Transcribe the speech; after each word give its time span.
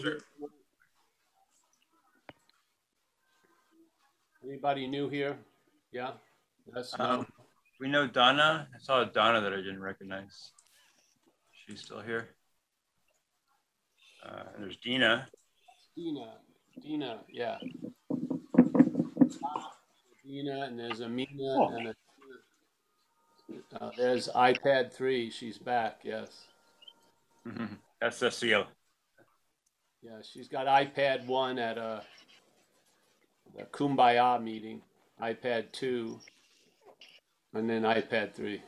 Sure. 0.00 0.18
Anybody 4.44 4.86
new 4.86 5.08
here? 5.08 5.36
Yeah? 5.92 6.12
Yes, 6.74 6.94
no? 6.98 7.04
Um, 7.04 7.26
we 7.80 7.88
know 7.88 8.06
Donna. 8.06 8.68
I 8.72 8.78
saw 8.78 9.04
Donna 9.04 9.40
that 9.40 9.52
I 9.52 9.56
didn't 9.56 9.82
recognize. 9.82 10.52
She's 11.66 11.80
still 11.80 12.00
here. 12.00 12.28
Uh, 14.24 14.42
and 14.54 14.64
there's 14.64 14.76
Dina. 14.76 15.26
Dina, 15.96 16.34
Dina, 16.80 17.18
yeah. 17.28 17.56
Dina, 20.24 20.62
and 20.62 20.78
there's 20.78 21.00
Amina, 21.00 21.28
Oh. 21.42 21.74
and 21.76 21.88
a, 21.88 21.94
uh, 23.84 23.90
there's 23.96 24.28
iPad 24.28 24.92
3. 24.92 25.30
She's 25.30 25.58
back, 25.58 26.00
yes. 26.04 26.46
That's 28.00 28.18
Cecile. 28.18 28.66
Yeah, 30.02 30.22
she's 30.22 30.48
got 30.48 30.66
iPad 30.66 31.26
1 31.26 31.58
at 31.58 31.76
a, 31.76 32.02
a 33.58 33.64
Kumbaya 33.64 34.40
meeting, 34.42 34.80
iPad 35.20 35.72
2, 35.72 36.18
and 37.54 37.68
then 37.68 37.82
iPad 37.82 38.32
3. 38.32 38.62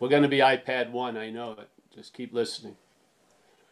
We're 0.00 0.08
going 0.08 0.22
to 0.22 0.28
be 0.28 0.38
iPad 0.38 0.90
1, 0.90 1.16
I 1.16 1.30
know 1.30 1.52
it. 1.52 1.68
Just 1.94 2.14
keep 2.14 2.34
listening. 2.34 2.76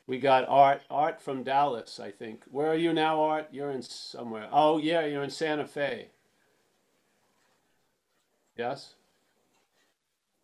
We 0.07 0.19
got 0.19 0.49
Art, 0.49 0.83
Art 0.89 1.21
from 1.21 1.43
Dallas, 1.43 1.99
I 1.99 2.13
think. 2.13 2.43
Where 2.51 2.69
are 2.69 2.77
you 2.77 2.93
now, 2.93 3.21
Art? 3.21 3.49
You're 3.51 3.71
in 3.71 3.83
somewhere. 3.83 4.49
Oh, 4.53 4.79
yeah, 4.79 5.05
you're 5.05 5.25
in 5.25 5.31
Santa 5.31 5.67
Fe. 5.67 6.09
Yes? 8.57 8.95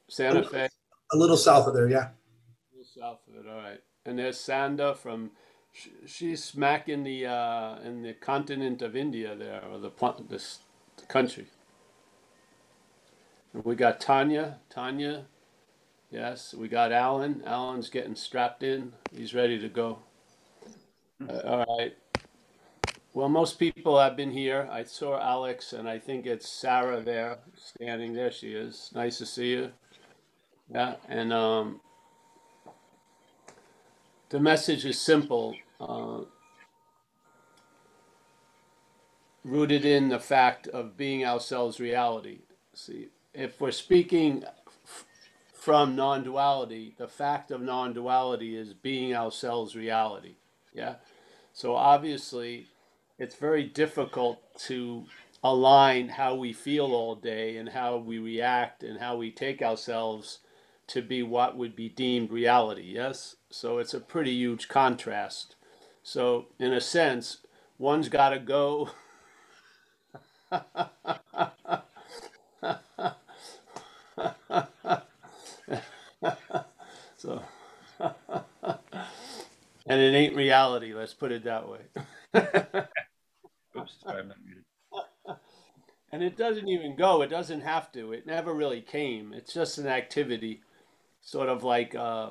Santa 0.09 0.43
Fe? 0.43 0.69
A 1.13 1.17
little 1.17 1.37
south 1.37 1.69
of 1.69 1.75
there, 1.75 1.89
yeah. 1.89 2.09
A 2.09 2.77
little 2.77 2.91
south 2.93 3.21
of 3.29 3.45
it. 3.45 3.49
All 3.49 3.57
right. 3.57 3.81
And 4.09 4.19
there's 4.19 4.39
Sanda 4.39 4.97
from. 4.97 5.33
She's 6.07 6.43
smack 6.43 6.89
in 6.89 7.05
the 7.05 7.27
uh, 7.27 7.79
in 7.85 8.03
the 8.03 8.15
continent 8.15 8.83
of 8.83 8.97
India 8.97 9.37
there, 9.37 9.63
or 9.71 9.79
the 9.79 9.91
this 10.29 10.61
the 10.97 11.07
country. 11.07 11.47
And 13.53 13.65
we 13.65 13.75
got 13.75 14.01
Tanya. 14.01 14.59
Tanya. 14.71 15.27
Yes, 16.11 16.55
we 16.55 16.69
got 16.69 16.91
Alan. 16.91 17.43
Alan's 17.45 17.91
getting 17.91 18.15
strapped 18.15 18.63
in. 18.63 18.95
He's 19.15 19.35
ready 19.35 19.59
to 19.59 19.69
go. 19.69 19.99
Uh, 21.29 21.39
all 21.45 21.79
right. 21.79 21.95
Well, 23.13 23.29
most 23.29 23.59
people 23.59 23.99
have 23.99 24.17
been 24.17 24.31
here. 24.31 24.69
I 24.71 24.85
saw 24.85 25.21
Alex, 25.21 25.73
and 25.73 25.89
I 25.89 25.99
think 25.99 26.25
it's 26.25 26.49
Sarah 26.49 27.03
there, 27.03 27.39
standing 27.57 28.15
there. 28.15 28.31
She 28.31 28.53
is. 28.53 28.91
Nice 28.95 29.19
to 29.19 29.27
see 29.27 29.51
you. 29.51 29.73
Yeah, 30.73 30.95
and 31.09 31.33
um, 31.33 31.81
the 34.31 34.41
message 34.41 34.85
is 34.85 35.01
simple, 35.01 35.55
uh, 35.81 36.21
rooted 39.45 39.85
in 39.85 40.09
the 40.09 40.21
fact 40.21 40.69
of 40.69 40.97
being 40.97 41.25
ourselves 41.25 41.81
reality. 41.81 42.41
See, 42.75 43.09
if 43.35 43.61
we're 43.61 43.73
speaking 43.73 44.45
from 45.55 45.97
non 45.97 46.25
duality, 46.25 46.95
the 46.99 47.09
fact 47.09 47.51
of 47.51 47.61
non 47.63 47.95
duality 47.95 48.57
is 48.57 48.75
being 48.75 49.15
ourselves 49.15 49.77
reality. 49.77 50.37
Yeah. 50.73 50.97
So 51.53 51.75
obviously, 51.77 52.69
it's 53.19 53.37
very 53.37 53.65
difficult 53.65 54.41
to 54.67 55.05
align 55.43 56.09
how 56.11 56.35
we 56.35 56.53
feel 56.53 56.87
all 56.87 57.15
day 57.15 57.57
and 57.57 57.69
how 57.71 57.97
we 57.99 58.19
react 58.19 58.83
and 58.83 58.99
how 59.01 59.17
we 59.17 59.31
take 59.31 59.63
ourselves 59.63 60.41
to 60.89 61.03
be 61.03 61.23
what 61.23 61.57
would 61.57 61.77
be 61.77 61.89
deemed 61.89 62.31
reality. 62.31 62.93
Yes? 62.95 63.37
So 63.51 63.79
it's 63.79 63.95
a 63.95 64.01
pretty 64.01 64.33
huge 64.33 64.69
contrast. 64.69 65.55
So, 66.03 66.47
in 66.59 66.73
a 66.73 66.81
sense, 66.81 67.39
one's 67.79 68.09
got 68.09 68.31
to 68.31 68.39
go. 68.39 68.91
so, 77.17 77.43
and 78.01 78.13
it 80.01 80.15
ain't 80.15 80.37
reality, 80.37 80.95
let's 80.95 81.15
put 81.15 81.33
it 81.33 81.45
that 81.45 81.69
way. 81.69 81.81
Oops, 83.77 83.97
sorry, 84.03 84.21
I'm 84.21 84.29
not 84.29 84.37
muted. 84.45 84.65
And 86.11 86.23
it 86.23 86.37
doesn't 86.37 86.69
even 86.69 86.97
go, 86.97 87.23
it 87.23 87.29
doesn't 87.29 87.61
have 87.63 87.93
to. 87.93 88.13
It 88.13 88.27
never 88.27 88.55
really 88.55 88.81
came. 88.81 89.33
It's 89.33 89.53
just 89.53 89.79
an 89.79 89.87
activity, 89.87 90.63
sort 91.29 91.51
of 91.51 91.63
like 91.63 91.95
uh, 91.95 92.31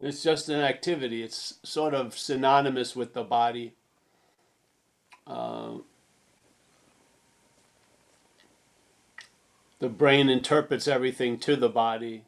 it's 0.00 0.22
just 0.22 0.48
an 0.48 0.60
activity. 0.60 1.24
It's 1.24 1.58
sort 1.64 1.92
of 1.92 2.16
synonymous 2.16 2.94
with 2.94 3.12
the 3.12 3.24
body. 3.24 3.74
Uh, 5.26 5.78
the 9.80 9.88
brain 9.88 10.28
interprets 10.28 10.86
everything 10.86 11.38
to 11.40 11.56
the 11.56 11.68
body. 11.68 12.22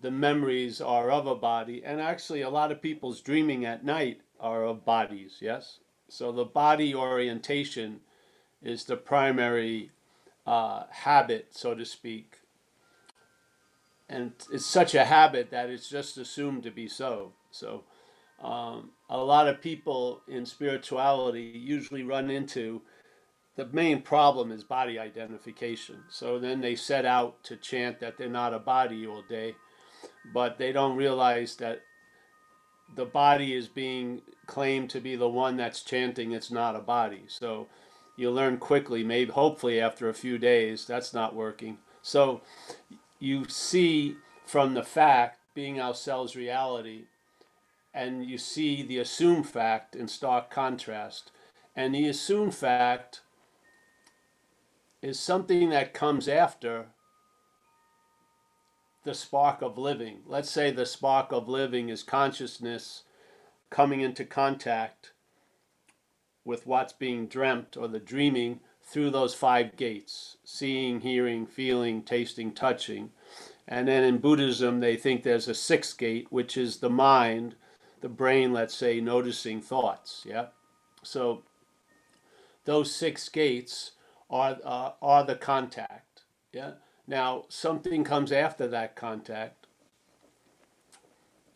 The 0.00 0.12
memories 0.12 0.80
are 0.80 1.10
of 1.10 1.26
a 1.26 1.34
body. 1.34 1.82
And 1.84 2.00
actually, 2.00 2.42
a 2.42 2.50
lot 2.50 2.70
of 2.70 2.80
people's 2.80 3.20
dreaming 3.20 3.64
at 3.64 3.84
night 3.84 4.20
are 4.38 4.64
of 4.64 4.84
bodies, 4.84 5.38
yes? 5.40 5.80
So 6.08 6.30
the 6.30 6.44
body 6.44 6.94
orientation 6.94 8.02
is 8.62 8.84
the 8.84 8.96
primary 8.96 9.90
uh, 10.46 10.84
habit, 10.90 11.48
so 11.50 11.74
to 11.74 11.84
speak. 11.84 12.36
And 14.14 14.32
it's 14.52 14.64
such 14.64 14.94
a 14.94 15.04
habit 15.04 15.50
that 15.50 15.70
it's 15.70 15.88
just 15.88 16.18
assumed 16.18 16.62
to 16.62 16.70
be 16.70 16.86
so. 16.86 17.32
So 17.50 17.82
um, 18.40 18.90
a 19.10 19.18
lot 19.18 19.48
of 19.48 19.60
people 19.60 20.22
in 20.28 20.46
spirituality 20.46 21.42
usually 21.42 22.04
run 22.04 22.30
into 22.30 22.82
the 23.56 23.66
main 23.66 24.02
problem 24.02 24.52
is 24.52 24.62
body 24.62 25.00
identification. 25.00 26.04
So 26.08 26.38
then 26.38 26.60
they 26.60 26.76
set 26.76 27.04
out 27.04 27.42
to 27.44 27.56
chant 27.56 27.98
that 28.00 28.16
they're 28.16 28.28
not 28.28 28.54
a 28.54 28.60
body 28.60 29.04
all 29.04 29.22
day, 29.28 29.56
but 30.32 30.58
they 30.58 30.70
don't 30.70 30.96
realize 30.96 31.56
that 31.56 31.82
the 32.94 33.06
body 33.06 33.52
is 33.52 33.66
being 33.66 34.22
claimed 34.46 34.90
to 34.90 35.00
be 35.00 35.16
the 35.16 35.28
one 35.28 35.56
that's 35.56 35.82
chanting 35.82 36.30
it's 36.30 36.52
not 36.52 36.76
a 36.76 36.80
body. 36.80 37.24
So 37.26 37.66
you 38.16 38.30
learn 38.30 38.58
quickly, 38.58 39.02
maybe 39.02 39.32
hopefully 39.32 39.80
after 39.80 40.08
a 40.08 40.14
few 40.14 40.38
days, 40.38 40.86
that's 40.86 41.12
not 41.12 41.34
working. 41.34 41.78
So 42.02 42.42
you 43.18 43.46
see 43.48 44.16
from 44.44 44.74
the 44.74 44.82
fact 44.82 45.38
being 45.54 45.80
ourselves 45.80 46.36
reality, 46.36 47.04
and 47.92 48.24
you 48.26 48.36
see 48.38 48.82
the 48.82 48.98
assumed 48.98 49.48
fact 49.48 49.94
in 49.94 50.08
stark 50.08 50.50
contrast. 50.50 51.30
And 51.76 51.94
the 51.94 52.08
assumed 52.08 52.54
fact 52.54 53.20
is 55.00 55.18
something 55.18 55.70
that 55.70 55.94
comes 55.94 56.28
after 56.28 56.86
the 59.04 59.14
spark 59.14 59.62
of 59.62 59.78
living. 59.78 60.20
Let's 60.26 60.50
say 60.50 60.70
the 60.70 60.86
spark 60.86 61.30
of 61.30 61.48
living 61.48 61.88
is 61.88 62.02
consciousness 62.02 63.02
coming 63.70 64.00
into 64.00 64.24
contact 64.24 65.12
with 66.44 66.66
what's 66.66 66.92
being 66.92 67.26
dreamt 67.26 67.76
or 67.76 67.86
the 67.86 68.00
dreaming 68.00 68.60
through 68.84 69.10
those 69.10 69.34
five 69.34 69.76
gates 69.76 70.36
seeing, 70.44 71.00
hearing, 71.00 71.46
feeling, 71.46 72.02
tasting, 72.02 72.52
touching. 72.52 73.10
And 73.66 73.88
then 73.88 74.04
in 74.04 74.18
Buddhism, 74.18 74.80
they 74.80 74.96
think 74.96 75.22
there's 75.22 75.48
a 75.48 75.54
sixth 75.54 75.96
gate, 75.96 76.26
which 76.30 76.56
is 76.56 76.76
the 76.76 76.90
mind, 76.90 77.56
the 78.02 78.08
brain, 78.08 78.52
let's 78.52 78.74
say, 78.74 79.00
noticing 79.00 79.60
thoughts. 79.60 80.24
Yeah. 80.28 80.46
So 81.02 81.42
those 82.66 82.94
six 82.94 83.28
gates 83.28 83.92
are, 84.30 84.58
uh, 84.62 84.90
are 85.00 85.24
the 85.24 85.34
contact. 85.34 86.22
Yeah. 86.52 86.72
Now, 87.06 87.44
something 87.48 88.04
comes 88.04 88.32
after 88.32 88.66
that 88.68 88.96
contact. 88.96 89.66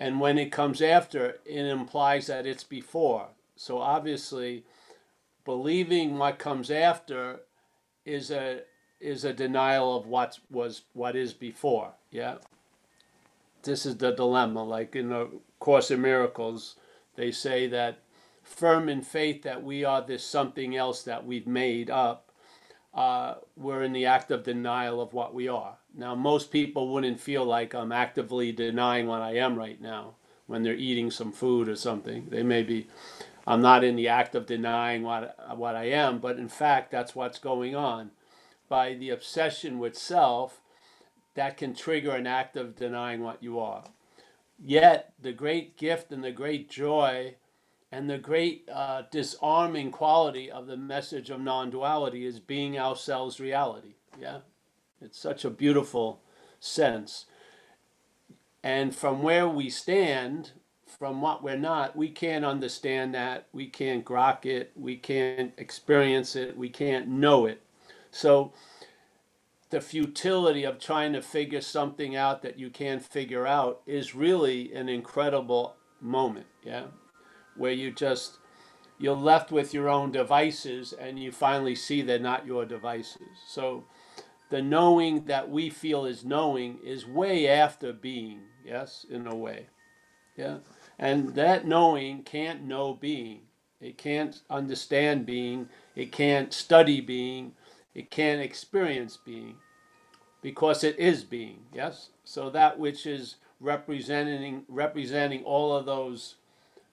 And 0.01 0.21
when 0.21 0.39
it 0.39 0.53
comes 0.53 0.81
after, 0.81 1.39
it 1.45 1.67
implies 1.67 2.29
that 2.29 2.47
it's 2.47 2.65
before. 2.65 3.29
So 3.57 3.79
obviously, 3.79 4.65
believing 5.49 6.19
what 6.19 6.39
comes 6.39 6.71
after 6.71 7.41
is 8.05 8.31
a 8.31 8.61
is 9.01 9.25
a 9.25 9.33
denial 9.33 9.97
of 9.97 10.07
what 10.07 10.39
was 10.51 10.83
what 10.93 11.17
is 11.17 11.33
before. 11.33 11.93
Yeah. 12.11 12.35
This 13.63 13.87
is 13.87 13.97
the 13.97 14.11
dilemma. 14.11 14.63
Like 14.63 14.95
in 14.95 15.09
the 15.09 15.31
Course 15.59 15.91
in 15.91 16.03
Miracles, 16.03 16.77
they 17.17 17.33
say 17.33 17.67
that 17.69 18.01
firm 18.43 18.91
in 18.91 19.01
faith 19.01 19.43
that 19.45 19.63
we 19.63 19.87
are 19.87 20.03
this 20.03 20.23
something 20.23 20.77
else 20.77 21.03
that 21.05 21.25
we've 21.25 21.47
made 21.47 21.89
up, 21.89 22.31
uh, 22.93 23.37
we're 23.57 23.83
in 23.83 23.95
the 23.95 24.05
act 24.05 24.31
of 24.31 24.43
denial 24.43 25.01
of 25.01 25.15
what 25.15 25.33
we 25.33 25.49
are. 25.49 25.79
Now, 25.97 26.15
most 26.15 26.53
people 26.53 26.93
wouldn't 26.93 27.21
feel 27.21 27.47
like 27.47 27.75
I'm 27.75 27.91
actively 27.93 28.53
denying 28.53 29.07
what 29.07 29.23
I 29.23 29.37
am 29.37 29.57
right 29.57 29.81
now 29.81 30.17
when 30.47 30.63
they're 30.63 30.75
eating 30.75 31.11
some 31.11 31.33
food 31.33 31.71
or 31.71 31.77
something. 31.77 32.27
They 32.29 32.43
may 32.43 32.63
be, 32.63 32.89
I'm 33.49 33.63
not 33.63 33.83
in 33.83 33.97
the 33.97 34.09
act 34.09 34.35
of 34.35 34.45
denying 34.45 35.05
what, 35.05 35.35
what 35.57 35.75
I 35.75 35.85
am, 35.85 36.19
but 36.19 36.37
in 36.37 36.49
fact, 36.49 36.91
that's 36.91 37.15
what's 37.15 37.39
going 37.39 37.75
on. 37.75 38.11
By 38.69 38.93
the 38.93 39.09
obsession 39.09 39.79
with 39.79 39.97
self, 39.97 40.61
that 41.35 41.57
can 41.57 41.75
trigger 41.75 42.11
an 42.11 42.27
act 42.27 42.59
of 42.59 42.77
denying 42.77 43.23
what 43.23 43.43
you 43.43 43.59
are. 43.59 43.85
Yet, 44.63 45.15
the 45.19 45.33
great 45.33 45.79
gift 45.79 46.13
and 46.13 46.23
the 46.23 46.31
great 46.31 46.69
joy 46.69 47.37
and 47.91 48.11
the 48.11 48.19
great 48.19 48.69
uh, 48.71 49.05
disarming 49.11 49.93
quality 49.93 50.51
of 50.51 50.67
the 50.67 50.77
message 50.77 51.31
of 51.31 51.41
non 51.41 51.71
duality 51.71 52.27
is 52.27 52.41
being 52.41 52.79
ourselves 52.79 53.41
reality. 53.41 53.95
Yeah? 54.21 54.41
It's 55.01 55.19
such 55.19 55.47
a 55.47 55.51
beautiful 55.51 56.21
sense. 56.61 57.25
And 58.63 58.95
from 58.95 59.23
where 59.23 59.49
we 59.49 59.71
stand, 59.71 60.53
from 60.99 61.21
what 61.21 61.45
we're 61.45 61.57
not, 61.57 61.97
we 61.97 62.09
can't 62.09 62.45
understand 62.45 63.15
that. 63.15 63.47
We 63.53 63.67
can't 63.67 64.05
grok 64.05 64.45
it. 64.45 64.73
We 64.75 64.97
can't 64.97 65.53
experience 65.57 66.35
it. 66.35 66.57
We 66.57 66.69
can't 66.69 67.07
know 67.07 67.47
it. 67.47 67.63
So, 68.11 68.53
the 69.71 69.81
futility 69.81 70.65
of 70.65 70.79
trying 70.81 71.13
to 71.13 71.21
figure 71.23 71.61
something 71.61 72.17
out 72.17 72.43
that 72.43 72.59
you 72.59 72.71
can't 72.71 73.05
figure 73.05 73.47
out 73.47 73.83
is 73.87 74.15
really 74.15 74.73
an 74.73 74.89
incredible 74.89 75.77
moment. 76.01 76.47
Yeah. 76.65 76.85
Where 77.55 77.73
you 77.73 77.93
just, 77.93 78.39
you're 78.99 79.15
left 79.15 79.53
with 79.53 79.75
your 79.75 79.89
own 79.89 80.11
devices 80.11 80.95
and 80.95 81.19
you 81.19 81.31
finally 81.31 81.75
see 81.75 82.03
they're 82.03 82.19
not 82.19 82.47
your 82.47 82.65
devices. 82.65 83.29
So, 83.47 83.85
the 84.51 84.63
knowing 84.63 85.27
that 85.27 85.49
we 85.49 85.71
feel 85.71 86.07
is 86.07 86.25
knowing 86.25 86.79
is 86.83 87.07
way 87.07 87.47
after 87.47 87.93
being, 87.93 88.41
yes, 88.65 89.07
in 89.09 89.27
a 89.27 89.37
way. 89.37 89.67
Yeah. 90.37 90.59
And 90.99 91.35
that 91.35 91.67
knowing 91.67 92.23
can't 92.23 92.65
know 92.65 92.95
being. 92.95 93.43
It 93.81 93.97
can't 93.97 94.41
understand 94.51 95.27
being. 95.27 95.69
It 95.95 96.11
can't 96.11 96.53
study 96.53 97.01
being. 97.01 97.53
It 97.95 98.11
can't 98.11 98.41
experience 98.41 99.17
being 99.17 99.57
because 100.43 100.85
it 100.85 100.99
is 100.99 101.25
being, 101.25 101.61
yes? 101.73 102.11
So 102.25 102.51
that 102.51 102.79
which 102.79 103.07
is 103.07 103.37
representing 103.61 104.63
representing 104.69 105.43
all 105.45 105.77
of 105.77 105.85
those 105.85 106.37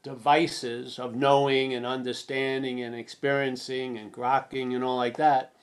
devices 0.04 1.00
of 1.00 1.16
knowing 1.16 1.74
and 1.74 1.86
understanding 1.86 2.82
and 2.82 2.96
experiencing 2.96 3.98
and 3.98 4.12
grokking 4.12 4.76
and 4.76 4.84
all 4.84 4.98
like 4.98 5.18
that, 5.18 5.54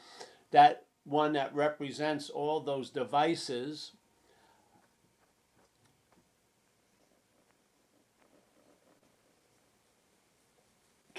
that 0.51 0.85
one 1.05 1.33
that 1.33 1.55
represents 1.55 2.29
all 2.31 2.61
those 2.61 2.91
devices 2.91 3.93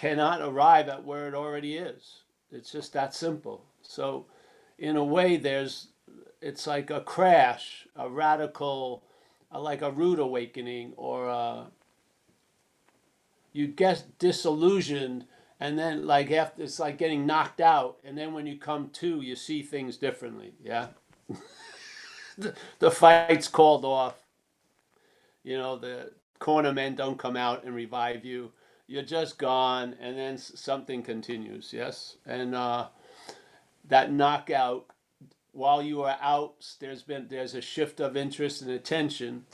cannot 0.04 0.42
arrive 0.42 0.90
at 0.90 1.06
where 1.06 1.30
it 1.30 1.34
already 1.34 1.78
is. 1.78 2.24
It's 2.52 2.70
just 2.74 2.92
that 2.92 3.16
simple. 3.16 3.64
So, 3.82 4.26
in 4.78 4.98
a 4.98 5.04
way, 5.04 5.38
there's 5.38 5.88
it's 6.42 6.68
like 6.68 6.90
a 6.90 7.00
crash, 7.00 7.88
a 7.96 8.10
radical, 8.10 9.02
a, 9.50 9.62
like 9.62 9.82
a 9.82 9.92
rude 9.92 10.20
awakening, 10.20 10.92
or 10.98 11.30
a, 11.30 11.68
you 13.54 13.66
get 13.68 14.04
disillusioned, 14.20 15.24
and 15.58 15.80
then 15.80 16.06
like 16.06 16.32
after 16.32 16.64
it's 16.64 16.80
like 16.80 16.98
getting 16.98 17.26
knocked 17.26 17.62
out, 17.62 17.98
and 18.04 18.18
then 18.18 18.34
when 18.34 18.46
you 18.46 18.58
come 18.58 18.90
to, 18.90 19.22
you 19.22 19.38
see 19.38 19.62
things 19.62 19.96
differently. 19.96 20.52
Yeah, 20.62 20.88
the, 22.38 22.54
the 22.80 22.92
fight's 22.92 23.48
called 23.48 23.86
off. 23.86 24.16
You 25.46 25.58
know 25.58 25.78
the 25.78 26.12
corner 26.40 26.74
men 26.74 26.96
don't 26.96 27.18
come 27.18 27.38
out 27.38 27.64
and 27.64 27.74
revive 27.74 28.26
you. 28.26 28.52
You're 28.88 29.03
just 29.03 29.38
gone, 29.38 29.95
and 30.00 30.18
then 30.18 30.38
something 30.38 31.03
continues. 31.03 31.71
Yes, 31.74 32.18
and 32.25 32.53
uh, 32.53 32.88
that 33.85 34.12
knockout 34.12 34.85
while 35.53 35.81
you 35.81 36.01
are 36.03 36.18
out, 36.21 36.56
there's 36.80 37.03
been 37.03 37.27
there's 37.30 37.56
a 37.56 37.62
shift 37.62 38.00
of 38.00 38.18
interest 38.18 38.62
and 38.62 38.71
attention, 38.71 39.45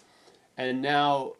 and 0.57 0.81
now 0.81 1.33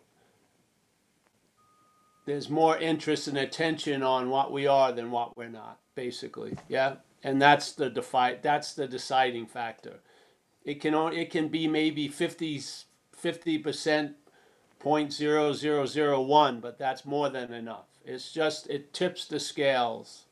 there's 2.26 2.50
more 2.50 2.78
interest 2.78 3.28
and 3.28 3.38
attention 3.38 4.04
on 4.04 4.30
what 4.30 4.52
we 4.52 4.68
are 4.68 4.92
than 4.92 5.12
what 5.12 5.36
we're 5.36 5.50
not, 5.50 5.80
basically. 5.96 6.56
Yeah, 6.68 6.98
and 7.24 7.42
that's 7.42 7.72
the 7.72 7.90
defi- 7.90 8.40
that's 8.42 8.74
the 8.74 8.88
deciding 8.88 9.48
factor. 9.48 10.02
It 10.64 10.82
can 10.82 10.94
it 11.14 11.32
can 11.32 11.48
be 11.48 11.68
maybe 11.68 12.08
50 12.08 13.58
percent 13.60 14.16
point 14.80 15.14
zero 15.14 15.54
zero 15.54 15.86
zero 15.86 16.22
one, 16.22 16.60
but 16.60 16.78
that's 16.78 17.06
more 17.06 17.30
than 17.30 17.54
enough. 17.54 17.88
It's 18.06 18.32
just 18.32 18.70
it 18.70 18.94
tips 18.94 19.26
the 19.26 19.40
scales, 19.40 20.26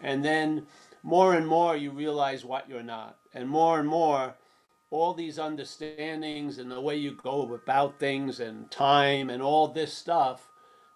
and 0.00 0.24
then 0.24 0.66
more 1.02 1.34
and 1.34 1.46
more 1.46 1.76
you 1.76 1.90
realize 1.90 2.44
what 2.44 2.68
you're 2.68 2.82
not. 2.82 3.16
And 3.34 3.48
more 3.48 3.78
and 3.78 3.88
more, 3.88 4.34
all 4.90 5.14
these 5.14 5.38
understandings 5.38 6.58
and 6.58 6.70
the 6.70 6.80
way 6.80 6.96
you 6.96 7.12
go 7.22 7.54
about 7.54 7.98
things 7.98 8.40
and 8.40 8.70
time 8.70 9.30
and 9.30 9.42
all 9.42 9.68
this 9.68 9.94
stuff 9.94 10.48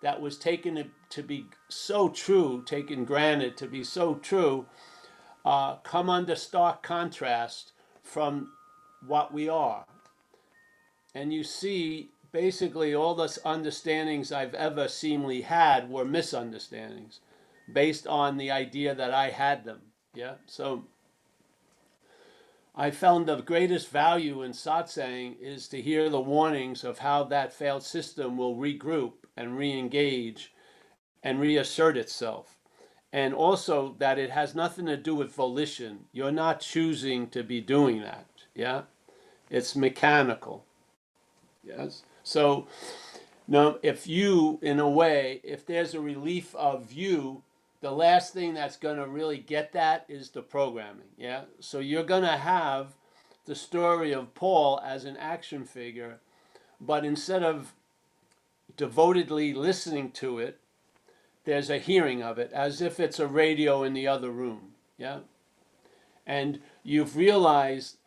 that 0.03 0.21
was 0.21 0.37
taken 0.37 0.91
to 1.11 1.23
be 1.23 1.47
so 1.69 2.09
true, 2.09 2.63
taken 2.67 3.05
granted 3.05 3.57
to 3.57 3.67
be 3.67 3.85
so 3.85 4.17
true, 4.17 4.67
uh, 5.45 5.77
come 5.77 6.11
under 6.11 6.37
stark 6.37 6.83
contrast 6.83 7.73
from 8.03 8.51
what 9.07 9.33
we 9.33 9.49
are. 9.49 9.87
And 11.15 11.33
you 11.33 11.45
see, 11.45 12.11
basically, 12.35 12.93
all 12.93 13.15
the 13.15 13.39
understandings 13.45 14.33
I've 14.33 14.55
ever 14.55 14.89
seemingly 14.89 15.43
had 15.43 15.89
were 15.89 16.05
misunderstandings 16.05 17.21
based 17.73 18.09
on 18.09 18.37
the 18.37 18.51
idea 18.51 18.93
that 18.93 19.15
I 19.15 19.31
had 19.31 19.65
them. 19.65 19.83
Yeah. 20.15 20.35
So 20.45 20.85
I 22.75 22.91
found 22.91 23.27
the 23.27 23.37
greatest 23.37 23.89
value 23.89 24.43
in 24.43 24.51
satsang 24.51 25.37
is 25.41 25.69
to 25.69 25.81
hear 25.81 26.11
the 26.11 26.21
warnings 26.21 26.83
of 26.83 26.99
how 26.99 27.23
that 27.25 27.53
failed 27.53 27.85
system 27.85 28.37
will 28.37 28.57
regroup 28.57 29.13
and 29.37 29.57
re-engage 29.57 30.53
and 31.23 31.39
reassert 31.39 31.97
itself. 31.97 32.59
And 33.13 33.33
also 33.33 33.95
that 34.01 34.19
it 34.19 34.31
has 34.31 34.57
nothing 34.57 34.87
to 34.87 34.97
do 34.97 35.15
with 35.15 35.33
volition. 35.33 36.07
You're 36.11 36.33
not 36.33 36.59
choosing 36.59 37.29
to 37.29 37.45
be 37.45 37.61
doing 37.61 38.01
that. 38.01 38.27
Yeah. 38.57 38.83
It's 39.51 39.77
mechanical. 39.77 40.65
Yes. 41.63 42.03
So 42.25 42.67
now 43.47 43.79
if 43.83 44.09
you, 44.09 44.59
in 44.61 44.81
a 44.81 44.89
way, 44.89 45.41
if 45.45 45.65
there's 45.65 45.95
a 45.95 46.01
relief 46.01 46.55
of 46.57 46.93
you 46.93 47.45
the 47.85 47.91
last 47.91 48.33
thing 48.33 48.55
that's 48.55 48.79
going 48.79 48.97
to 48.97 49.07
really 49.07 49.37
get 49.37 49.73
that 49.73 50.07
is 50.09 50.31
the 50.31 50.41
programming. 50.41 51.09
Yeah. 51.19 51.43
So 51.61 51.81
you're 51.81 52.03
going 52.03 52.23
to 52.23 52.39
have 52.39 52.95
the 53.45 53.55
story 53.55 54.15
of 54.15 54.33
Paul 54.33 54.81
as 54.83 55.05
an 55.05 55.19
action 55.19 55.67
figure, 55.67 56.21
but 56.81 57.05
instead 57.05 57.43
of 57.43 57.75
devotedly 58.79 59.53
listening 59.53 60.13
to 60.13 60.39
it, 60.39 60.61
there's 61.45 61.69
a 61.69 61.77
hearing 61.77 62.23
of 62.23 62.39
it 62.39 62.51
as 62.55 62.81
if 62.81 62.99
it's 62.99 63.21
a 63.21 63.27
radio 63.27 63.83
in 63.83 63.93
the 63.93 64.09
other 64.09 64.31
room. 64.31 64.73
Yeah. 64.97 65.19
And 66.27 66.61
you've 66.83 67.19
realized 67.19 67.99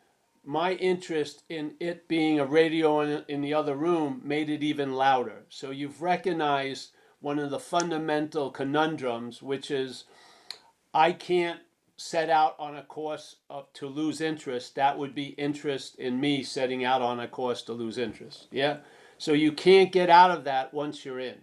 my 0.48 0.72
interest 0.72 1.42
in 1.50 1.74
it 1.78 2.08
being 2.08 2.40
a 2.40 2.46
radio 2.46 3.00
in, 3.00 3.22
in 3.28 3.42
the 3.42 3.52
other 3.52 3.76
room 3.76 4.22
made 4.24 4.48
it 4.48 4.62
even 4.62 4.94
louder. 4.94 5.42
So 5.50 5.70
you've 5.70 6.00
recognized 6.00 6.92
one 7.20 7.38
of 7.38 7.50
the 7.50 7.58
fundamental 7.58 8.50
conundrums, 8.50 9.42
which 9.42 9.70
is 9.70 10.04
I 10.94 11.12
can't 11.12 11.60
set 11.98 12.30
out 12.30 12.56
on 12.58 12.74
a 12.74 12.82
course 12.82 13.36
of, 13.50 13.70
to 13.74 13.86
lose 13.88 14.22
interest. 14.22 14.74
That 14.76 14.98
would 14.98 15.14
be 15.14 15.34
interest 15.36 15.96
in 15.96 16.18
me 16.18 16.42
setting 16.42 16.82
out 16.82 17.02
on 17.02 17.20
a 17.20 17.28
course 17.28 17.60
to 17.64 17.74
lose 17.74 17.98
interest. 17.98 18.46
Yeah. 18.50 18.78
So 19.18 19.34
you 19.34 19.52
can't 19.52 19.92
get 19.92 20.08
out 20.08 20.30
of 20.30 20.44
that 20.44 20.72
once 20.72 21.04
you're 21.04 21.20
in. 21.20 21.40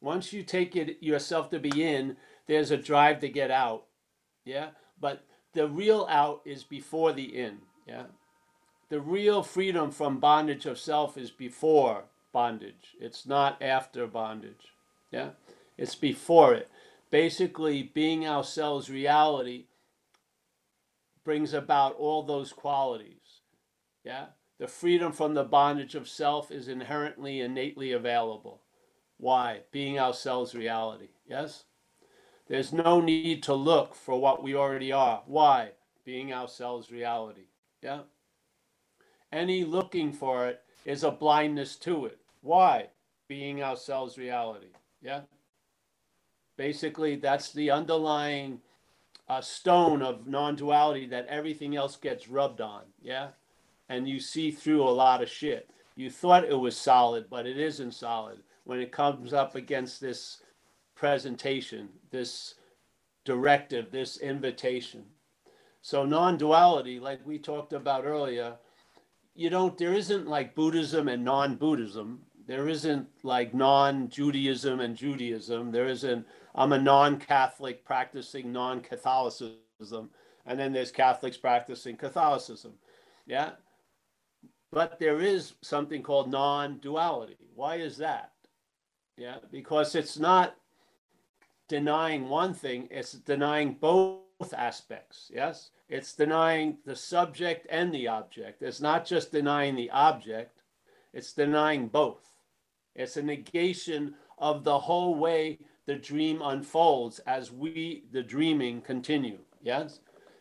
Once 0.00 0.32
you 0.32 0.44
take 0.44 0.76
it 0.76 0.98
yourself 1.00 1.50
to 1.50 1.58
be 1.58 1.82
in, 1.82 2.16
there's 2.46 2.70
a 2.70 2.76
drive 2.76 3.18
to 3.18 3.28
get 3.28 3.50
out. 3.50 3.86
Yeah. 4.44 4.68
But 5.00 5.24
the 5.54 5.66
real 5.66 6.06
out 6.08 6.42
is 6.44 6.62
before 6.62 7.12
the 7.12 7.36
in. 7.36 7.58
Yeah. 7.84 8.04
The 8.90 9.00
real 9.00 9.42
freedom 9.42 9.90
from 9.90 10.18
bondage 10.18 10.66
of 10.66 10.78
self 10.78 11.18
is 11.18 11.30
before 11.30 12.04
bondage. 12.32 12.96
It's 13.00 13.26
not 13.26 13.60
after 13.62 14.06
bondage. 14.06 14.72
Yeah, 15.10 15.30
it's 15.76 15.94
before 15.94 16.54
it. 16.54 16.70
Basically, 17.10 17.82
being 17.82 18.26
ourselves 18.26 18.90
reality 18.90 19.66
brings 21.24 21.52
about 21.52 21.96
all 21.96 22.22
those 22.22 22.52
qualities. 22.52 23.42
Yeah, 24.04 24.26
the 24.58 24.66
freedom 24.66 25.12
from 25.12 25.34
the 25.34 25.44
bondage 25.44 25.94
of 25.94 26.08
self 26.08 26.50
is 26.50 26.68
inherently, 26.68 27.40
innately 27.40 27.92
available. 27.92 28.62
Why? 29.18 29.60
Being 29.70 29.98
ourselves 29.98 30.54
reality. 30.54 31.08
Yes? 31.28 31.64
There's 32.48 32.72
no 32.72 33.00
need 33.00 33.42
to 33.44 33.54
look 33.54 33.94
for 33.94 34.20
what 34.20 34.42
we 34.42 34.54
already 34.54 34.90
are. 34.92 35.22
Why? 35.26 35.72
Being 36.04 36.32
ourselves 36.32 36.90
reality. 36.90 37.48
Yeah? 37.82 38.02
Any 39.32 39.64
looking 39.64 40.12
for 40.12 40.46
it 40.46 40.62
is 40.84 41.04
a 41.04 41.10
blindness 41.10 41.76
to 41.76 42.06
it. 42.06 42.18
Why? 42.40 42.88
Being 43.28 43.62
ourselves 43.62 44.16
reality. 44.16 44.68
Yeah. 45.02 45.22
Basically, 46.56 47.16
that's 47.16 47.52
the 47.52 47.70
underlying 47.70 48.60
uh, 49.28 49.40
stone 49.40 50.02
of 50.02 50.26
non 50.26 50.56
duality 50.56 51.06
that 51.06 51.26
everything 51.26 51.76
else 51.76 51.96
gets 51.96 52.28
rubbed 52.28 52.60
on. 52.60 52.82
Yeah. 53.02 53.28
And 53.88 54.08
you 54.08 54.20
see 54.20 54.50
through 54.50 54.82
a 54.82 54.90
lot 54.90 55.22
of 55.22 55.28
shit. 55.28 55.70
You 55.94 56.10
thought 56.10 56.44
it 56.44 56.58
was 56.58 56.76
solid, 56.76 57.26
but 57.28 57.46
it 57.46 57.58
isn't 57.58 57.92
solid 57.92 58.38
when 58.64 58.80
it 58.80 58.92
comes 58.92 59.32
up 59.32 59.54
against 59.54 60.00
this 60.00 60.42
presentation, 60.94 61.88
this 62.10 62.54
directive, 63.24 63.90
this 63.90 64.18
invitation. 64.18 65.04
So 65.80 66.04
non-duality, 66.04 67.00
like 67.00 67.26
we 67.26 67.38
talked 67.38 67.72
about 67.72 68.04
earlier, 68.04 68.56
you 69.38 69.48
don't 69.50 69.78
there 69.78 69.94
isn't 69.94 70.26
like 70.26 70.56
Buddhism 70.56 71.06
and 71.06 71.24
non-Buddhism. 71.24 72.22
There 72.48 72.68
isn't 72.68 73.06
like 73.22 73.54
non-Judaism 73.54 74.80
and 74.80 74.96
Judaism. 74.96 75.70
There 75.70 75.86
isn't 75.86 76.26
I'm 76.56 76.72
a 76.72 76.78
non-Catholic 76.78 77.84
practicing 77.84 78.52
non-Catholicism, 78.52 80.10
and 80.44 80.58
then 80.58 80.72
there's 80.72 80.90
Catholics 80.90 81.36
practicing 81.36 81.96
Catholicism. 81.96 82.72
Yeah. 83.26 83.50
But 84.72 84.98
there 84.98 85.20
is 85.20 85.54
something 85.62 86.02
called 86.02 86.32
non-duality. 86.32 87.36
Why 87.54 87.76
is 87.76 87.96
that? 87.98 88.32
Yeah, 89.16 89.36
because 89.52 89.94
it's 89.94 90.18
not 90.18 90.56
denying 91.68 92.28
one 92.28 92.54
thing, 92.54 92.88
it's 92.90 93.12
denying 93.12 93.74
both 93.74 94.22
aspects. 94.52 95.30
Yes, 95.34 95.70
it's 95.88 96.14
denying 96.14 96.78
the 96.84 96.96
subject 96.96 97.66
and 97.70 97.92
the 97.92 98.08
object. 98.08 98.62
It's 98.62 98.80
not 98.80 99.04
just 99.04 99.32
denying 99.32 99.74
the 99.74 99.90
object, 99.90 100.62
it's 101.12 101.32
denying 101.32 101.88
both. 101.88 102.30
It's 102.94 103.16
a 103.16 103.22
negation 103.22 104.14
of 104.38 104.64
the 104.64 104.78
whole 104.78 105.14
way 105.14 105.58
the 105.86 105.96
dream 105.96 106.42
unfolds 106.42 107.18
as 107.20 107.50
we, 107.50 108.04
the 108.12 108.22
dreaming, 108.22 108.80
continue. 108.80 109.38
Yes, 109.62 110.00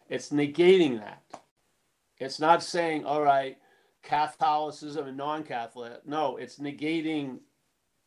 it's 0.09 0.29
negating 0.29 0.99
that. 0.99 1.23
It's 2.19 2.39
not 2.39 2.63
saying, 2.63 3.05
all 3.05 3.21
right, 3.21 3.57
Catholicism 4.03 5.07
and 5.07 5.17
non 5.17 5.43
Catholic. 5.43 6.05
No, 6.05 6.37
it's 6.37 6.59
negating 6.59 7.39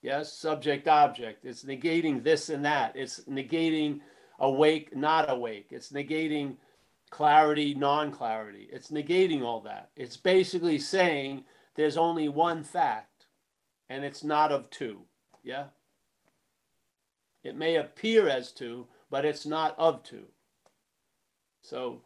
Yes, 0.02 0.32
subject 0.32 0.88
object. 0.88 1.44
It's 1.44 1.64
negating 1.64 2.22
this 2.22 2.48
and 2.48 2.64
that. 2.64 2.96
It's 2.96 3.20
negating 3.24 4.00
awake, 4.40 4.96
not 4.96 5.30
awake. 5.30 5.68
It's 5.70 5.92
negating 5.92 6.56
clarity, 7.10 7.74
non 7.74 8.10
clarity. 8.10 8.68
It's 8.72 8.90
negating 8.90 9.42
all 9.42 9.60
that. 9.62 9.90
It's 9.96 10.16
basically 10.16 10.78
saying 10.78 11.44
there's 11.76 11.96
only 11.96 12.28
one 12.28 12.64
fact 12.64 13.26
and 13.88 14.04
it's 14.04 14.24
not 14.24 14.52
of 14.52 14.70
two. 14.70 15.02
Yeah? 15.42 15.66
It 17.42 17.56
may 17.56 17.76
appear 17.76 18.28
as 18.28 18.52
two, 18.52 18.86
but 19.10 19.24
it's 19.24 19.46
not 19.46 19.74
of 19.78 20.02
two. 20.02 20.26
So 21.62 22.02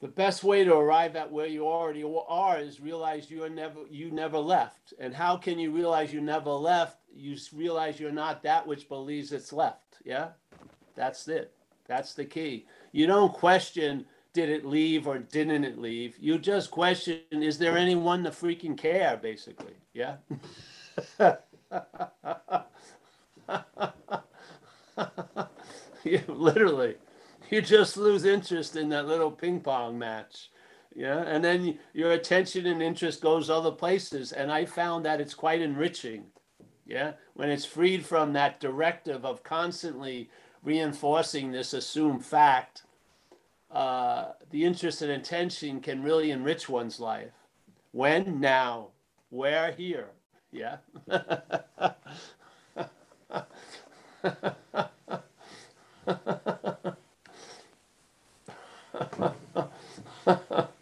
the 0.00 0.08
best 0.08 0.44
way 0.44 0.64
to 0.64 0.74
arrive 0.74 1.16
at 1.16 1.32
where 1.32 1.46
you 1.46 1.66
already 1.66 2.04
are 2.28 2.58
is 2.58 2.80
realize 2.80 3.30
you 3.30 3.42
are 3.42 3.48
never 3.48 3.80
you 3.88 4.10
never 4.10 4.38
left 4.38 4.92
and 4.98 5.14
how 5.14 5.36
can 5.36 5.58
you 5.58 5.70
realize 5.70 6.12
you 6.12 6.20
never 6.20 6.50
left 6.50 6.98
you 7.14 7.36
realize 7.54 7.98
you're 7.98 8.12
not 8.12 8.42
that 8.42 8.66
which 8.66 8.86
believes 8.88 9.32
it's 9.32 9.52
left 9.52 9.83
yeah 10.04 10.28
that's 10.94 11.28
it. 11.28 11.52
That's 11.86 12.14
the 12.14 12.24
key. 12.24 12.66
You 12.92 13.06
don't 13.06 13.32
question 13.32 14.06
did 14.32 14.48
it 14.48 14.64
leave 14.64 15.06
or 15.06 15.18
didn't 15.18 15.64
it 15.64 15.78
leave? 15.78 16.16
You 16.18 16.38
just 16.38 16.70
question 16.70 17.20
is 17.30 17.58
there 17.58 17.76
anyone 17.76 18.24
to 18.24 18.30
freaking 18.30 18.76
care 18.76 19.16
basically? 19.16 19.74
Yeah? 19.92 20.16
Yeah 26.04 26.20
literally. 26.28 26.96
You 27.50 27.62
just 27.62 27.96
lose 27.96 28.26
interest 28.26 28.76
in 28.76 28.90
that 28.90 29.06
little 29.06 29.30
ping 29.30 29.60
pong 29.60 29.98
match. 29.98 30.50
Yeah? 30.94 31.20
And 31.20 31.42
then 31.42 31.78
your 31.94 32.12
attention 32.12 32.66
and 32.66 32.82
interest 32.82 33.22
goes 33.22 33.48
other 33.48 33.70
places. 33.70 34.32
And 34.32 34.52
i 34.52 34.66
found 34.66 35.06
that 35.06 35.20
it's 35.20 35.32
quite 35.32 35.62
enriching 35.62 36.24
yeah? 36.86 37.12
When 37.34 37.50
it's 37.50 37.64
freed 37.64 38.04
from 38.04 38.32
that 38.32 38.60
directive 38.60 39.24
of 39.24 39.42
constantly 39.42 40.30
reinforcing 40.62 41.52
this 41.52 41.72
assumed 41.72 42.24
fact 42.24 42.82
uh, 43.70 44.32
the 44.50 44.64
interest 44.64 45.02
and 45.02 45.10
attention 45.10 45.80
can 45.80 46.02
really 46.02 46.30
enrich 46.30 46.68
one's 46.68 47.00
life. 47.00 47.32
When? 47.90 48.40
Now. 48.40 48.88
Where? 49.30 49.72
Here. 49.72 50.10
Yeah 50.52 50.76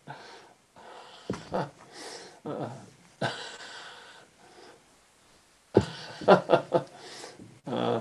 uh, 6.29 8.01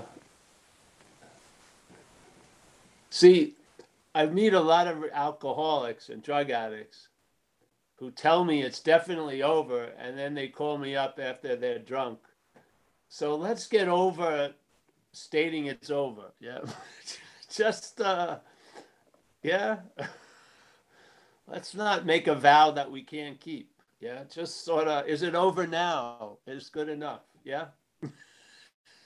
see, 3.10 3.54
I 4.14 4.26
meet 4.26 4.54
a 4.54 4.60
lot 4.60 4.86
of 4.88 5.04
alcoholics 5.12 6.08
and 6.08 6.22
drug 6.22 6.50
addicts 6.50 7.08
who 7.96 8.10
tell 8.10 8.44
me 8.44 8.62
it's 8.62 8.80
definitely 8.80 9.42
over, 9.42 9.84
and 9.98 10.18
then 10.18 10.34
they 10.34 10.48
call 10.48 10.76
me 10.76 10.96
up 10.96 11.20
after 11.22 11.54
they're 11.54 11.78
drunk. 11.78 12.18
So 13.08 13.36
let's 13.36 13.66
get 13.68 13.88
over 13.88 14.52
stating 15.12 15.66
it's 15.66 15.90
over. 15.90 16.32
Yeah. 16.40 16.60
Just, 17.50 18.00
uh, 18.00 18.38
yeah. 19.42 19.76
let's 21.46 21.74
not 21.74 22.06
make 22.06 22.26
a 22.26 22.34
vow 22.34 22.70
that 22.72 22.90
we 22.90 23.02
can't 23.02 23.38
keep. 23.38 23.70
Yeah. 24.00 24.24
Just 24.32 24.64
sort 24.64 24.88
of, 24.88 25.06
is 25.06 25.22
it 25.22 25.34
over 25.34 25.66
now? 25.66 26.38
Is 26.46 26.70
good 26.70 26.88
enough. 26.88 27.20
Yeah. 27.44 27.66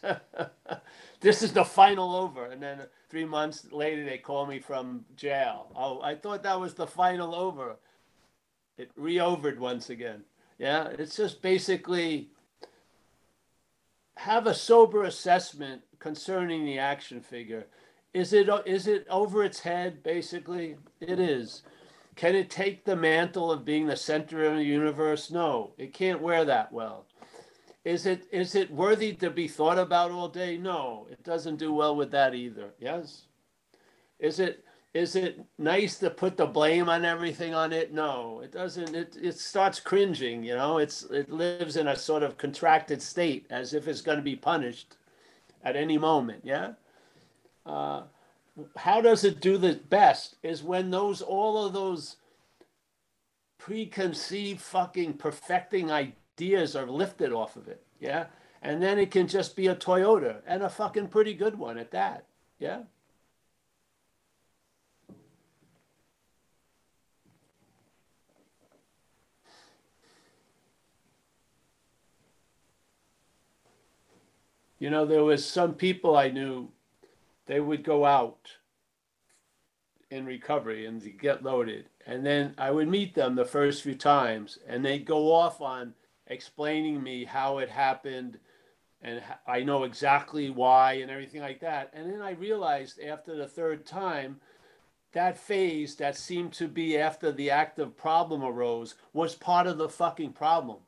this 1.20 1.42
is 1.42 1.52
the 1.52 1.64
final 1.64 2.14
over. 2.14 2.46
And 2.46 2.62
then 2.62 2.80
three 3.08 3.24
months 3.24 3.66
later, 3.72 4.04
they 4.04 4.18
call 4.18 4.46
me 4.46 4.58
from 4.58 5.04
jail. 5.16 5.70
Oh, 5.74 6.00
I 6.00 6.14
thought 6.14 6.42
that 6.42 6.60
was 6.60 6.74
the 6.74 6.86
final 6.86 7.34
over. 7.34 7.76
It 8.78 8.90
re-overed 8.96 9.58
once 9.58 9.90
again. 9.90 10.24
Yeah, 10.58 10.88
it's 10.98 11.16
just 11.16 11.42
basically 11.42 12.30
have 14.16 14.46
a 14.46 14.54
sober 14.54 15.04
assessment 15.04 15.82
concerning 15.98 16.64
the 16.64 16.78
action 16.78 17.20
figure. 17.20 17.66
Is 18.14 18.32
it 18.32 18.48
is 18.64 18.86
it 18.86 19.06
over 19.10 19.44
its 19.44 19.60
head? 19.60 20.02
Basically, 20.02 20.76
it 21.00 21.20
is. 21.20 21.62
Can 22.14 22.34
it 22.34 22.48
take 22.48 22.84
the 22.84 22.96
mantle 22.96 23.52
of 23.52 23.66
being 23.66 23.86
the 23.86 23.96
center 23.96 24.44
of 24.44 24.56
the 24.56 24.64
universe? 24.64 25.30
No, 25.30 25.72
it 25.76 25.92
can't 25.92 26.22
wear 26.22 26.46
that 26.46 26.72
well. 26.72 27.04
Is 27.86 28.04
it 28.04 28.26
is 28.32 28.56
it 28.56 28.68
worthy 28.68 29.12
to 29.12 29.30
be 29.30 29.46
thought 29.46 29.78
about 29.78 30.10
all 30.10 30.28
day? 30.28 30.56
No, 30.56 31.06
it 31.08 31.22
doesn't 31.22 31.54
do 31.54 31.72
well 31.72 31.94
with 31.94 32.10
that 32.10 32.34
either. 32.34 32.70
Yes. 32.80 33.26
Is 34.18 34.40
it 34.40 34.64
is 34.92 35.14
it 35.14 35.38
nice 35.56 35.96
to 35.98 36.10
put 36.10 36.36
the 36.36 36.46
blame 36.46 36.88
on 36.88 37.04
everything 37.04 37.54
on 37.54 37.72
it? 37.72 37.94
No, 37.94 38.40
it 38.40 38.50
doesn't. 38.50 38.92
It 38.92 39.16
it 39.22 39.38
starts 39.38 39.78
cringing. 39.78 40.42
You 40.42 40.56
know, 40.56 40.78
it's 40.78 41.04
it 41.04 41.30
lives 41.30 41.76
in 41.76 41.86
a 41.86 41.94
sort 41.94 42.24
of 42.24 42.36
contracted 42.36 43.00
state 43.00 43.46
as 43.50 43.72
if 43.72 43.86
it's 43.86 44.00
going 44.00 44.18
to 44.18 44.22
be 44.22 44.34
punished 44.34 44.96
at 45.62 45.76
any 45.76 45.96
moment. 45.96 46.40
Yeah. 46.42 46.72
Uh, 47.64 48.02
how 48.76 49.00
does 49.00 49.22
it 49.22 49.40
do 49.40 49.58
the 49.58 49.74
best? 49.74 50.38
Is 50.42 50.60
when 50.60 50.90
those 50.90 51.22
all 51.22 51.64
of 51.64 51.72
those 51.72 52.16
preconceived 53.58 54.60
fucking 54.60 55.18
perfecting 55.18 55.92
ideas 55.92 56.18
ideas 56.36 56.76
are 56.76 56.86
lifted 56.86 57.32
off 57.32 57.56
of 57.56 57.66
it. 57.68 57.82
Yeah. 57.98 58.26
And 58.62 58.82
then 58.82 58.98
it 58.98 59.10
can 59.10 59.26
just 59.26 59.56
be 59.56 59.68
a 59.68 59.74
Toyota 59.74 60.40
and 60.46 60.62
a 60.62 60.68
fucking 60.68 61.08
pretty 61.08 61.34
good 61.34 61.58
one 61.58 61.78
at 61.78 61.92
that. 61.92 62.26
Yeah. 62.58 62.80
You 74.78 74.90
know, 74.90 75.06
there 75.06 75.24
was 75.24 75.44
some 75.44 75.72
people 75.72 76.16
I 76.16 76.28
knew, 76.28 76.68
they 77.46 77.60
would 77.60 77.82
go 77.82 78.04
out 78.04 78.50
in 80.10 80.26
recovery 80.26 80.84
and 80.84 81.18
get 81.18 81.42
loaded. 81.42 81.86
And 82.06 82.26
then 82.26 82.54
I 82.58 82.70
would 82.70 82.88
meet 82.88 83.14
them 83.14 83.36
the 83.36 83.44
first 83.46 83.82
few 83.82 83.94
times 83.94 84.58
and 84.66 84.84
they'd 84.84 85.06
go 85.06 85.32
off 85.32 85.62
on 85.62 85.94
explaining 86.26 87.02
me 87.02 87.24
how 87.24 87.58
it 87.58 87.70
happened 87.70 88.38
and 89.02 89.22
I 89.46 89.62
know 89.62 89.84
exactly 89.84 90.50
why 90.50 90.94
and 90.94 91.10
everything 91.10 91.40
like 91.40 91.60
that. 91.60 91.90
And 91.92 92.10
then 92.10 92.22
I 92.22 92.32
realized 92.32 93.00
after 93.00 93.36
the 93.36 93.46
third 93.46 93.86
time, 93.86 94.40
that 95.12 95.38
phase 95.38 95.94
that 95.96 96.16
seemed 96.16 96.52
to 96.54 96.68
be 96.68 96.98
after 96.98 97.30
the 97.30 97.50
active 97.50 97.96
problem 97.96 98.42
arose 98.42 98.94
was 99.12 99.34
part 99.34 99.66
of 99.66 99.78
the 99.78 99.88
fucking 99.88 100.32
problem. 100.32 100.78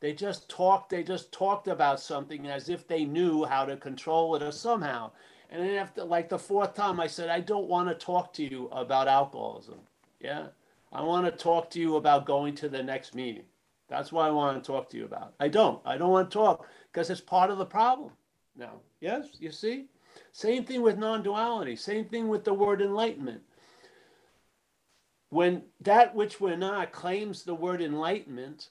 They 0.00 0.12
just 0.14 0.48
talked, 0.48 0.90
they 0.90 1.02
just 1.02 1.32
talked 1.32 1.68
about 1.68 2.00
something 2.00 2.46
as 2.46 2.68
if 2.68 2.88
they 2.88 3.04
knew 3.04 3.44
how 3.44 3.66
to 3.66 3.76
control 3.76 4.34
it 4.34 4.42
or 4.42 4.52
somehow. 4.52 5.10
And 5.50 5.62
then 5.62 5.74
after 5.74 6.04
like 6.04 6.28
the 6.28 6.38
fourth 6.38 6.74
time, 6.74 6.98
I 6.98 7.06
said, 7.06 7.28
I 7.28 7.40
don't 7.40 7.68
want 7.68 7.88
to 7.88 7.94
talk 7.94 8.32
to 8.34 8.42
you 8.42 8.68
about 8.72 9.08
alcoholism. 9.08 9.80
Yeah. 10.20 10.46
I 10.92 11.02
want 11.02 11.26
to 11.26 11.32
talk 11.32 11.70
to 11.70 11.80
you 11.80 11.96
about 11.96 12.24
going 12.24 12.54
to 12.56 12.68
the 12.68 12.82
next 12.82 13.14
meeting. 13.14 13.44
That's 13.90 14.12
why 14.12 14.28
I 14.28 14.30
want 14.30 14.62
to 14.62 14.66
talk 14.66 14.88
to 14.90 14.96
you 14.96 15.04
about. 15.04 15.34
I 15.40 15.48
don't. 15.48 15.82
I 15.84 15.98
don't 15.98 16.10
want 16.10 16.30
to 16.30 16.38
talk 16.38 16.66
because 16.92 17.10
it's 17.10 17.20
part 17.20 17.50
of 17.50 17.58
the 17.58 17.66
problem. 17.66 18.12
Now, 18.56 18.80
yes, 19.00 19.26
you 19.40 19.50
see? 19.50 19.86
Same 20.32 20.64
thing 20.64 20.80
with 20.80 20.96
non 20.96 21.22
duality, 21.24 21.76
same 21.76 22.04
thing 22.04 22.28
with 22.28 22.44
the 22.44 22.54
word 22.54 22.80
enlightenment. 22.80 23.42
When 25.30 25.62
that 25.80 26.14
which 26.14 26.40
we're 26.40 26.56
not 26.56 26.92
claims 26.92 27.42
the 27.42 27.54
word 27.54 27.82
enlightenment, 27.82 28.70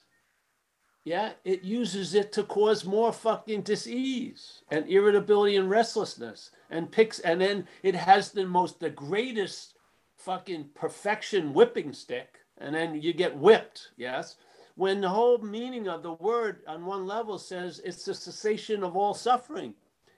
yeah, 1.04 1.32
it 1.44 1.64
uses 1.64 2.14
it 2.14 2.32
to 2.32 2.42
cause 2.42 2.84
more 2.84 3.12
fucking 3.12 3.62
disease 3.62 4.62
and 4.70 4.88
irritability 4.88 5.56
and 5.56 5.68
restlessness 5.68 6.50
and 6.70 6.90
picks, 6.90 7.18
and 7.20 7.40
then 7.40 7.66
it 7.82 7.94
has 7.94 8.30
the 8.30 8.46
most, 8.46 8.80
the 8.80 8.90
greatest 8.90 9.74
fucking 10.16 10.70
perfection 10.74 11.52
whipping 11.52 11.92
stick, 11.92 12.38
and 12.58 12.74
then 12.74 13.00
you 13.00 13.12
get 13.12 13.36
whipped, 13.36 13.90
yes? 13.96 14.36
When 14.76 15.00
the 15.00 15.08
whole 15.08 15.38
meaning 15.38 15.88
of 15.88 16.02
the 16.02 16.12
word 16.12 16.62
on 16.66 16.84
one 16.86 17.06
level 17.06 17.38
says 17.38 17.80
it's 17.84 18.04
the 18.04 18.14
cessation 18.14 18.82
of 18.82 18.96
all 18.96 19.14
suffering. 19.14 19.74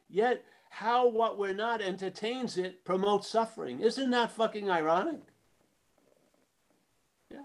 Yet, 0.08 0.44
how 0.70 1.06
what 1.08 1.38
we're 1.38 1.54
not 1.54 1.82
entertains 1.82 2.56
it 2.56 2.84
promotes 2.84 3.28
suffering. 3.28 3.80
Isn't 3.80 4.10
that 4.10 4.32
fucking 4.32 4.70
ironic? 4.70 5.20
Yeah. 7.30 7.40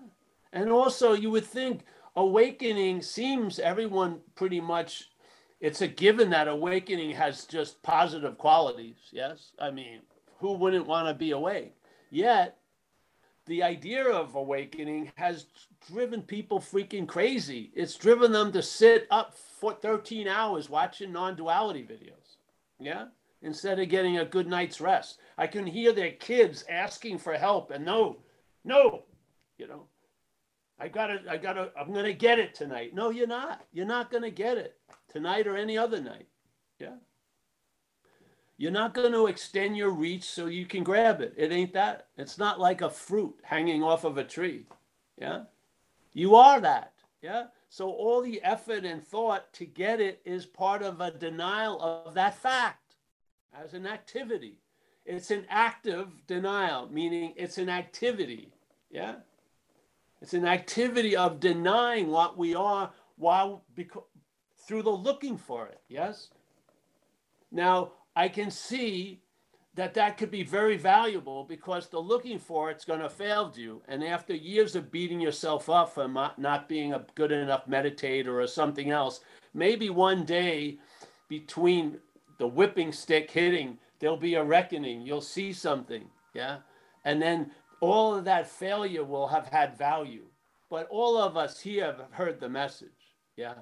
And 0.53 0.71
also, 0.71 1.13
you 1.13 1.29
would 1.31 1.45
think 1.45 1.81
awakening 2.15 3.01
seems 3.01 3.59
everyone 3.59 4.19
pretty 4.35 4.61
much, 4.61 5.09
it's 5.59 5.81
a 5.81 5.87
given 5.87 6.29
that 6.29 6.47
awakening 6.47 7.11
has 7.11 7.45
just 7.45 7.81
positive 7.83 8.37
qualities. 8.37 8.95
Yes. 9.11 9.51
I 9.59 9.71
mean, 9.71 10.01
who 10.39 10.53
wouldn't 10.53 10.87
want 10.87 11.07
to 11.07 11.13
be 11.13 11.31
awake? 11.31 11.75
Yet, 12.09 12.57
the 13.45 13.63
idea 13.63 14.05
of 14.05 14.35
awakening 14.35 15.11
has 15.15 15.47
driven 15.91 16.22
people 16.22 16.60
freaking 16.60 17.07
crazy. 17.07 17.72
It's 17.75 17.96
driven 17.96 18.31
them 18.31 18.51
to 18.51 18.62
sit 18.62 19.07
up 19.12 19.36
for 19.36 19.74
13 19.74 20.27
hours 20.27 20.69
watching 20.69 21.12
non 21.12 21.36
duality 21.36 21.84
videos. 21.84 22.38
Yeah. 22.79 23.05
Instead 23.41 23.79
of 23.79 23.89
getting 23.89 24.17
a 24.17 24.25
good 24.25 24.48
night's 24.48 24.81
rest. 24.81 25.19
I 25.38 25.48
can 25.48 25.67
hear 25.67 25.91
their 25.91 26.12
kids 26.12 26.65
asking 26.69 27.19
for 27.19 27.34
help 27.34 27.72
and 27.72 27.86
no, 27.86 28.17
no, 28.63 29.03
you 29.57 29.67
know, 29.67 29.84
I 30.79 30.88
gotta, 30.88 31.19
I 31.29 31.38
gotta, 31.38 31.72
I'm 31.79 31.93
gonna 31.93 32.13
get 32.13 32.39
it 32.39 32.53
tonight. 32.55 32.93
No, 32.93 33.10
you're 33.10 33.27
not. 33.27 33.65
You're 33.72 33.86
not 33.86 34.12
gonna 34.12 34.31
get 34.31 34.57
it 34.57 34.75
tonight 35.12 35.48
or 35.48 35.55
any 35.55 35.77
other 35.77 36.01
night. 36.01 36.27
Yeah. 36.79 36.96
You're 38.57 38.72
not 38.72 38.96
going 38.96 39.12
to 39.12 39.27
extend 39.27 39.77
your 39.77 39.91
reach 39.91 40.24
so 40.24 40.48
you 40.48 40.65
can 40.65 40.84
grab 40.84 41.22
it. 41.22 41.34
It 41.38 41.51
ain't 41.51 41.74
that. 41.74 42.07
It's 42.17 42.39
not 42.39 42.60
like 42.60 42.81
a 42.81 42.89
fruit 42.89 43.36
hanging 43.43 43.84
off 43.84 44.03
of 44.03 44.17
a 44.17 44.24
tree. 44.24 44.65
Yeah. 45.15 45.43
You 46.17 46.36
are 46.36 46.59
that. 46.62 46.93
Yeah. 47.21 47.45
So 47.69 47.91
all 47.91 48.24
the 48.24 48.41
effort 48.41 48.86
and 48.86 49.05
thought 49.05 49.53
to 49.53 49.65
get 49.65 50.01
it 50.01 50.19
is 50.25 50.47
part 50.47 50.81
of 50.81 51.00
a 51.00 51.12
denial 51.12 51.79
of 51.79 52.15
that 52.15 52.36
fact 52.36 52.95
as 53.53 53.75
an 53.75 53.86
activity. 53.86 54.57
It's 55.05 55.29
an 55.29 55.45
active 55.47 56.07
denial, 56.25 56.89
meaning 56.91 57.33
it's 57.36 57.59
an 57.59 57.69
activity. 57.69 58.51
Yeah. 58.89 59.17
It's 60.19 60.33
an 60.33 60.45
activity 60.45 61.15
of 61.15 61.39
denying 61.39 62.07
what 62.07 62.36
we 62.36 62.55
are 62.55 62.91
while 63.17 63.63
because, 63.75 64.03
through 64.65 64.81
the 64.81 64.89
looking 64.89 65.38
for 65.38 65.67
it. 65.67 65.81
Yes. 65.88 66.29
Now, 67.51 67.91
I 68.15 68.27
can 68.27 68.50
see 68.50 69.21
that 69.77 69.93
that 69.93 70.17
could 70.17 70.31
be 70.31 70.41
very 70.41 70.75
valuable 70.75 71.43
because 71.43 71.88
the 71.88 72.00
looking 72.00 72.39
for 72.39 72.72
it's 72.72 72.84
going 72.84 73.00
to 73.00 73.10
fail 73.10 73.53
you. 73.55 73.79
And 73.88 74.03
after 74.03 74.34
years 74.34 74.75
of 74.75 74.91
beating 74.91 75.22
yourself 75.22 75.69
up 75.69 75.93
for 75.93 76.07
not 76.07 76.67
being 76.67 76.93
a 76.93 77.05
good 77.13 77.31
enough 77.31 77.67
meditator 77.67 78.43
or 78.43 78.48
something 78.48 78.89
else, 78.89 79.19
maybe 79.53 79.91
one 79.91 80.25
day 80.25 80.79
between 81.29 82.00
the 82.39 82.48
whipping 82.48 82.91
stick 82.91 83.29
hitting, 83.29 83.77
there'll 84.00 84.17
be 84.17 84.34
a 84.34 84.43
reckoning. 84.43 85.03
You'll 85.03 85.22
see 85.22 85.53
something. 85.53 86.06
Yeah. 86.34 86.58
And 87.06 87.21
then 87.21 87.51
all 87.80 88.15
of 88.15 88.25
that 88.25 88.49
failure 88.49 89.04
will 89.04 89.28
have 89.28 89.47
had 89.47 89.78
value. 89.78 90.25
But 90.71 90.88
all 90.89 91.19
of 91.19 91.38
us 91.38 91.60
here 91.60 91.86
have 91.86 92.01
heard 92.10 92.39
the 92.39 92.49
message. 92.49 92.89
Yeah. 93.36 93.54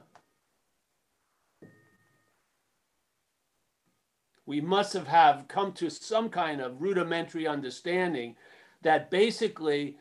We 4.46 4.62
must 4.62 4.94
have, 4.94 5.08
have 5.08 5.48
come 5.48 5.72
to 5.74 5.90
some 5.90 6.30
kind 6.30 6.62
of 6.62 6.82
rudimentary 6.82 7.48
understanding 7.48 8.36
that 8.82 9.10
basically 9.10 9.98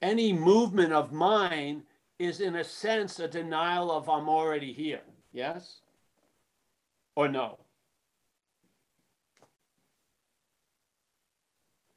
any 0.00 0.32
movement 0.32 0.92
of 0.92 1.12
mind 1.12 1.82
is 2.18 2.40
in 2.40 2.56
a 2.56 2.64
sense 2.64 3.18
a 3.18 3.26
denial 3.26 3.90
of 3.90 4.08
I'm 4.08 4.28
already 4.28 4.72
here. 4.72 5.00
Yes? 5.32 5.80
Or 7.16 7.28
no? 7.28 7.58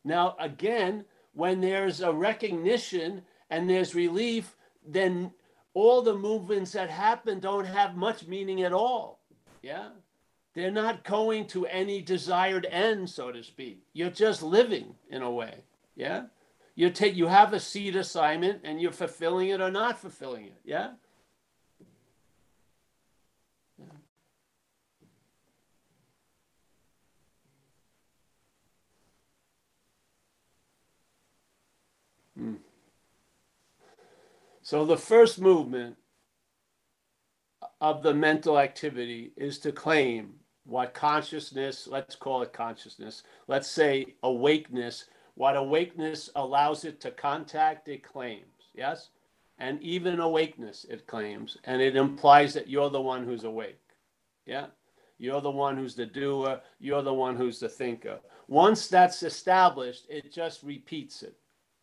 Now, 0.04 0.36
again, 0.40 1.06
when 1.34 1.62
there's 1.62 2.02
a 2.02 2.12
recognition 2.12 3.24
and 3.50 3.70
there's 3.70 3.96
relief, 3.96 4.56
then 4.86 5.32
all 5.74 6.02
the 6.02 6.16
movements 6.16 6.72
that 6.74 6.90
happen 6.90 7.40
don't 7.40 7.66
have 7.66 7.96
much 7.96 8.28
meaning 8.28 8.64
at 8.64 8.74
all. 8.74 9.22
Yeah? 9.62 9.90
They're 10.54 10.72
not 10.72 11.04
going 11.04 11.48
to 11.48 11.66
any 11.66 12.02
desired 12.02 12.68
end, 12.70 13.10
so 13.10 13.32
to 13.32 13.44
speak. 13.44 13.82
You're 13.94 14.12
just 14.12 14.44
living 14.44 14.96
in 15.10 15.24
a 15.24 15.32
way. 15.32 15.64
Yeah? 15.96 16.26
You 16.76 16.92
take 16.92 17.16
you 17.16 17.28
have 17.28 17.54
a 17.54 17.60
seed 17.60 17.96
assignment 17.96 18.62
and 18.64 18.80
you're 18.80 18.92
fulfilling 18.92 19.50
it 19.50 19.62
or 19.62 19.72
not 19.72 20.00
fulfilling 20.00 20.46
it. 20.46 20.60
Yeah? 20.64 20.92
Hmm. 32.38 32.56
So 34.62 34.86
the 34.86 34.98
first 34.98 35.40
movement 35.40 35.98
of 37.82 38.02
the 38.02 38.14
mental 38.14 38.60
activity 38.60 39.34
is 39.36 39.60
to 39.60 39.72
claim 39.72 40.36
what 40.66 40.94
consciousness, 40.94 41.88
let's 41.88 42.16
call 42.16 42.42
it 42.42 42.54
consciousness, 42.54 43.24
let's 43.48 43.70
say 43.70 44.16
awakeness, 44.24 45.06
what 45.36 45.58
awakeness 45.58 46.30
allows 46.36 46.86
it 46.86 47.02
to 47.02 47.12
contact, 47.12 47.88
it 47.88 48.04
claims, 48.04 48.70
yes? 48.74 49.10
And 49.60 49.82
even 49.82 50.20
awakeness, 50.20 50.86
it 50.90 51.06
claims, 51.06 51.58
and 51.66 51.82
it 51.82 51.96
implies 51.96 52.54
that 52.54 52.70
you're 52.70 52.90
the 52.90 53.02
one 53.02 53.26
who's 53.26 53.44
awake, 53.44 53.80
yeah? 54.46 54.68
You're 55.18 55.42
the 55.42 55.52
one 55.52 55.78
who's 55.78 55.96
the 55.96 56.06
doer, 56.06 56.62
you're 56.80 57.04
the 57.04 57.14
one 57.14 57.36
who's 57.36 57.60
the 57.60 57.70
thinker. 57.70 58.20
Once 58.48 58.88
that's 58.88 59.24
established, 59.24 60.06
it 60.10 60.34
just 60.34 60.64
repeats 60.64 61.24
it 61.24 61.36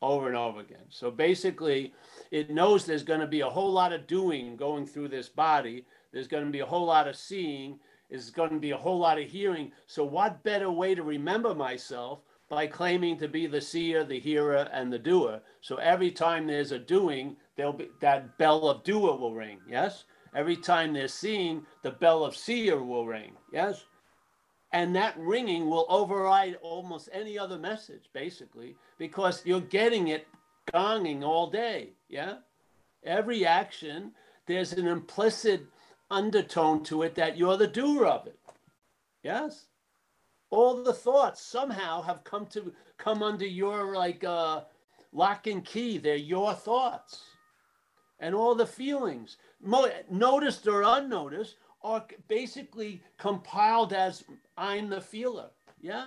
over 0.02 0.28
and 0.28 0.36
over 0.36 0.60
again. 0.60 0.86
So 0.88 1.10
basically, 1.10 1.92
it 2.30 2.50
knows 2.50 2.84
there's 2.84 3.02
going 3.02 3.20
to 3.20 3.26
be 3.26 3.40
a 3.40 3.48
whole 3.48 3.70
lot 3.70 3.92
of 3.92 4.06
doing 4.06 4.56
going 4.56 4.86
through 4.86 5.08
this 5.08 5.28
body, 5.28 5.84
there's 6.12 6.28
going 6.28 6.44
to 6.44 6.50
be 6.50 6.60
a 6.60 6.66
whole 6.66 6.86
lot 6.86 7.06
of 7.06 7.16
seeing, 7.16 7.78
is 8.10 8.30
going 8.30 8.50
to 8.50 8.58
be 8.58 8.72
a 8.72 8.76
whole 8.76 8.98
lot 8.98 9.18
of 9.18 9.28
hearing. 9.28 9.72
So, 9.86 10.04
what 10.04 10.42
better 10.42 10.70
way 10.70 10.94
to 10.94 11.02
remember 11.02 11.54
myself 11.54 12.20
by 12.48 12.66
claiming 12.66 13.16
to 13.18 13.28
be 13.28 13.46
the 13.46 13.60
seer, 13.60 14.04
the 14.04 14.18
hearer, 14.18 14.68
and 14.72 14.92
the 14.92 14.98
doer? 14.98 15.40
So, 15.60 15.76
every 15.76 16.10
time 16.10 16.46
there's 16.46 16.72
a 16.72 16.78
doing, 16.78 17.36
there'll 17.56 17.72
be 17.72 17.88
that 18.00 18.36
bell 18.38 18.68
of 18.68 18.84
doer 18.84 19.16
will 19.16 19.34
ring. 19.34 19.60
Yes. 19.68 20.04
Every 20.34 20.56
time 20.56 20.92
there's 20.92 21.14
seeing, 21.14 21.66
the 21.82 21.90
bell 21.90 22.24
of 22.24 22.36
seer 22.36 22.82
will 22.82 23.06
ring. 23.06 23.32
Yes. 23.52 23.84
And 24.72 24.94
that 24.94 25.18
ringing 25.18 25.68
will 25.68 25.86
override 25.88 26.56
almost 26.62 27.08
any 27.12 27.36
other 27.38 27.58
message, 27.58 28.04
basically, 28.12 28.76
because 28.98 29.44
you're 29.44 29.60
getting 29.60 30.08
it 30.08 30.28
gonging 30.72 31.24
all 31.24 31.50
day. 31.50 31.90
Yeah. 32.08 32.36
Every 33.02 33.44
action, 33.44 34.12
there's 34.46 34.72
an 34.72 34.86
implicit 34.86 35.62
undertone 36.10 36.82
to 36.84 37.02
it 37.02 37.14
that 37.14 37.36
you're 37.36 37.56
the 37.56 37.66
doer 37.66 38.06
of 38.06 38.26
it. 38.26 38.38
Yes? 39.22 39.66
All 40.50 40.82
the 40.82 40.92
thoughts 40.92 41.42
somehow 41.42 42.02
have 42.02 42.24
come 42.24 42.46
to 42.46 42.72
come 42.98 43.22
under 43.22 43.46
your 43.46 43.94
like 43.94 44.24
uh, 44.24 44.62
lock 45.12 45.46
and 45.46 45.64
key. 45.64 45.98
They're 45.98 46.16
your 46.16 46.54
thoughts. 46.54 47.22
And 48.18 48.34
all 48.34 48.54
the 48.54 48.66
feelings, 48.66 49.38
noticed 50.10 50.66
or 50.66 50.82
unnoticed, 50.82 51.56
are 51.82 52.04
basically 52.28 53.02
compiled 53.16 53.92
as 53.92 54.24
I'm 54.56 54.90
the 54.90 55.00
feeler. 55.00 55.50
Yeah? 55.80 56.06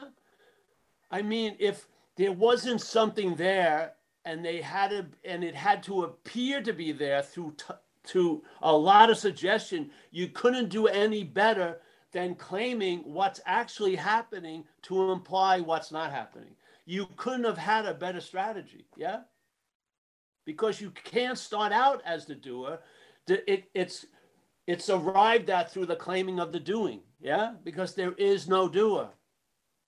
I 1.10 1.22
mean, 1.22 1.56
if 1.60 1.88
there 2.16 2.32
wasn't 2.32 2.82
something 2.82 3.36
there 3.36 3.94
and 4.26 4.46
they 4.46 4.62
had 4.62 4.92
to, 4.92 5.06
and 5.26 5.44
it 5.44 5.56
had 5.56 5.82
to 5.84 6.04
appear 6.04 6.62
to 6.62 6.74
be 6.74 6.92
there 6.92 7.22
through 7.22 7.56
t- 7.58 7.74
to 8.06 8.44
a 8.62 8.76
lot 8.76 9.10
of 9.10 9.18
suggestion, 9.18 9.90
you 10.12 10.28
couldn't 10.28 10.70
do 10.70 10.88
any 10.88 11.24
better 11.24 11.80
than 12.12 12.36
claiming 12.36 13.00
what's 13.00 13.42
actually 13.46 13.96
happening 13.96 14.64
to 14.84 15.12
imply 15.12 15.60
what's 15.60 15.92
not 15.92 16.12
happening. 16.12 16.56
You 16.86 17.08
couldn't 17.16 17.46
have 17.46 17.58
had 17.58 17.86
a 17.86 17.94
better 17.94 18.20
strategy, 18.20 18.86
yeah? 18.98 19.22
Because 20.46 20.82
you 20.82 20.92
can't 20.92 21.38
start 21.38 21.72
out 21.72 22.02
as 22.06 22.26
the 22.26 22.36
doer. 22.36 22.80
it, 23.28 23.66
it's 23.74 24.06
it's 24.68 24.90
arrived 24.90 25.50
at 25.50 25.72
through 25.72 25.88
the 25.88 25.96
claiming 25.96 26.40
of 26.40 26.52
the 26.52 26.60
doing. 26.60 27.02
Yeah, 27.20 27.54
because 27.64 27.96
there 27.96 28.14
is 28.14 28.48
no 28.48 28.68
doer. 28.68 29.10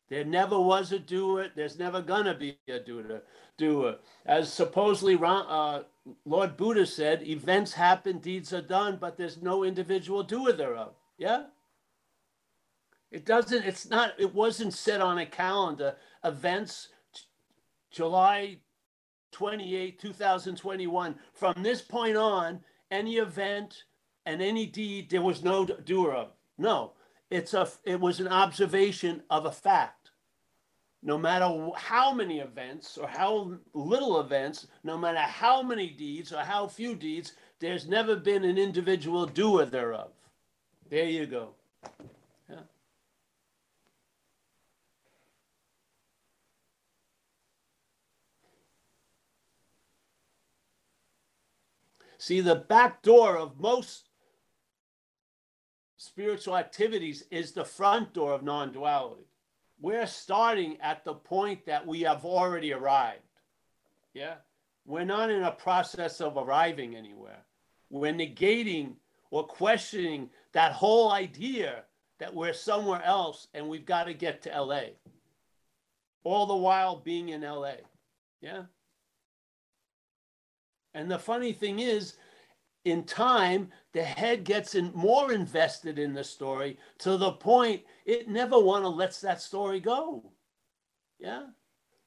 There 0.09 0.25
never 0.25 0.59
was 0.59 0.91
a 0.91 0.99
doer. 0.99 1.47
There's 1.55 1.79
never 1.79 2.01
gonna 2.01 2.33
be 2.33 2.57
a 2.67 2.79
doer. 2.79 3.23
Doer, 3.57 3.95
as 4.25 4.51
supposedly 4.51 5.17
uh, 5.21 5.83
Lord 6.25 6.55
Buddha 6.57 6.85
said, 6.85 7.27
events 7.27 7.73
happen, 7.73 8.19
deeds 8.19 8.53
are 8.53 8.61
done, 8.61 8.97
but 8.99 9.17
there's 9.17 9.41
no 9.41 9.63
individual 9.63 10.23
doer 10.23 10.51
thereof. 10.53 10.93
Yeah. 11.17 11.45
It 13.11 13.25
doesn't. 13.25 13.63
It's 13.63 13.89
not. 13.89 14.13
It 14.17 14.33
wasn't 14.35 14.73
set 14.73 14.99
on 14.99 15.19
a 15.19 15.25
calendar. 15.25 15.95
Events, 16.23 16.89
July 17.89 18.57
28, 19.31 19.99
2021. 19.99 21.15
From 21.33 21.63
this 21.63 21.81
point 21.81 22.17
on, 22.17 22.59
any 22.91 23.15
event 23.15 23.83
and 24.25 24.41
any 24.41 24.65
deed, 24.65 25.09
there 25.09 25.21
was 25.21 25.43
no 25.43 25.65
doer 25.65 26.11
of. 26.11 26.31
No, 26.57 26.91
it's 27.29 27.53
a. 27.53 27.69
It 27.85 28.01
was 28.01 28.19
an 28.19 28.27
observation 28.27 29.23
of 29.29 29.45
a 29.45 29.51
fact. 29.51 30.04
No 31.05 31.19
matter 31.19 31.69
how 31.77 32.11
many 32.11 32.39
events 32.39 32.97
or 32.97 33.07
how 33.07 33.59
little 33.75 34.19
events, 34.21 34.65
no 34.83 34.97
matter 34.97 35.19
how 35.19 35.61
many 35.61 35.87
deeds 35.87 36.33
or 36.33 36.39
how 36.39 36.65
few 36.67 36.95
deeds, 36.95 37.33
there's 37.59 37.87
never 37.87 38.15
been 38.15 38.43
an 38.43 38.57
individual 38.57 39.27
doer 39.27 39.65
thereof. 39.65 40.09
There 40.89 41.05
you 41.05 41.27
go. 41.27 41.49
Yeah. 42.49 42.61
See, 52.17 52.41
the 52.41 52.55
back 52.55 53.03
door 53.03 53.37
of 53.37 53.59
most 53.59 54.09
spiritual 55.97 56.57
activities 56.57 57.25
is 57.29 57.51
the 57.51 57.63
front 57.63 58.11
door 58.15 58.33
of 58.33 58.41
non 58.41 58.71
duality. 58.71 59.27
We're 59.79 60.07
starting 60.07 60.77
at 60.81 61.03
the 61.03 61.13
point 61.13 61.65
that 61.65 61.85
we 61.85 62.01
have 62.01 62.25
already 62.25 62.73
arrived. 62.73 63.21
Yeah? 64.13 64.35
We're 64.85 65.05
not 65.05 65.29
in 65.29 65.43
a 65.43 65.51
process 65.51 66.21
of 66.21 66.37
arriving 66.37 66.95
anywhere. 66.95 67.43
We're 67.89 68.13
negating 68.13 68.95
or 69.31 69.45
questioning 69.45 70.29
that 70.53 70.71
whole 70.71 71.11
idea 71.11 71.83
that 72.19 72.33
we're 72.33 72.53
somewhere 72.53 73.03
else 73.03 73.47
and 73.53 73.67
we've 73.67 73.85
got 73.85 74.05
to 74.05 74.13
get 74.13 74.41
to 74.43 74.61
LA. 74.61 74.81
All 76.23 76.45
the 76.45 76.55
while 76.55 76.97
being 76.97 77.29
in 77.29 77.41
LA. 77.41 77.75
Yeah? 78.41 78.63
And 80.93 81.11
the 81.11 81.19
funny 81.19 81.51
thing 81.51 81.79
is, 81.79 82.15
in 82.85 83.03
time, 83.03 83.69
the 83.93 84.03
head 84.03 84.43
gets 84.43 84.75
in 84.75 84.91
more 84.93 85.33
invested 85.33 85.99
in 85.99 86.13
the 86.13 86.23
story 86.23 86.77
to 86.99 87.17
the 87.17 87.33
point 87.33 87.81
it 88.05 88.27
never 88.27 88.59
want 88.59 88.83
to 88.83 88.89
let 88.89 89.19
that 89.21 89.41
story 89.41 89.79
go. 89.79 90.31
Yeah. 91.19 91.47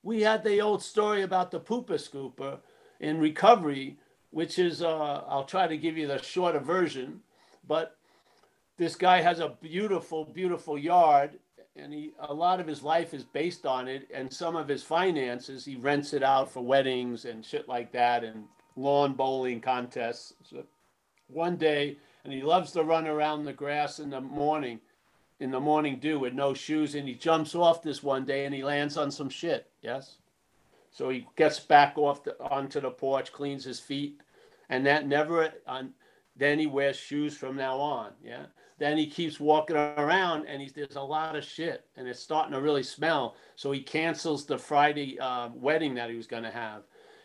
We 0.03 0.23
had 0.23 0.45
the 0.45 0.61
old 0.61 0.83
story 0.83 1.23
about 1.23 1.51
the 1.51 1.61
pooper 1.61 1.99
scooper 1.99 2.59
in 3.01 3.19
recovery, 3.19 3.99
which 4.31 4.59
is, 4.59 4.83
uh, 4.83 5.25
I'll 5.27 5.45
try 5.45 5.67
to 5.67 5.77
give 5.77 5.99
you 5.99 6.07
the 6.07 6.23
shorter 6.23 6.61
version, 6.61 7.21
but 7.67 7.97
this 8.77 8.95
guy 8.95 9.21
has 9.21 9.41
a 9.41 9.57
beautiful, 9.61 10.25
beautiful 10.25 10.79
yard 10.79 11.39
and 11.79 11.93
he 11.93 12.13
a 12.21 12.35
lot 12.35 12.61
of 12.61 12.67
his 12.67 12.83
life 12.83 13.15
is 13.15 13.25
based 13.25 13.65
on 13.65 13.89
it 13.89 14.09
and 14.13 14.33
some 14.33 14.57
of 14.57 14.69
his 14.69 14.83
finances 14.83 15.65
he 15.65 15.77
rents 15.77 16.13
it 16.13 16.23
out 16.23 16.51
for 16.51 16.61
weddings 16.61 17.25
and 17.25 17.45
shit 17.45 17.69
like 17.69 17.93
that 17.93 18.25
and 18.25 18.45
lawn 18.77 19.13
bowling 19.13 19.61
contests 19.61 20.35
so 20.43 20.65
one 21.29 21.57
day 21.57 21.97
and 22.25 22.33
he 22.33 22.43
loves 22.43 22.73
to 22.73 22.83
run 22.83 23.07
around 23.07 23.45
the 23.45 23.53
grass 23.53 24.01
in 24.01 24.11
the 24.11 24.21
morning 24.21 24.81
in 25.41 25.51
the 25.51 25.61
morning 25.61 25.99
dew 25.99 26.19
with 26.19 26.35
no 26.35 26.53
shoes 26.53 26.95
and 26.95 27.09
he 27.09 27.15
jumps 27.15 27.55
off 27.55 27.83
this 27.83 28.03
one 28.03 28.25
day 28.25 28.45
and 28.45 28.55
he 28.55 28.65
lands 28.65 28.97
on 28.97 29.11
some 29.11 29.29
shit 29.29 29.71
yes? 29.83 30.17
So 30.91 31.11
he 31.11 31.27
gets 31.37 31.61
back 31.61 31.97
off 31.97 32.25
the, 32.25 32.41
onto 32.41 32.81
the 32.81 32.91
porch 32.91 33.33
cleans 33.33 33.65
his 33.65 33.81
feet 33.81 34.21
and 34.69 34.85
that 34.87 35.07
never 35.07 35.53
on 35.67 35.93
then 36.37 36.59
he 36.59 36.67
wears 36.67 36.97
shoes 36.97 37.37
from 37.37 37.57
now 37.57 37.77
on 37.79 38.13
yeah? 38.23 38.47
Then 38.79 38.97
he 38.97 39.09
keeps 39.09 39.41
walking 39.41 39.77
around 39.77 40.47
and 40.47 40.63
he's 40.63 40.73
there's 40.73 40.97
a 40.97 41.03
lot 41.03 41.37
of 41.37 41.45
shit 41.45 41.85
and 41.97 42.07
it's 42.07 42.21
starting 42.21 42.53
to 42.53 42.61
really 42.61 42.85
smell. 42.85 43.35
So 43.57 43.73
he 43.73 43.81
cancels 43.81 44.47
the 44.47 44.59
friday 44.59 45.19
uh, 45.19 45.49
wedding 45.53 45.95
that 45.95 46.11
he 46.11 46.17
was 46.17 46.27
going 46.27 46.45
to 46.45 46.51
have. 46.51 46.83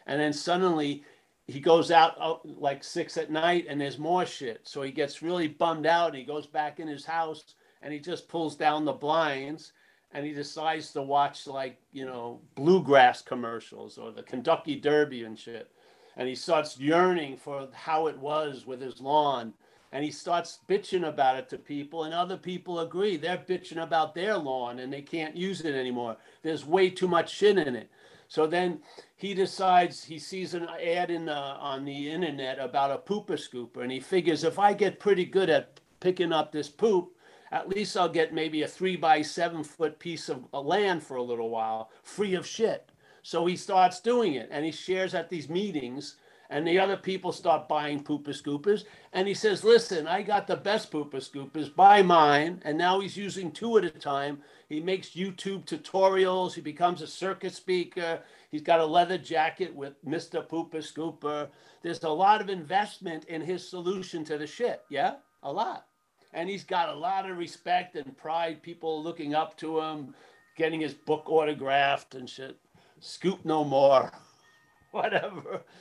And 0.08 0.20
then 0.20 0.34
suddenly 0.34 1.04
he 1.48 1.60
goes 1.60 1.92
out, 1.92 2.16
out 2.20 2.42
like 2.46 2.84
six 2.84 3.18
at 3.18 3.32
night 3.32 3.66
and 3.70 3.80
there's 3.80 4.00
more 4.00 4.26
shit. 4.26 4.62
So 4.64 4.82
he 4.82 4.92
gets 4.92 5.22
really 5.22 5.48
bummed 5.48 5.86
out 5.86 6.10
and 6.10 6.18
he 6.18 6.24
goes 6.24 6.48
back 6.48 6.80
in 6.80 6.88
his 6.88 7.06
house 7.06 7.56
and 7.84 7.94
he 7.94 8.00
just 8.00 8.28
pulls 8.28 8.56
down 8.56 8.86
the 8.86 8.94
blinds 8.94 9.74
and 10.14 10.26
he 10.26 10.32
decides 10.32 10.92
to 10.92 11.02
watch 11.02 11.46
like 11.48 11.78
you 11.92 12.06
know 12.06 12.40
bluegrass 12.56 13.22
commercials 13.22 13.98
or 13.98 14.12
the 14.12 14.24
kentucky 14.24 14.76
derby 14.76 15.24
and 15.24 15.38
shit. 15.38 15.70
And 16.16 16.28
he 16.28 16.36
starts 16.36 16.80
yearning 16.80 17.38
for 17.38 17.68
how 17.74 18.06
it 18.06 18.18
was 18.18 18.68
with 18.68 18.80
his 18.80 19.02
lawn. 19.02 19.54
And 19.92 20.04
he 20.04 20.12
starts 20.12 20.60
bitching 20.70 21.08
about 21.08 21.38
it 21.38 21.50
to 21.50 21.58
people 21.58 22.04
and 22.04 22.14
other 22.14 22.38
people 22.38 22.80
agree. 22.80 23.18
They're 23.18 23.38
bitching 23.38 23.82
about 23.82 24.14
their 24.14 24.38
lawn 24.38 24.80
and 24.80 24.94
they 24.94 25.02
can't 25.02 25.36
use 25.36 25.62
it 25.62 25.74
anymore. 25.74 26.18
There's 26.44 26.66
way 26.66 26.90
too 26.92 27.08
much 27.08 27.34
shit 27.34 27.58
in 27.58 27.76
it. 27.76 27.90
So 28.28 28.48
then 28.48 28.80
he 29.16 29.34
decides 29.34 30.04
he 30.04 30.18
sees 30.18 30.54
an 30.54 30.68
ad 30.84 31.12
in 31.12 31.26
the, 31.26 31.36
on 31.36 31.86
the 31.86 32.12
internet 32.12 32.60
about 32.60 32.92
a 32.92 32.98
pooper 32.98 33.38
scooper 33.38 33.84
and 33.84 33.92
he 33.92 34.00
figures 34.00 34.44
if 34.44 34.58
i 34.58 34.74
get 34.74 35.00
pretty 35.00 35.26
good 35.26 35.50
at 35.50 35.80
picking 36.00 36.34
up 36.34 36.52
this 36.52 36.68
poop 36.70 37.14
at 37.54 37.70
least 37.70 37.96
i'll 37.96 38.10
get 38.10 38.34
maybe 38.34 38.64
a 38.64 38.68
three 38.68 38.96
by 38.96 39.22
seven 39.22 39.64
foot 39.64 39.98
piece 40.00 40.28
of 40.28 40.44
uh, 40.54 40.60
land 40.60 41.02
for 41.02 41.18
a 41.18 41.24
little 41.24 41.50
while 41.50 41.90
free 42.02 42.34
of 42.34 42.46
shit 42.46 42.92
so 43.22 43.46
he 43.46 43.56
starts 43.56 44.02
doing 44.02 44.34
it 44.34 44.50
and 44.52 44.66
he 44.66 44.72
shares 44.72 45.14
at 45.14 45.30
these 45.30 45.48
meetings 45.48 46.18
and 46.54 46.68
the 46.68 46.78
other 46.78 46.98
people 46.98 47.32
start 47.32 47.68
buying 47.68 48.04
pooper 48.04 48.30
scoopers. 48.30 48.84
And 49.12 49.28
he 49.28 49.34
says, 49.34 49.64
Listen, 49.64 50.08
I 50.08 50.22
got 50.22 50.46
the 50.46 50.56
best 50.56 50.92
pooper 50.92 51.16
scoopers, 51.16 51.74
buy 51.74 52.04
mine. 52.04 52.62
And 52.64 52.78
now 52.78 53.00
he's 53.00 53.18
using 53.18 53.52
two 53.52 53.78
at 53.80 53.84
a 53.84 53.90
time. 53.90 54.40
He 54.70 54.80
makes 54.80 55.10
YouTube 55.10 55.66
tutorials. 55.66 56.54
He 56.54 56.62
becomes 56.62 57.02
a 57.02 57.08
circuit 57.08 57.56
speaker. 57.56 58.20
He's 58.52 58.62
got 58.62 58.80
a 58.80 58.86
leather 58.86 59.18
jacket 59.18 59.74
with 59.74 59.94
Mr. 60.06 60.48
Pooper 60.48 60.76
Scooper. 60.76 61.50
There's 61.82 62.04
a 62.04 62.10
lot 62.10 62.40
of 62.40 62.50
investment 62.50 63.26
in 63.26 63.42
his 63.42 63.68
solution 63.68 64.24
to 64.26 64.38
the 64.38 64.46
shit. 64.46 64.84
Yeah, 64.90 65.16
a 65.42 65.52
lot. 65.52 65.88
And 66.34 66.50
he's 66.50 66.64
got 66.64 66.90
a 66.90 66.96
lot 66.96 67.30
of 67.30 67.38
respect 67.38 67.96
and 67.96 68.18
pride, 68.18 68.62
people 68.64 69.04
looking 69.04 69.36
up 69.36 69.56
to 69.58 69.80
him, 69.80 70.16
getting 70.58 70.82
his 70.82 70.94
book 70.94 71.24
autographed 71.28 72.16
and 72.16 72.30
shit. 72.30 72.58
Scoop 73.00 73.46
no 73.46 73.64
more, 73.64 74.12
whatever. 74.92 75.62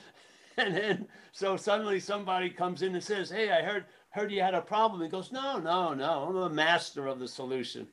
And 0.55 0.75
then 0.77 1.07
so 1.31 1.57
suddenly 1.57 1.99
somebody 1.99 2.47
comes 2.51 2.83
in 2.83 2.93
and 2.93 3.03
says, 3.03 3.31
"Hey, 3.31 3.49
I 3.49 3.63
heard 3.63 3.85
heard 4.11 4.31
you 4.31 4.39
had 4.41 4.53
a 4.53 4.61
problem." 4.61 5.01
He 5.01 5.07
goes, 5.07 5.31
"No, 5.31 5.57
no, 5.57 5.95
no. 5.95 6.27
I'm 6.29 6.35
a 6.35 6.47
master 6.47 7.07
of 7.07 7.17
the 7.17 7.27
solution. 7.27 7.87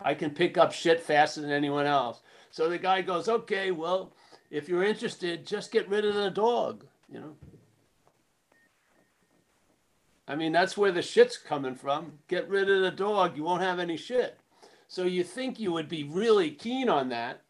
I 0.00 0.14
can 0.14 0.30
pick 0.30 0.56
up 0.56 0.72
shit 0.72 1.02
faster 1.02 1.42
than 1.42 1.50
anyone 1.50 1.84
else." 1.84 2.22
So 2.50 2.70
the 2.70 2.78
guy 2.78 3.02
goes, 3.02 3.28
"Okay, 3.28 3.70
well, 3.70 4.14
if 4.50 4.66
you're 4.66 4.82
interested, 4.82 5.46
just 5.46 5.70
get 5.72 5.90
rid 5.90 6.06
of 6.06 6.14
the 6.14 6.30
dog." 6.30 6.86
You 7.12 7.20
know. 7.20 7.36
I 10.28 10.34
mean, 10.34 10.52
that's 10.52 10.76
where 10.76 10.92
the 10.92 11.02
shit's 11.02 11.36
coming 11.36 11.74
from. 11.74 12.12
Get 12.28 12.48
rid 12.48 12.68
of 12.68 12.82
the 12.82 12.90
dog, 12.90 13.36
you 13.36 13.44
won't 13.44 13.62
have 13.62 13.78
any 13.78 13.96
shit. 13.96 14.38
So 14.88 15.04
you 15.04 15.24
think 15.24 15.58
you 15.58 15.72
would 15.72 15.88
be 15.88 16.04
really 16.04 16.50
keen 16.50 16.88
on 16.88 17.08
that 17.10 17.42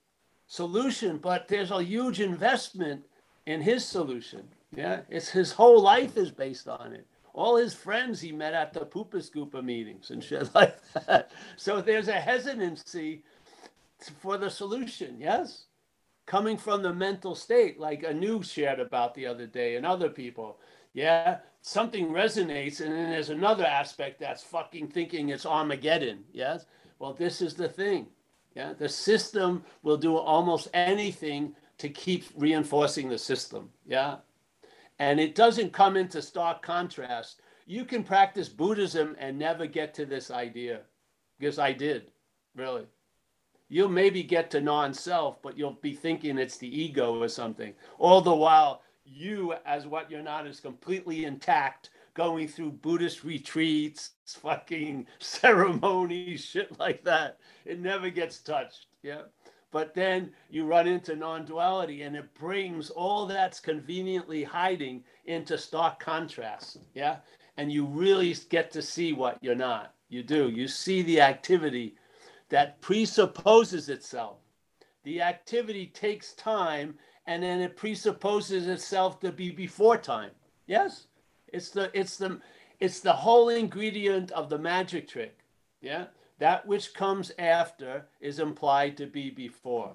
solution, 0.47 1.19
but 1.19 1.49
there's 1.49 1.71
a 1.71 1.83
huge 1.83 2.21
investment 2.21 3.05
in 3.47 3.61
his 3.61 3.85
solution. 3.85 4.49
Yeah, 4.75 5.01
it's 5.09 5.31
his 5.31 5.53
whole 5.53 5.81
life 5.81 6.17
is 6.17 6.31
based 6.31 6.69
on 6.69 6.93
it. 6.93 7.07
All 7.33 7.57
his 7.57 7.75
friends 7.75 8.21
he 8.21 8.33
met 8.33 8.55
at 8.55 8.73
the 8.73 8.81
Poopa 8.81 9.17
Scoopa 9.17 9.62
meetings 9.62 10.11
and 10.11 10.23
shit 10.23 10.49
like 10.55 10.77
that. 11.07 11.31
So 11.57 11.81
there's 11.81 12.09
a 12.09 12.12
hesitancy 12.21 13.23
for 14.21 14.39
the 14.39 14.51
solution, 14.51 15.17
yes? 15.19 15.65
Coming 16.27 16.57
from 16.57 16.83
the 16.83 16.93
mental 16.93 17.35
state, 17.35 17.79
like 17.79 18.05
Anu 18.05 18.43
shared 18.43 18.81
about 18.81 19.15
the 19.15 19.27
other 19.27 19.47
day 19.47 19.77
and 19.77 19.87
other 19.87 20.09
people. 20.09 20.59
Yeah, 20.93 21.39
something 21.67 22.11
resonates, 22.11 22.81
and 22.81 22.93
then 22.93 23.11
there's 23.11 23.31
another 23.31 23.67
aspect 23.67 24.21
that's 24.21 24.41
fucking 24.45 24.87
thinking 24.87 25.31
it's 25.31 25.45
Armageddon. 25.45 26.23
Yes? 26.33 26.65
Well, 27.01 27.13
this 27.13 27.43
is 27.43 27.55
the 27.55 27.69
thing. 27.69 28.07
Yeah, 28.55 28.73
the 28.73 28.89
system 28.89 29.65
will 29.83 29.97
do 29.97 30.17
almost 30.17 30.69
anything 30.73 31.57
to 31.79 31.89
keep 31.89 32.25
reinforcing 32.37 33.09
the 33.09 33.19
system. 33.19 33.71
Yeah. 33.85 34.19
And 35.01 35.19
it 35.19 35.35
doesn't 35.35 35.73
come 35.73 35.97
into 35.97 36.23
stark 36.23 36.63
contrast. 36.63 37.41
You 37.67 37.85
can 37.85 38.05
practice 38.05 38.49
Buddhism 38.49 39.17
and 39.19 39.37
never 39.37 39.67
get 39.67 39.93
to 39.95 40.07
this 40.07 40.31
idea 40.31 40.83
because 41.39 41.59
I 41.59 41.73
did, 41.73 42.13
really. 42.55 42.87
You'll 43.69 43.89
maybe 43.89 44.23
get 44.23 44.53
to 44.53 44.61
non 44.61 44.95
self, 44.95 45.43
but 45.43 45.59
you'll 45.59 45.79
be 45.83 45.95
thinking 45.95 46.39
it's 46.39 46.59
the 46.59 46.81
ego 46.83 47.21
or 47.21 47.29
something. 47.29 47.75
All 47.99 48.21
the 48.21 48.33
while, 48.33 48.83
you, 49.07 49.55
as 49.64 49.87
what 49.87 50.11
you're 50.11 50.23
not, 50.23 50.47
is 50.47 50.61
completely 50.61 51.25
intact 51.25 51.90
going 52.14 52.49
through 52.49 52.73
Buddhist 52.73 53.25
retreats, 53.25 54.12
fucking 54.27 55.07
ceremonies, 55.19 56.45
shit 56.45 56.79
like 56.79 57.05
that. 57.05 57.38
It 57.64 57.81
never 57.81 58.11
gets 58.11 58.38
touched. 58.38 58.87
Yeah. 59.03 59.23
But 59.71 59.95
then 59.95 60.31
you 60.49 60.64
run 60.64 60.87
into 60.87 61.16
non 61.16 61.45
duality 61.45 62.03
and 62.03 62.16
it 62.16 62.33
brings 62.35 62.88
all 62.88 63.27
that's 63.27 63.61
conveniently 63.61 64.42
hiding 64.42 65.05
into 65.27 65.59
stark 65.59 66.01
contrast. 66.01 66.79
Yeah. 66.95 67.16
And 67.59 67.71
you 67.71 67.85
really 67.85 68.35
get 68.49 68.71
to 68.73 68.83
see 68.83 69.12
what 69.12 69.38
you're 69.42 69.55
not. 69.55 69.95
You 70.09 70.23
do. 70.23 70.49
You 70.49 70.69
see 70.69 71.03
the 71.03 71.21
activity 71.21 71.97
that 72.49 72.81
presupposes 72.81 73.88
itself. 73.88 74.38
The 75.03 75.21
activity 75.21 75.87
takes 75.87 76.33
time 76.33 76.97
and 77.27 77.43
then 77.43 77.61
it 77.61 77.77
presupposes 77.77 78.67
itself 78.67 79.21
to 79.21 79.33
be 79.33 79.51
before 79.51 79.97
time. 79.97 80.31
Yes? 80.67 81.07
It's 81.49 81.71
the 81.71 81.91
it's 81.99 82.17
the 82.17 82.41
it's 82.81 83.01
the 83.01 83.12
whole 83.12 83.49
ingredient 83.49 84.31
of 84.33 84.49
the 84.49 84.59
magic 84.59 85.09
trick. 85.09 85.39
Yeah? 85.81 86.07
That 86.39 86.67
which 86.67 86.95
comes 86.95 87.33
after 87.39 88.07
is 88.21 88.39
implied 88.39 88.97
to 88.99 89.07
be 89.07 89.31
before. 89.31 89.95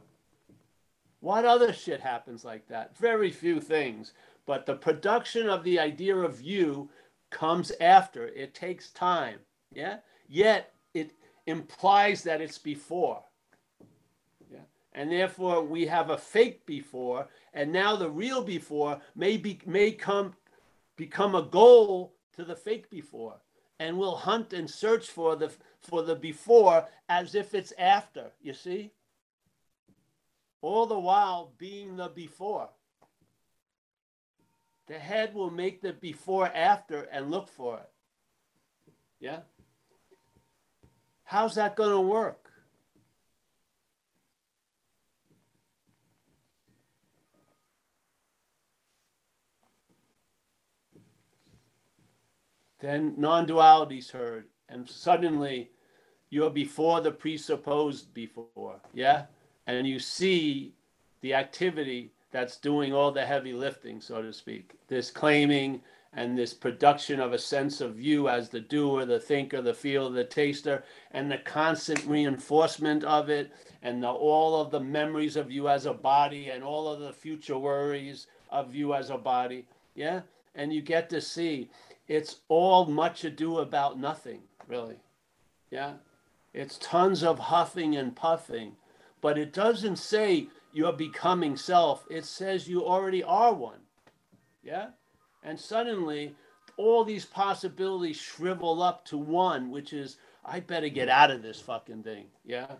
What 1.20 1.46
other 1.46 1.72
shit 1.72 2.02
happens 2.02 2.44
like 2.44 2.68
that? 2.68 2.98
Very 2.98 3.30
few 3.30 3.62
things. 3.62 4.14
But 4.48 4.66
the 4.66 4.76
production 4.76 5.48
of 5.48 5.64
the 5.64 5.80
idea 5.80 6.16
of 6.16 6.42
you 6.42 6.90
comes 7.30 7.72
after. 7.80 8.28
It 8.28 8.56
takes 8.56 8.90
time. 8.90 9.38
Yeah? 9.72 9.98
Yet 10.28 10.74
it 10.96 11.14
implies 11.46 12.24
that 12.24 12.42
it's 12.42 12.58
before. 12.58 13.24
And 14.94 15.12
therefore 15.12 15.64
we 15.64 15.86
have 15.88 16.10
a 16.10 16.18
fake 16.18 16.66
before, 16.66 17.28
and 17.54 17.72
now 17.72 17.96
the 17.96 18.10
real 18.10 18.44
before 18.44 19.00
may 19.16 19.38
be 19.38 19.60
may 19.66 19.92
come 19.92 20.34
become 20.98 21.34
a 21.34 21.44
goal 21.44 22.14
to 22.36 22.44
the 22.44 22.56
fake 22.56 22.90
before. 22.90 23.38
And 23.80 23.98
we'll 23.98 24.16
hunt 24.16 24.54
and 24.54 24.70
search 24.70 25.08
for 25.08 25.36
the 25.36 25.52
for 25.80 26.04
the 26.04 26.16
before 26.16 26.86
as 27.08 27.36
if 27.36 27.56
it's 27.56 27.74
after, 27.78 28.32
you 28.42 28.54
see? 28.54 28.92
All 30.62 30.86
the 30.86 31.00
while 31.00 31.54
being 31.58 31.96
the 31.96 32.10
before. 32.10 32.70
The 34.88 35.00
head 35.00 35.34
will 35.34 35.50
make 35.50 35.82
the 35.82 35.94
before 35.94 36.48
after 36.48 37.04
and 37.04 37.32
look 37.32 37.48
for 37.48 37.78
it. 37.78 37.90
Yeah? 39.22 39.40
How's 41.24 41.56
that 41.56 41.78
going 41.78 41.92
to 41.92 42.02
work? 42.02 42.41
Then 52.82 53.14
non 53.16 53.46
duality's 53.46 54.10
heard, 54.10 54.46
and 54.68 54.90
suddenly 54.90 55.70
you're 56.32 56.50
before 56.50 57.02
the 57.02 57.12
presupposed 57.12 58.14
before. 58.14 58.82
Yeah? 58.94 59.26
And 59.68 59.86
you 59.86 60.00
see 60.00 60.74
the 61.22 61.36
activity 61.36 62.12
that's 62.32 62.58
doing 62.58 62.94
all 62.94 63.12
the 63.12 63.26
heavy 63.26 63.54
lifting, 63.54 64.02
so 64.02 64.22
to 64.22 64.34
speak. 64.34 64.74
This 64.88 65.12
claiming 65.12 65.82
and 66.14 66.38
this 66.38 66.54
production 66.54 67.20
of 67.20 67.34
a 67.34 67.38
sense 67.38 67.80
of 67.80 68.02
you 68.02 68.28
as 68.28 68.50
the 68.50 68.60
doer, 68.60 69.06
the 69.06 69.20
thinker, 69.20 69.62
the 69.62 69.74
feeler, 69.74 70.10
the 70.10 70.24
taster, 70.24 70.84
and 71.12 71.32
the 71.32 71.38
constant 71.38 72.04
reinforcement 72.06 73.04
of 73.04 73.30
it, 73.30 73.52
and 73.82 74.02
the, 74.02 74.10
all 74.10 74.60
of 74.60 74.72
the 74.72 74.80
memories 74.80 75.36
of 75.36 75.52
you 75.52 75.70
as 75.70 75.86
a 75.86 75.94
body, 75.94 76.50
and 76.50 76.64
all 76.64 76.88
of 76.88 77.00
the 77.00 77.14
future 77.14 77.58
worries 77.58 78.28
of 78.50 78.74
you 78.74 78.94
as 78.94 79.10
a 79.10 79.18
body. 79.18 79.68
Yeah? 79.96 80.22
And 80.56 80.74
you 80.74 80.82
get 80.82 81.10
to 81.12 81.22
see 81.22 81.70
it's 82.12 82.42
all 82.50 82.88
much 82.88 83.24
ado 83.24 83.60
about 83.60 83.98
nothing, 83.98 84.42
really. 84.68 84.98
Yeah? 85.70 85.94
It's 86.54 86.78
tons 86.78 87.24
of 87.24 87.40
huffing 87.40 87.96
and 87.96 88.14
puffing, 88.14 88.74
but 89.22 89.38
it 89.38 89.54
doesn't 89.54 89.96
say 89.96 90.50
you're 90.74 90.92
becoming 90.92 91.56
self. 91.56 92.06
It 92.10 92.26
says 92.26 92.68
you 92.68 92.86
already 92.86 93.24
are 93.24 93.54
one. 93.54 93.80
Yeah? 94.62 94.88
And 95.42 95.58
suddenly, 95.58 96.36
all 96.76 97.06
these 97.06 97.24
possibilities 97.24 98.18
shrivel 98.18 98.84
up 98.84 99.06
to 99.06 99.18
one, 99.18 99.72
which 99.72 99.94
is, 99.94 100.18
I 100.44 100.60
better 100.60 100.90
get 100.90 101.08
out 101.08 101.32
of 101.32 101.42
this 101.42 101.62
fucking 101.62 102.04
thing. 102.04 102.26
Yeah? 102.44 102.74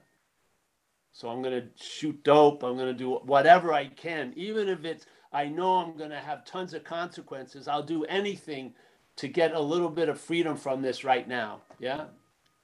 So 1.14 1.30
I'm 1.30 1.42
going 1.42 1.62
to 1.62 1.68
shoot 1.82 2.22
dope. 2.26 2.64
I'm 2.64 2.76
going 2.76 2.92
to 2.92 2.94
do 2.94 3.12
whatever 3.24 3.72
I 3.72 3.86
can. 3.86 4.34
Even 4.36 4.68
if 4.68 4.84
it's, 4.84 5.06
I 5.32 5.46
know 5.46 5.78
I'm 5.78 5.96
going 5.96 6.10
to 6.10 6.20
have 6.20 6.44
tons 6.44 6.74
of 6.74 6.84
consequences, 6.84 7.70
I'll 7.70 7.82
do 7.82 8.04
anything 8.04 8.74
to 9.22 9.28
get 9.28 9.54
a 9.54 9.60
little 9.60 9.90
bit 9.90 10.10
of 10.10 10.20
freedom 10.20 10.58
from 10.58 10.82
this 10.82 11.04
right 11.04 11.28
now. 11.28 11.62
Yeah? 11.78 12.06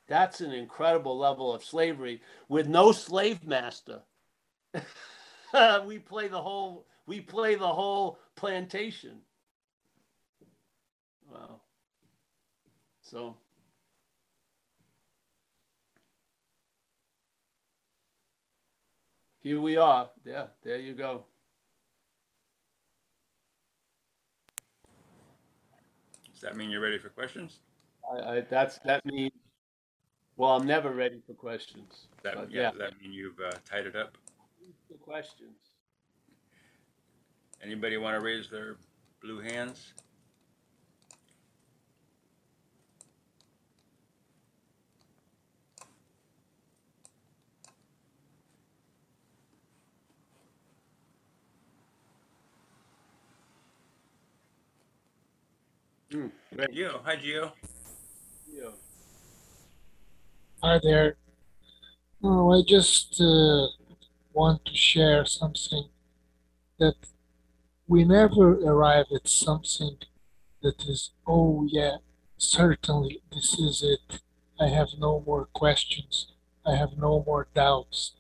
That's 0.08 0.42
an 0.42 0.52
incredible 0.52 1.16
level 1.16 1.54
of 1.54 1.64
slavery 1.64 2.20
with 2.50 2.68
no 2.68 2.92
slave 2.92 3.46
master. 3.46 4.02
we 5.86 6.00
play 6.00 6.28
the 6.28 6.42
whole 6.42 6.88
we 7.06 7.22
play 7.22 7.54
the 7.54 7.68
whole 7.68 8.18
plantation. 8.36 9.20
Wow. 11.32 11.62
So 13.04 13.38
here 19.42 19.62
we 19.62 19.78
are. 19.78 20.10
Yeah, 20.26 20.48
there 20.64 20.80
you 20.80 20.96
go. 20.96 21.26
Does 26.38 26.44
that 26.44 26.56
mean 26.56 26.70
you're 26.70 26.82
ready 26.82 27.00
for 27.00 27.10
questions? 27.10 27.62
I, 28.12 28.20
I 28.20 28.42
that's 28.42 28.78
that 28.86 29.04
means 29.08 29.32
well, 30.36 30.52
I'm 30.52 30.68
never 30.68 30.92
ready 30.92 31.20
for 31.26 31.34
questions. 31.34 32.06
That, 32.22 32.36
but 32.36 32.52
yeah, 32.52 32.70
Does 32.70 32.80
that 32.80 33.02
mean 33.02 33.12
you've 33.12 33.40
uh, 33.40 33.54
tied 33.68 33.88
it 33.88 33.96
up? 33.96 34.20
Questions. 35.02 35.58
Anybody 37.64 37.98
want 37.98 38.16
to 38.16 38.24
raise 38.24 38.52
their 38.52 38.78
blue 39.20 39.40
hands? 39.40 39.94
Mm, 56.14 56.32
great. 56.56 56.70
Gio, 56.70 57.02
hi 57.04 57.18
Gio. 57.18 57.52
Yeah. 58.50 58.72
Hi 60.64 60.80
there. 60.82 61.18
Oh, 62.24 62.54
I 62.54 62.62
just 62.66 63.20
uh, 63.20 63.68
want 64.32 64.64
to 64.66 64.74
share 64.74 65.26
something 65.26 65.90
that 66.80 66.96
we 67.88 68.06
never 68.06 68.54
arrive 68.54 69.08
at 69.14 69.28
something 69.28 69.98
that 70.62 70.82
is, 70.88 71.12
oh, 71.28 71.68
yeah, 71.70 71.98
certainly 72.38 73.22
this 73.34 73.60
is 73.60 73.84
it. 73.84 74.22
I 74.62 74.68
have 74.68 74.90
no 74.98 75.22
more 75.26 75.50
questions. 75.54 76.32
I 76.66 76.76
have 76.76 76.98
no 76.98 77.22
more 77.26 77.50
doubts. 77.54 78.16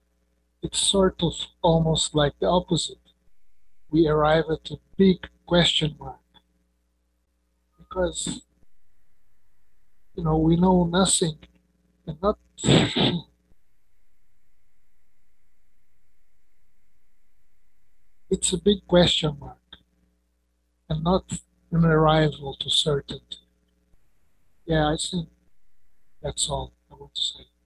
It's 0.62 0.80
sort 0.80 1.24
of 1.24 1.34
almost 1.62 2.14
like 2.14 2.34
the 2.40 2.48
opposite. 2.48 3.00
We 3.90 4.10
arrive 4.10 4.46
at 4.52 4.72
a 4.72 4.78
big 4.98 5.30
question 5.46 5.96
mark 5.98 6.20
because, 7.98 8.42
you 10.16 10.24
know, 10.24 10.38
we 10.38 10.56
know 10.56 10.86
nothing 10.86 11.36
and 12.06 12.16
not 12.22 12.38
it's 18.30 18.54
a 18.54 18.58
big 18.58 18.86
question 18.88 19.36
mark 19.40 19.58
and 20.90 21.04
not 21.04 21.24
an 21.72 21.86
arrival 21.86 22.56
to 22.60 22.70
certainty. 22.70 23.38
Yeah, 24.68 24.94
I 24.94 24.98
think 24.98 25.30
that's 26.22 26.48
all 26.50 26.74
I 26.92 26.96
want 26.96 27.16
to 27.16 27.22
say. 27.22 27.57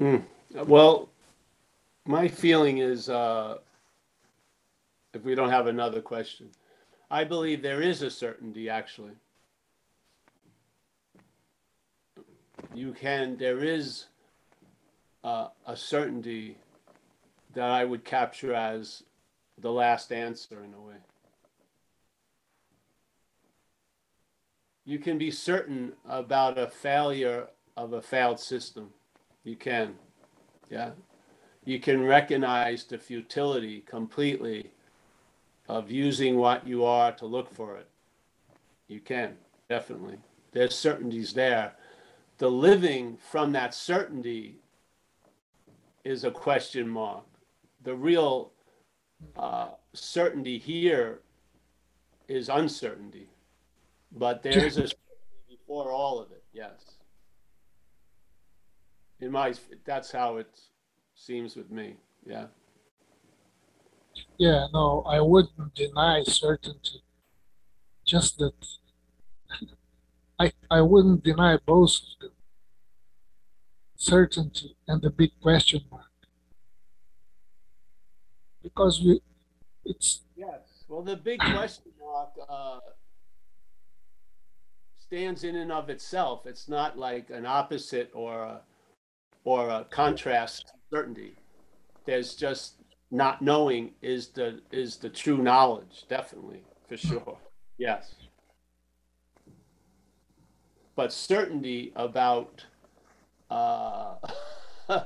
Mm. 0.00 0.22
Well, 0.66 1.08
my 2.06 2.28
feeling 2.28 2.78
is, 2.78 3.08
uh, 3.08 3.58
if 5.12 5.22
we 5.24 5.34
don't 5.34 5.50
have 5.50 5.66
another 5.66 6.00
question, 6.00 6.48
I 7.10 7.24
believe 7.24 7.62
there 7.62 7.82
is 7.82 8.02
a 8.02 8.10
certainty 8.10 8.70
actually. 8.70 9.12
You 12.74 12.92
can, 12.92 13.36
there 13.36 13.58
is 13.64 14.06
uh, 15.24 15.48
a 15.66 15.76
certainty 15.76 16.56
that 17.54 17.70
I 17.70 17.84
would 17.84 18.04
capture 18.04 18.54
as 18.54 19.02
the 19.60 19.72
last 19.72 20.12
answer 20.12 20.62
in 20.62 20.74
a 20.74 20.80
way. 20.80 20.94
You 24.84 24.98
can 24.98 25.18
be 25.18 25.30
certain 25.30 25.92
about 26.08 26.56
a 26.56 26.68
failure 26.68 27.48
of 27.76 27.92
a 27.92 28.00
failed 28.00 28.38
system. 28.38 28.90
You 29.48 29.56
can. 29.56 29.94
Yeah. 30.68 30.90
You 31.64 31.80
can 31.80 32.04
recognize 32.04 32.84
the 32.84 32.98
futility 32.98 33.80
completely 33.80 34.72
of 35.70 35.90
using 35.90 36.36
what 36.36 36.66
you 36.66 36.84
are 36.84 37.12
to 37.12 37.24
look 37.24 37.50
for 37.54 37.78
it. 37.78 37.88
You 38.88 39.00
can, 39.00 39.38
definitely. 39.70 40.18
There's 40.52 40.74
certainties 40.74 41.32
there. 41.32 41.72
The 42.36 42.50
living 42.50 43.16
from 43.30 43.52
that 43.52 43.72
certainty 43.72 44.56
is 46.04 46.24
a 46.24 46.30
question 46.30 46.86
mark. 46.86 47.24
The 47.84 47.94
real 47.94 48.52
uh, 49.34 49.68
certainty 49.94 50.58
here 50.58 51.20
is 52.28 52.50
uncertainty, 52.50 53.30
but 54.12 54.42
there 54.42 54.66
is 54.66 54.76
a 54.76 54.88
certainty 54.88 54.98
before 55.48 55.90
all 55.90 56.18
of 56.20 56.32
it. 56.32 56.44
Yes. 56.52 56.97
In 59.20 59.32
my, 59.32 59.54
that's 59.84 60.12
how 60.12 60.36
it 60.36 60.60
seems 61.14 61.56
with 61.56 61.70
me. 61.70 61.96
Yeah. 62.24 62.46
Yeah, 64.36 64.66
no, 64.72 65.02
I 65.06 65.20
wouldn't 65.20 65.74
deny 65.74 66.22
certainty. 66.22 67.02
Just 68.04 68.38
that 68.38 68.54
I 70.38 70.52
I 70.70 70.80
wouldn't 70.80 71.24
deny 71.24 71.58
both 71.66 71.96
of 71.96 72.20
them. 72.20 72.32
Certainty 73.96 74.76
and 74.86 75.02
the 75.02 75.10
big 75.10 75.32
question 75.42 75.80
mark. 75.90 76.04
Because 78.62 79.02
we 79.02 79.20
it's 79.84 80.22
Yes. 80.36 80.84
Well, 80.88 81.02
the 81.02 81.16
big 81.16 81.40
question 81.40 81.92
mark 82.00 82.30
uh, 82.48 82.78
stands 84.98 85.42
in 85.42 85.56
and 85.56 85.72
of 85.72 85.90
itself. 85.90 86.46
It's 86.46 86.68
not 86.68 86.96
like 86.96 87.30
an 87.30 87.44
opposite 87.44 88.10
or 88.14 88.42
a, 88.44 88.60
or 89.48 89.70
a 89.70 89.86
contrast 89.88 90.72
certainty. 90.90 91.32
There's 92.04 92.34
just 92.34 92.74
not 93.10 93.40
knowing 93.40 93.92
is 94.02 94.28
the 94.28 94.60
is 94.70 94.98
the 94.98 95.08
true 95.08 95.38
knowledge, 95.38 96.04
definitely 96.06 96.60
for 96.86 96.98
sure. 96.98 97.38
Yes. 97.78 98.14
But 100.96 101.14
certainty 101.14 101.92
about 101.96 102.66
uh, 103.48 104.16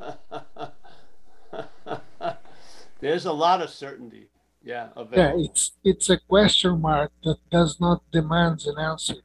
there's 3.01 3.27
a 3.27 3.33
lot 3.33 3.63
of 3.63 3.71
certainty. 3.71 4.27
Yeah, 4.65 4.89
yeah, 5.13 5.35
it's 5.37 5.71
it's 5.85 6.11
a 6.11 6.19
question 6.19 6.81
mark 6.81 7.13
that 7.23 7.39
does 7.51 7.81
not 7.81 8.03
demand 8.11 8.63
an 8.67 8.79
answer. 8.81 9.23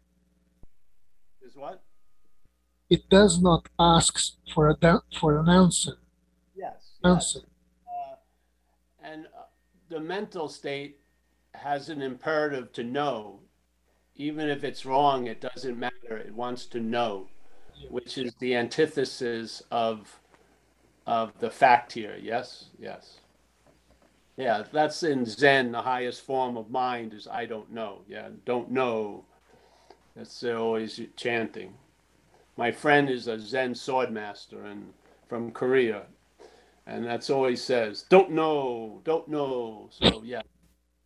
It 2.90 3.10
does 3.10 3.42
not 3.42 3.68
ask 3.80 4.38
for 4.54 4.70
a 4.70 5.02
for 5.20 5.38
an 5.38 5.50
answer. 5.50 5.98
Yes. 6.56 6.94
Answer. 7.04 7.42
Uh, 7.86 8.16
and 9.04 9.26
uh, 9.26 9.44
the 9.90 10.00
mental 10.00 10.48
state 10.48 11.00
has 11.54 11.90
an 11.90 12.02
imperative 12.02 12.72
to 12.74 12.84
know. 12.84 13.40
Even 14.16 14.50
if 14.50 14.64
it's 14.64 14.86
wrong, 14.86 15.28
it 15.28 15.42
doesn't 15.42 15.78
matter. 15.78 16.18
It 16.18 16.34
wants 16.34 16.66
to 16.68 16.80
know, 16.80 17.28
which 17.90 18.18
is 18.18 18.34
the 18.40 18.56
antithesis 18.56 19.62
of 19.70 20.20
of 21.06 21.38
the 21.40 21.50
fact 21.50 21.94
here. 21.94 22.18
Yes, 22.22 22.70
yes. 22.80 23.20
Yeah, 24.38 24.64
that's 24.72 25.04
in 25.04 25.26
Zen. 25.26 25.72
The 25.72 25.82
highest 25.82 26.22
form 26.22 26.58
of 26.58 26.70
mind 26.70 27.14
is 27.14 27.28
I 27.28 27.46
don't 27.46 27.72
know. 27.72 28.02
Yeah, 28.08 28.30
don't 28.46 28.72
know. 28.72 29.26
That's 30.16 30.44
always 30.44 31.00
chanting. 31.16 31.74
My 32.58 32.72
friend 32.72 33.10
is 33.10 33.28
a 33.28 33.40
Zen 33.40 33.76
sword 33.76 34.12
master 34.12 34.66
and 34.66 34.92
from 35.28 35.52
Korea, 35.52 36.04
and 36.88 37.06
that's 37.06 37.30
all 37.30 37.48
he 37.48 37.56
says. 37.56 38.06
Don't 38.10 38.32
know, 38.32 39.02
don't 39.04 39.28
know. 39.28 39.90
So 39.92 40.24
yeah, 40.26 40.42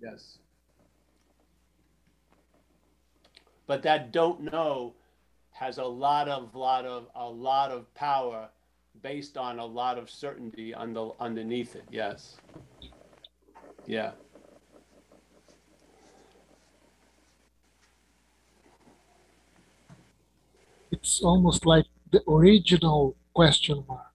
yes. 0.01 0.37
But 3.67 3.83
that 3.83 4.11
don't 4.11 4.51
know 4.51 4.93
has 5.51 5.77
a 5.77 5.83
lot 5.85 6.27
of 6.27 6.55
lot 6.55 6.85
of 6.85 7.07
a 7.15 7.27
lot 7.29 7.71
of 7.71 7.93
power 7.93 8.49
based 9.01 9.37
on 9.37 9.59
a 9.59 9.65
lot 9.65 9.97
of 9.97 10.09
certainty 10.09 10.73
under, 10.73 11.09
underneath 11.19 11.75
it. 11.75 11.85
Yes. 11.91 12.37
Yeah. 13.85 14.11
It's 20.91 21.21
almost 21.21 21.65
like 21.65 21.85
the 22.11 22.21
original 22.27 23.15
question 23.33 23.83
mark. 23.87 24.11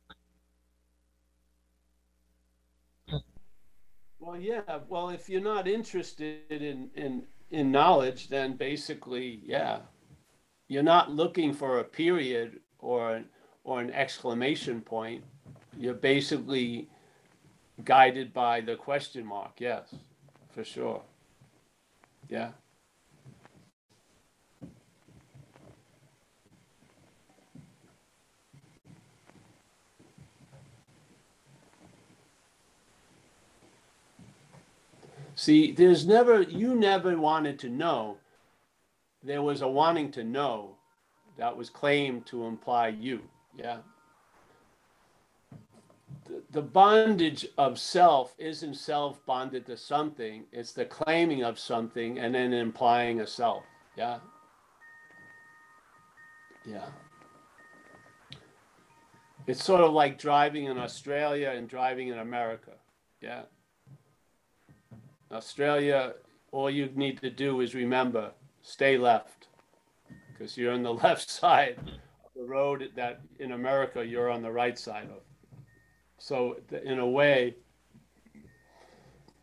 Well, 4.18 4.36
yeah. 4.40 4.80
Well, 4.88 5.10
if 5.10 5.28
you're 5.28 5.40
not 5.40 5.66
interested 5.68 6.50
in 6.50 6.90
in 6.94 7.22
in 7.50 7.70
knowledge, 7.70 8.28
then 8.28 8.56
basically, 8.56 9.40
yeah, 9.44 9.78
you're 10.68 10.82
not 10.82 11.12
looking 11.12 11.54
for 11.54 11.78
a 11.78 11.84
period 11.84 12.60
or 12.78 13.14
an 13.14 13.26
or 13.64 13.80
an 13.80 13.90
exclamation 13.92 14.80
point. 14.80 15.24
You're 15.78 15.94
basically 15.94 16.88
guided 17.84 18.32
by 18.32 18.60
the 18.60 18.76
question 18.76 19.24
mark. 19.24 19.52
Yes, 19.60 19.94
for 20.50 20.64
sure. 20.64 21.02
Yeah. 22.28 22.50
See, 35.36 35.70
there's 35.70 36.06
never, 36.06 36.40
you 36.40 36.74
never 36.74 37.16
wanted 37.18 37.58
to 37.60 37.68
know. 37.68 38.16
There 39.22 39.42
was 39.42 39.60
a 39.60 39.68
wanting 39.68 40.10
to 40.12 40.24
know 40.24 40.76
that 41.36 41.54
was 41.54 41.68
claimed 41.68 42.24
to 42.26 42.46
imply 42.46 42.88
you. 42.88 43.20
Yeah. 43.54 43.78
The, 46.24 46.42
the 46.52 46.62
bondage 46.62 47.46
of 47.58 47.78
self 47.78 48.34
isn't 48.38 48.74
self 48.74 49.24
bonded 49.26 49.66
to 49.66 49.76
something, 49.76 50.44
it's 50.52 50.72
the 50.72 50.86
claiming 50.86 51.44
of 51.44 51.58
something 51.58 52.18
and 52.18 52.34
then 52.34 52.54
implying 52.54 53.20
a 53.20 53.26
self. 53.26 53.64
Yeah. 53.94 54.18
Yeah. 56.64 56.86
It's 59.46 59.62
sort 59.62 59.82
of 59.82 59.92
like 59.92 60.18
driving 60.18 60.64
in 60.64 60.78
Australia 60.78 61.52
and 61.54 61.68
driving 61.68 62.08
in 62.08 62.18
America. 62.20 62.72
Yeah. 63.20 63.42
Australia, 65.32 66.14
all 66.52 66.70
you 66.70 66.88
need 66.94 67.20
to 67.20 67.30
do 67.30 67.60
is 67.60 67.74
remember 67.74 68.32
stay 68.62 68.96
left 68.96 69.48
because 70.32 70.56
you're 70.56 70.72
on 70.72 70.82
the 70.82 70.92
left 71.04 71.28
side 71.28 71.76
of 71.78 72.30
the 72.36 72.44
road 72.44 72.90
that 72.96 73.20
in 73.38 73.52
America 73.52 74.04
you're 74.04 74.30
on 74.30 74.42
the 74.42 74.50
right 74.50 74.78
side 74.78 75.08
of. 75.10 75.22
So, 76.18 76.56
in 76.84 76.98
a 76.98 77.06
way, 77.06 77.56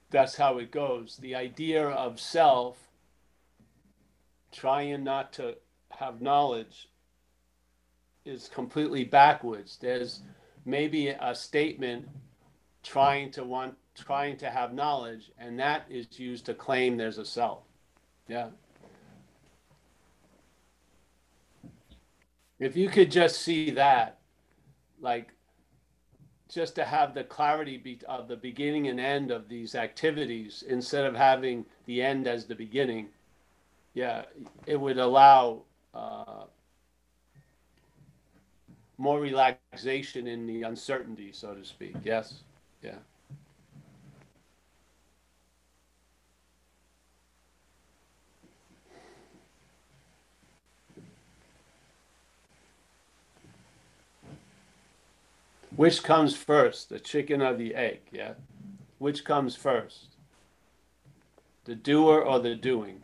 that's 0.09 0.35
how 0.35 0.57
it 0.57 0.71
goes. 0.71 1.17
The 1.17 1.35
idea 1.35 1.87
of 1.87 2.19
self, 2.19 2.77
trying 4.51 5.03
not 5.03 5.33
to 5.33 5.55
have 5.91 6.21
knowledge, 6.21 6.89
is 8.25 8.47
completely 8.47 9.03
backwards. 9.03 9.77
There's 9.79 10.21
maybe 10.65 11.09
a 11.09 11.35
statement 11.35 12.07
trying 12.83 13.31
to 13.31 13.43
want 13.43 13.75
trying 13.95 14.37
to 14.37 14.49
have 14.49 14.73
knowledge 14.73 15.31
and 15.37 15.59
that 15.59 15.85
is 15.89 16.07
used 16.19 16.45
to 16.45 16.53
claim 16.53 16.97
there's 16.97 17.17
a 17.17 17.25
self. 17.25 17.59
Yeah. 18.27 18.47
If 22.59 22.75
you 22.75 22.89
could 22.89 23.11
just 23.11 23.41
see 23.41 23.71
that 23.71 24.19
like 24.99 25.29
just 26.49 26.75
to 26.75 26.85
have 26.85 27.13
the 27.13 27.23
clarity 27.23 27.99
of 28.07 28.27
the 28.27 28.35
beginning 28.35 28.87
and 28.87 28.99
end 28.99 29.31
of 29.31 29.49
these 29.49 29.75
activities 29.75 30.63
instead 30.67 31.05
of 31.05 31.15
having 31.15 31.65
the 31.85 32.01
end 32.01 32.27
as 32.27 32.45
the 32.45 32.55
beginning 32.55 33.07
yeah 33.95 34.23
it 34.67 34.79
would 34.79 34.97
allow 34.97 35.63
uh, 35.93 36.43
more 38.97 39.19
relaxation 39.19 40.27
in 40.27 40.45
the 40.45 40.63
uncertainty 40.63 41.31
so 41.33 41.53
to 41.53 41.65
speak. 41.65 41.95
Yes? 42.03 42.43
Yeah 42.81 42.99
Which 55.75 56.03
comes 56.03 56.35
first, 56.35 56.89
the 56.89 56.99
chicken 56.99 57.41
or 57.41 57.55
the 57.55 57.73
egg? 57.73 58.01
Yeah. 58.11 58.33
Which 58.99 59.25
comes 59.25 59.55
first? 59.55 60.15
The 61.65 61.75
doer 61.75 62.19
or 62.21 62.39
the 62.39 62.55
doing? 62.55 63.03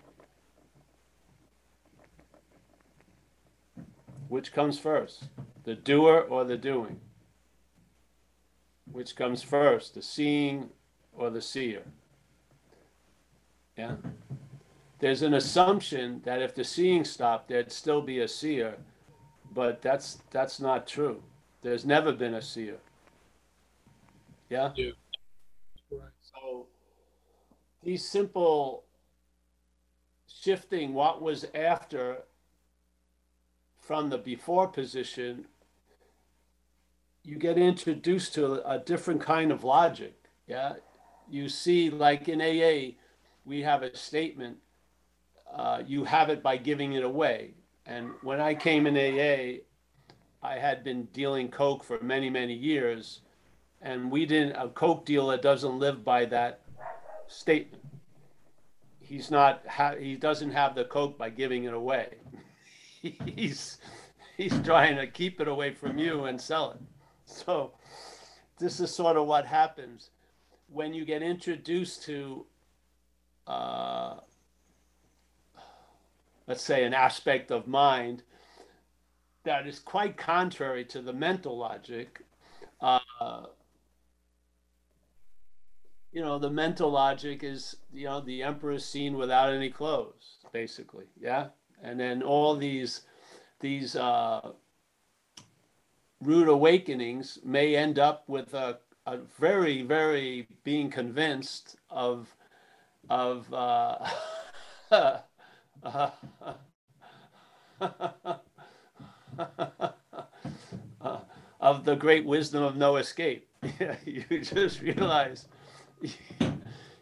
Which 4.27 4.53
comes 4.53 4.77
first? 4.77 5.25
The 5.63 5.73
doer 5.73 6.27
or 6.29 6.43
the 6.43 6.57
doing? 6.57 6.99
Which 8.91 9.15
comes 9.15 9.41
first, 9.41 9.95
the 9.95 10.01
seeing 10.01 10.69
or 11.13 11.29
the 11.31 11.41
seer? 11.41 11.83
Yeah. 13.75 13.95
There's 14.99 15.21
an 15.21 15.33
assumption 15.33 16.21
that 16.25 16.41
if 16.41 16.53
the 16.53 16.63
seeing 16.63 17.03
stopped, 17.03 17.47
there'd 17.47 17.71
still 17.71 18.01
be 18.01 18.19
a 18.19 18.27
seer, 18.27 18.77
but 19.53 19.81
that's 19.81 20.19
that's 20.29 20.59
not 20.59 20.85
true. 20.85 21.23
There's 21.61 21.85
never 21.85 22.11
been 22.11 22.33
a 22.33 22.41
seer. 22.41 22.77
Yeah? 24.49 24.71
Right. 25.91 26.01
So 26.21 26.67
these 27.83 28.07
simple 28.07 28.83
shifting 30.27 30.93
what 30.93 31.21
was 31.21 31.45
after 31.53 32.23
from 33.79 34.09
the 34.09 34.17
before 34.17 34.67
position, 34.67 35.45
you 37.23 37.35
get 37.35 37.57
introduced 37.57 38.33
to 38.35 38.67
a 38.67 38.79
different 38.79 39.21
kind 39.21 39.51
of 39.51 39.63
logic. 39.63 40.15
Yeah. 40.47 40.73
You 41.29 41.49
see, 41.49 41.89
like 41.89 42.29
in 42.29 42.41
AA, 42.41 42.95
we 43.45 43.61
have 43.61 43.83
a 43.83 43.95
statement 43.95 44.57
uh, 45.53 45.81
you 45.85 46.03
have 46.03 46.29
it 46.29 46.43
by 46.43 46.57
giving 46.57 46.93
it 46.93 47.03
away. 47.03 47.51
And 47.85 48.11
when 48.21 48.39
I 48.39 48.53
came 48.53 48.85
in 48.85 48.95
AA, 48.95 49.61
I 50.41 50.57
had 50.57 50.83
been 50.83 51.05
dealing 51.05 51.49
coke 51.49 51.83
for 51.83 51.99
many, 52.01 52.29
many 52.29 52.53
years, 52.53 53.21
and 53.81 54.09
we 54.09 54.25
didn't. 54.25 54.55
A 54.55 54.69
coke 54.69 55.05
dealer 55.05 55.37
doesn't 55.37 55.79
live 55.79 56.03
by 56.03 56.25
that 56.25 56.61
statement. 57.27 57.83
He's 58.99 59.29
not. 59.29 59.63
He 59.99 60.15
doesn't 60.15 60.51
have 60.51 60.75
the 60.75 60.85
coke 60.85 61.17
by 61.17 61.29
giving 61.29 61.65
it 61.65 61.73
away. 61.73 62.15
he's 63.01 63.79
he's 64.37 64.57
trying 64.61 64.95
to 64.95 65.07
keep 65.07 65.41
it 65.41 65.47
away 65.47 65.73
from 65.73 65.97
you 65.97 66.25
and 66.25 66.39
sell 66.39 66.71
it. 66.71 66.81
So 67.25 67.73
this 68.59 68.79
is 68.79 68.93
sort 68.93 69.17
of 69.17 69.27
what 69.27 69.45
happens 69.45 70.09
when 70.71 70.93
you 70.93 71.03
get 71.05 71.21
introduced 71.21 72.03
to. 72.03 72.45
Uh, 73.45 74.19
let's 76.47 76.63
say, 76.63 76.83
an 76.83 76.93
aspect 76.93 77.51
of 77.51 77.67
mind 77.67 78.23
that 79.49 79.65
is 79.65 79.79
quite 79.79 80.15
contrary 80.15 80.85
to 80.85 81.01
the 81.01 81.11
mental 81.11 81.57
logic. 81.57 82.21
Uh, 82.79 82.99
you 86.11 86.21
know, 86.21 86.37
the 86.37 86.51
mental 86.51 86.91
logic 86.91 87.43
is, 87.43 87.75
you 87.91 88.05
know, 88.05 88.21
the 88.21 88.43
emperor 88.43 88.73
is 88.73 88.85
seen 88.85 89.17
without 89.17 89.51
any 89.51 89.71
clothes, 89.71 90.37
basically, 90.53 91.05
yeah. 91.19 91.47
And 91.81 91.99
then 91.99 92.21
all 92.21 92.55
these, 92.55 93.01
these 93.59 93.95
uh, 93.95 94.51
rude 96.21 96.47
awakenings 96.47 97.39
may 97.43 97.75
end 97.75 97.97
up 97.97 98.29
with 98.29 98.53
a, 98.53 98.77
a 99.07 99.17
very, 99.17 99.81
very 99.81 100.47
being 100.63 100.91
convinced 100.91 101.75
of, 101.89 102.27
of. 103.09 103.51
Uh, 103.51 104.07
uh, 105.83 106.11
of 111.59 111.85
the 111.85 111.95
great 111.95 112.25
wisdom 112.25 112.63
of 112.63 112.75
no 112.75 112.97
escape. 112.97 113.47
you 114.05 114.23
just 114.41 114.81
realize 114.81 115.47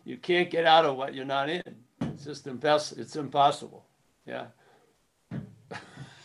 you 0.05 0.17
can't 0.17 0.49
get 0.49 0.65
out 0.65 0.85
of 0.85 0.97
what 0.97 1.13
you're 1.13 1.25
not 1.25 1.49
in. 1.49 1.61
It's 2.01 2.25
just 2.25 2.47
impossible. 2.47 3.01
It's 3.01 3.15
impossible. 3.15 3.85
Yeah. 4.25 4.47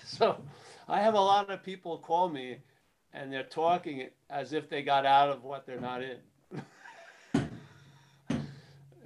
so 0.05 0.43
I 0.89 1.01
have 1.01 1.15
a 1.15 1.21
lot 1.21 1.51
of 1.51 1.63
people 1.63 1.99
call 1.99 2.29
me 2.29 2.59
and 3.13 3.33
they're 3.33 3.43
talking 3.43 4.09
as 4.31 4.53
if 4.53 4.69
they 4.69 4.83
got 4.83 5.05
out 5.05 5.29
of 5.29 5.45
what 5.45 5.67
they're 5.67 5.81
not 5.81 6.03
in. 6.03 6.17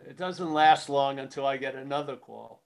it 0.07 0.16
doesn't 0.16 0.52
last 0.52 0.88
long 0.88 1.18
until 1.18 1.46
I 1.46 1.57
get 1.57 1.74
another 1.74 2.16
call 2.16 2.62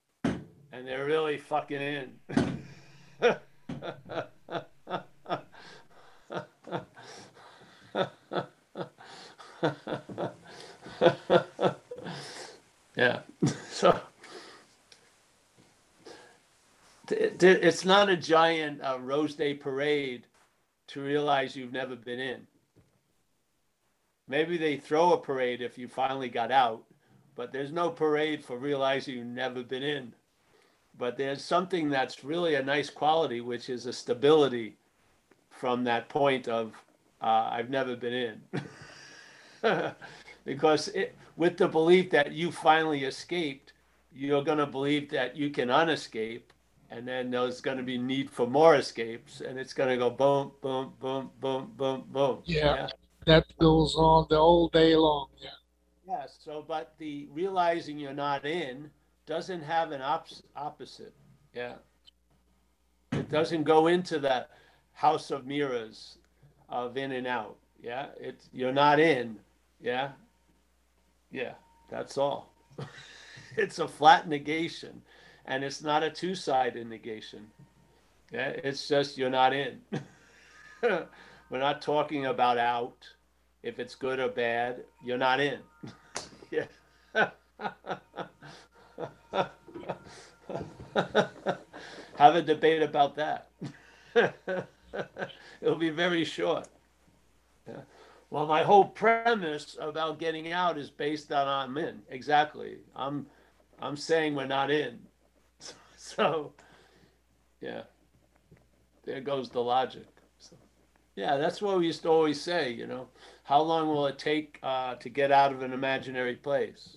and 0.72 0.86
they're 0.86 1.06
really 1.06 1.38
fucking 1.38 1.80
in. 1.80 3.40
Yeah. 12.96 13.20
So 13.70 14.00
it's 17.10 17.84
not 17.84 18.08
a 18.08 18.16
giant 18.16 18.80
uh, 18.82 18.98
Rose 19.00 19.34
Day 19.34 19.54
parade 19.54 20.24
to 20.88 21.00
realize 21.00 21.56
you've 21.56 21.72
never 21.72 21.96
been 21.96 22.20
in. 22.20 22.46
Maybe 24.28 24.56
they 24.56 24.76
throw 24.76 25.12
a 25.12 25.18
parade 25.18 25.60
if 25.60 25.76
you 25.78 25.88
finally 25.88 26.28
got 26.28 26.52
out, 26.52 26.84
but 27.34 27.52
there's 27.52 27.72
no 27.72 27.90
parade 27.90 28.44
for 28.44 28.56
realizing 28.56 29.16
you've 29.16 29.26
never 29.26 29.62
been 29.62 29.82
in 29.82 30.12
but 31.00 31.16
there's 31.16 31.42
something 31.42 31.88
that's 31.88 32.22
really 32.22 32.54
a 32.56 32.62
nice 32.62 32.90
quality, 32.90 33.40
which 33.40 33.70
is 33.70 33.86
a 33.86 33.92
stability 33.92 34.76
from 35.48 35.82
that 35.84 36.10
point 36.10 36.46
of 36.46 36.74
uh, 37.22 37.48
I've 37.50 37.70
never 37.70 37.96
been 37.96 38.38
in. 39.62 39.92
because 40.44 40.88
it, 40.88 41.16
with 41.36 41.56
the 41.56 41.68
belief 41.68 42.10
that 42.10 42.32
you 42.32 42.52
finally 42.52 43.04
escaped, 43.04 43.72
you're 44.14 44.44
going 44.44 44.58
to 44.58 44.66
believe 44.66 45.10
that 45.10 45.36
you 45.36 45.48
can 45.48 45.68
unescape, 45.68 46.42
and 46.90 47.08
then 47.08 47.30
there's 47.30 47.62
going 47.62 47.78
to 47.78 47.82
be 47.82 47.96
need 47.96 48.30
for 48.30 48.46
more 48.46 48.76
escapes, 48.76 49.40
and 49.40 49.58
it's 49.58 49.72
going 49.72 49.88
to 49.88 49.96
go 49.96 50.10
boom, 50.10 50.52
boom, 50.60 50.92
boom, 51.00 51.30
boom, 51.40 51.72
boom, 51.78 52.04
boom. 52.12 52.38
Yeah, 52.44 52.74
yeah, 52.74 52.88
that 53.24 53.46
goes 53.58 53.94
on 53.96 54.26
the 54.28 54.36
whole 54.36 54.68
day 54.68 54.94
long. 54.96 55.28
Yeah. 55.40 55.48
Yeah. 56.06 56.26
So, 56.44 56.62
but 56.66 56.94
the 56.98 57.26
realizing 57.32 57.98
you're 57.98 58.12
not 58.12 58.44
in 58.44 58.90
doesn't 59.26 59.62
have 59.62 59.92
an 59.92 60.02
op- 60.02 60.26
opposite. 60.56 61.14
Yeah. 61.54 61.74
It 63.12 63.28
doesn't 63.28 63.64
go 63.64 63.86
into 63.86 64.18
that 64.20 64.50
house 64.92 65.30
of 65.30 65.46
mirrors 65.46 66.18
of 66.68 66.96
in 66.96 67.12
and 67.12 67.26
out. 67.26 67.56
Yeah. 67.82 68.06
It's 68.18 68.48
you're 68.52 68.72
not 68.72 69.00
in. 69.00 69.36
Yeah. 69.80 70.10
Yeah. 71.30 71.54
That's 71.90 72.18
all. 72.18 72.52
it's 73.56 73.78
a 73.78 73.88
flat 73.88 74.28
negation. 74.28 75.02
And 75.46 75.64
it's 75.64 75.82
not 75.82 76.02
a 76.02 76.10
two 76.10 76.34
sided 76.34 76.88
negation. 76.88 77.46
Yeah. 78.32 78.48
It's 78.48 78.86
just 78.88 79.18
you're 79.18 79.30
not 79.30 79.52
in. 79.52 79.80
We're 80.82 81.58
not 81.58 81.82
talking 81.82 82.26
about 82.26 82.58
out. 82.58 83.08
If 83.62 83.78
it's 83.78 83.94
good 83.94 84.20
or 84.20 84.28
bad, 84.28 84.84
you're 85.04 85.18
not 85.18 85.40
in. 85.40 85.58
yeah. 86.50 86.64
Have 92.16 92.34
a 92.34 92.42
debate 92.42 92.82
about 92.82 93.16
that. 93.16 93.48
It'll 95.60 95.76
be 95.76 95.90
very 95.90 96.24
short. 96.24 96.68
Yeah. 97.68 97.80
Well, 98.30 98.46
my 98.46 98.62
whole 98.62 98.84
premise 98.84 99.76
about 99.80 100.18
getting 100.18 100.52
out 100.52 100.78
is 100.78 100.90
based 100.90 101.32
on 101.32 101.48
I'm 101.48 101.76
in. 101.76 102.02
Exactly. 102.10 102.78
I'm 102.94 103.26
I'm 103.80 103.96
saying 103.96 104.34
we're 104.34 104.46
not 104.46 104.70
in. 104.70 104.98
So 105.96 106.52
yeah. 107.60 107.82
There 109.04 109.20
goes 109.20 109.48
the 109.50 109.62
logic. 109.62 110.06
So, 110.38 110.56
yeah, 111.16 111.36
that's 111.36 111.62
what 111.62 111.78
we 111.78 111.86
used 111.86 112.02
to 112.02 112.08
always 112.08 112.40
say, 112.40 112.70
you 112.72 112.86
know. 112.86 113.08
How 113.44 113.60
long 113.60 113.88
will 113.88 114.06
it 114.06 114.18
take 114.18 114.58
uh, 114.62 114.94
to 114.96 115.08
get 115.08 115.32
out 115.32 115.52
of 115.52 115.62
an 115.62 115.72
imaginary 115.72 116.36
place? 116.36 116.96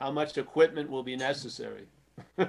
How 0.00 0.10
much 0.10 0.36
equipment 0.38 0.90
will 0.90 1.02
be 1.02 1.14
necessary. 1.14 1.86
uh. 2.38 2.46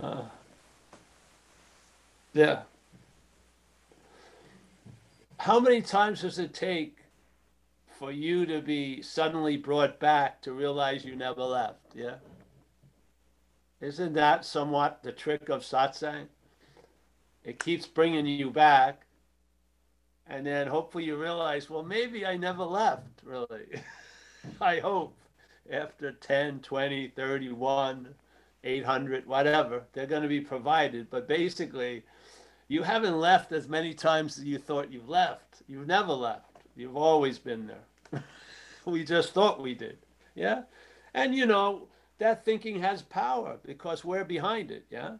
uh. 0.00 0.22
yeah. 2.32 2.62
How 5.38 5.60
many 5.60 5.80
times 5.82 6.22
does 6.22 6.40
it 6.40 6.52
take 6.52 7.03
for 8.04 8.12
you 8.12 8.44
to 8.44 8.60
be 8.60 9.00
suddenly 9.00 9.56
brought 9.56 9.98
back 9.98 10.42
to 10.42 10.52
realize 10.52 11.06
you 11.06 11.16
never 11.16 11.42
left. 11.42 11.80
Yeah. 11.94 12.16
Isn't 13.80 14.12
that 14.12 14.44
somewhat 14.44 15.02
the 15.02 15.10
trick 15.10 15.48
of 15.48 15.62
satsang? 15.62 16.26
It 17.44 17.58
keeps 17.58 17.86
bringing 17.86 18.26
you 18.26 18.50
back, 18.50 19.06
And 20.26 20.46
then 20.46 20.66
hopefully 20.66 21.04
you 21.04 21.16
realize, 21.16 21.70
well, 21.70 21.82
maybe 21.82 22.26
I 22.26 22.36
never 22.36 22.64
left, 22.64 23.22
really. 23.24 23.82
I 24.60 24.80
hope 24.80 25.16
after 25.72 26.12
10, 26.12 26.60
20, 26.60 27.08
31, 27.08 28.14
800, 28.64 29.26
whatever, 29.26 29.84
they're 29.94 30.06
going 30.06 30.22
to 30.22 30.28
be 30.28 30.42
provided. 30.42 31.08
But 31.08 31.26
basically, 31.26 32.02
you 32.68 32.82
haven't 32.82 33.18
left 33.18 33.52
as 33.52 33.66
many 33.66 33.94
times 33.94 34.36
as 34.36 34.44
you 34.44 34.58
thought 34.58 34.92
you've 34.92 35.08
left. 35.08 35.62
You've 35.66 35.86
never 35.86 36.12
left. 36.12 36.50
You've 36.76 36.98
always 36.98 37.38
been 37.38 37.66
there. 37.66 37.84
we 38.84 39.04
just 39.04 39.32
thought 39.32 39.62
we 39.62 39.74
did. 39.74 39.98
Yeah. 40.34 40.62
And 41.14 41.34
you 41.34 41.46
know, 41.46 41.88
that 42.18 42.44
thinking 42.44 42.80
has 42.80 43.02
power 43.02 43.58
because 43.64 44.04
we're 44.04 44.24
behind 44.24 44.70
it. 44.70 44.84
Yeah. 44.90 45.16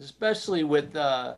Especially 0.00 0.64
with 0.64 0.94
uh, 0.96 1.36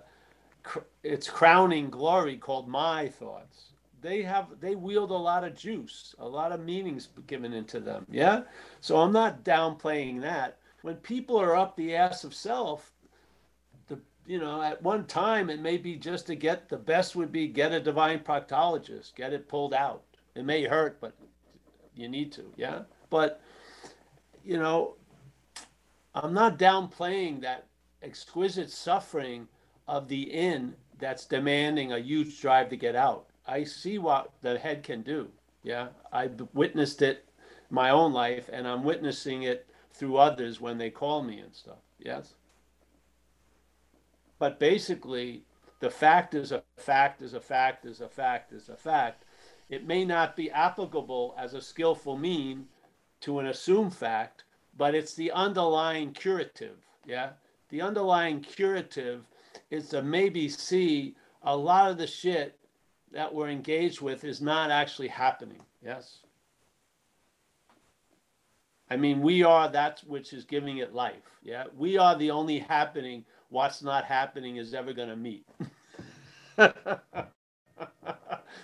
cr- 0.62 0.81
its 1.03 1.28
crowning 1.28 1.91
glory 1.91 2.37
called 2.37 2.68
my 2.68 3.09
thoughts. 3.09 3.70
They 4.03 4.22
have 4.22 4.49
they 4.61 4.76
wield 4.76 5.11
a 5.11 5.14
lot 5.14 5.45
of 5.45 5.55
juice, 5.57 6.14
a 6.18 6.26
lot 6.26 6.53
of 6.53 6.61
meanings 6.61 7.09
given 7.26 7.53
into 7.53 7.81
them. 7.81 8.07
Yeah. 8.11 8.43
So 8.81 8.99
I'm 8.99 9.12
not 9.12 9.45
downplaying 9.45 10.22
that. 10.22 10.59
When 10.83 10.97
people 10.97 11.39
are 11.39 11.57
up 11.57 11.76
the 11.76 11.95
ass 11.95 12.24
of 12.24 12.35
self, 12.35 12.93
you 14.31 14.39
know, 14.39 14.62
at 14.62 14.81
one 14.81 15.07
time 15.07 15.51
it 15.51 15.61
may 15.61 15.76
be 15.76 15.97
just 15.97 16.28
to 16.28 16.37
get 16.37 16.68
the 16.68 16.76
best 16.76 17.16
would 17.16 17.33
be 17.33 17.49
get 17.49 17.72
a 17.72 17.81
divine 17.81 18.20
proctologist, 18.20 19.16
get 19.16 19.33
it 19.33 19.49
pulled 19.49 19.74
out. 19.74 20.05
It 20.35 20.45
may 20.45 20.64
hurt, 20.64 21.01
but 21.01 21.14
you 21.95 22.09
need 22.09 22.33
to, 22.33 22.45
yeah. 22.57 22.83
But 23.09 23.41
you 24.45 24.59
know, 24.59 24.95
I'm 26.14 26.33
not 26.33 26.59
downplaying 26.59 27.43
that 27.43 27.66
exquisite 28.03 28.70
suffering 28.70 29.49
of 29.87 30.09
the 30.09 30.22
in 30.22 30.74
that's 30.99 31.24
demanding 31.26 31.93
a 31.93 31.99
huge 31.99 32.41
drive 32.41 32.68
to 32.70 32.76
get 32.76 32.95
out. 32.95 33.26
I 33.47 33.64
see 33.64 33.99
what 33.99 34.31
the 34.43 34.59
head 34.59 34.83
can 34.83 35.03
do. 35.03 35.28
Yeah, 35.62 35.89
I've 36.12 36.41
witnessed 36.55 37.03
it 37.03 37.28
my 37.70 37.91
own 37.91 38.12
life, 38.12 38.49
and 38.53 38.66
I'm 38.66 38.85
witnessing 38.85 39.43
it 39.43 39.66
through 39.93 40.16
others 40.16 40.61
when 40.61 40.78
they 40.78 40.91
call 40.91 41.22
me 41.22 41.39
and 41.39 41.55
stuff. 41.55 41.78
Yes. 41.99 42.35
But 44.39 44.59
basically, 44.59 45.43
the 45.81 45.91
fact 45.91 46.35
is 46.35 46.53
a 46.53 46.62
fact 46.76 47.20
is 47.22 47.35
a 47.35 47.41
fact 47.41 47.85
is 47.85 48.01
a 48.01 48.09
fact 48.09 48.53
is 48.53 48.68
a 48.68 48.76
fact. 48.76 49.24
It 49.71 49.87
may 49.87 50.05
not 50.05 50.37
be 50.37 50.51
applicable 50.51 51.37
as 51.39 51.55
a 51.55 51.62
skillful 51.62 52.18
mean 52.18 52.66
to 53.21 53.39
an 53.39 53.47
assumed 53.47 53.95
fact, 53.95 54.43
but 54.77 54.97
it's 54.97 55.14
the 55.14 55.31
underlying 55.31 56.12
curative. 56.12 56.77
Yeah. 57.07 57.31
The 57.68 57.81
underlying 57.81 58.41
curative 58.41 59.25
is 59.71 59.89
to 59.91 60.03
maybe 60.03 60.49
see 60.49 61.14
a 61.45 61.57
lot 61.57 61.89
of 61.89 61.99
the 61.99 62.07
shit 62.09 62.59
that 63.12 63.33
we're 63.33 63.49
engaged 63.49 64.01
with 64.01 64.25
is 64.25 64.41
not 64.41 64.73
actually 64.73 65.09
happening. 65.09 65.62
Yes. 65.85 66.18
I 68.91 68.97
mean, 68.97 69.21
we 69.21 69.45
are 69.45 69.68
that 69.68 70.03
which 70.05 70.33
is 70.33 70.45
giving 70.45 70.79
it 70.79 70.95
life. 70.95 71.39
Yeah. 71.45 71.66
We 71.77 71.97
are 71.97 72.18
the 72.18 72.33
only 72.33 72.59
happening. 72.59 73.25
What's 73.51 73.83
not 73.83 74.05
happening 74.05 74.57
is 74.57 74.75
ever 74.75 74.93
going 74.93 75.11
to 75.11 75.16
meet. 75.16 75.47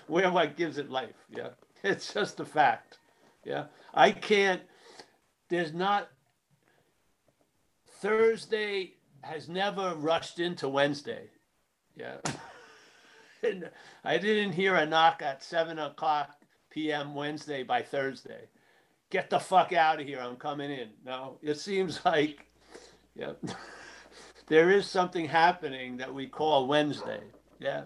What 0.06 0.56
gives 0.56 0.78
it 0.78 0.90
life. 0.90 1.16
Yeah. 1.30 1.48
It's 1.84 2.12
just 2.12 2.40
a 2.40 2.44
fact. 2.44 2.98
Yeah. 3.44 3.66
I 3.94 4.10
can't, 4.10 4.62
there's 5.50 5.72
not, 5.72 6.08
Thursday 8.00 8.94
has 9.20 9.48
never 9.48 9.94
rushed 9.94 10.40
into 10.40 10.68
Wednesday. 10.68 11.30
Yeah. 11.96 12.16
And 13.42 13.70
I 14.02 14.16
didn't 14.16 14.52
hear 14.52 14.74
a 14.74 14.86
knock 14.86 15.20
at 15.22 15.44
seven 15.44 15.78
o'clock 15.78 16.30
p.m. 16.70 17.14
Wednesday 17.14 17.62
by 17.62 17.82
Thursday. 17.82 18.48
Get 19.10 19.30
the 19.30 19.38
fuck 19.38 19.72
out 19.72 20.00
of 20.00 20.06
here. 20.06 20.20
I'm 20.20 20.36
coming 20.36 20.70
in. 20.70 20.88
No, 21.04 21.38
it 21.42 21.60
seems 21.60 22.00
like, 22.04 22.46
yeah, 23.14 23.32
there 24.46 24.70
is 24.70 24.86
something 24.86 25.26
happening 25.26 25.98
that 25.98 26.12
we 26.12 26.26
call 26.26 26.66
Wednesday. 26.66 27.20
Yeah. 27.58 27.84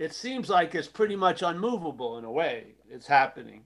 It 0.00 0.14
seems 0.14 0.48
like 0.48 0.74
it's 0.74 0.88
pretty 0.88 1.14
much 1.14 1.42
unmovable 1.42 2.16
in 2.16 2.24
a 2.24 2.32
way. 2.32 2.68
It's 2.88 3.06
happening. 3.06 3.64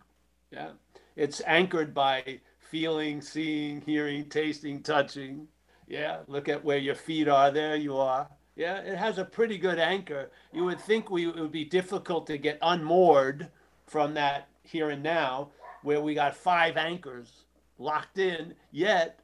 Yeah. 0.51 0.71
It's 1.15 1.41
anchored 1.47 1.95
by 1.95 2.41
feeling, 2.59 3.21
seeing, 3.21 3.81
hearing, 3.83 4.29
tasting, 4.29 4.83
touching. 4.83 5.47
Yeah. 5.87 6.23
Look 6.27 6.49
at 6.49 6.65
where 6.65 6.79
your 6.79 6.97
feet 6.97 7.29
are. 7.29 7.53
There 7.53 7.77
you 7.77 7.97
are. 7.97 8.29
Yeah, 8.57 8.79
it 8.79 8.97
has 8.97 9.19
a 9.19 9.25
pretty 9.25 9.59
good 9.59 9.79
anchor. 9.79 10.33
You 10.53 10.65
would 10.65 10.81
think 10.81 11.09
we 11.09 11.29
it 11.29 11.37
would 11.37 11.53
be 11.53 11.65
difficult 11.65 12.27
to 12.27 12.39
get 12.39 12.59
unmoored 12.63 13.49
from 13.87 14.15
that 14.15 14.49
here 14.65 14.91
and 14.91 15.05
now, 15.05 15.51
where 15.83 16.01
we 16.01 16.15
got 16.15 16.37
five 16.37 16.77
anchors 16.77 17.45
locked 17.79 18.19
in. 18.19 18.55
Yet, 18.71 19.21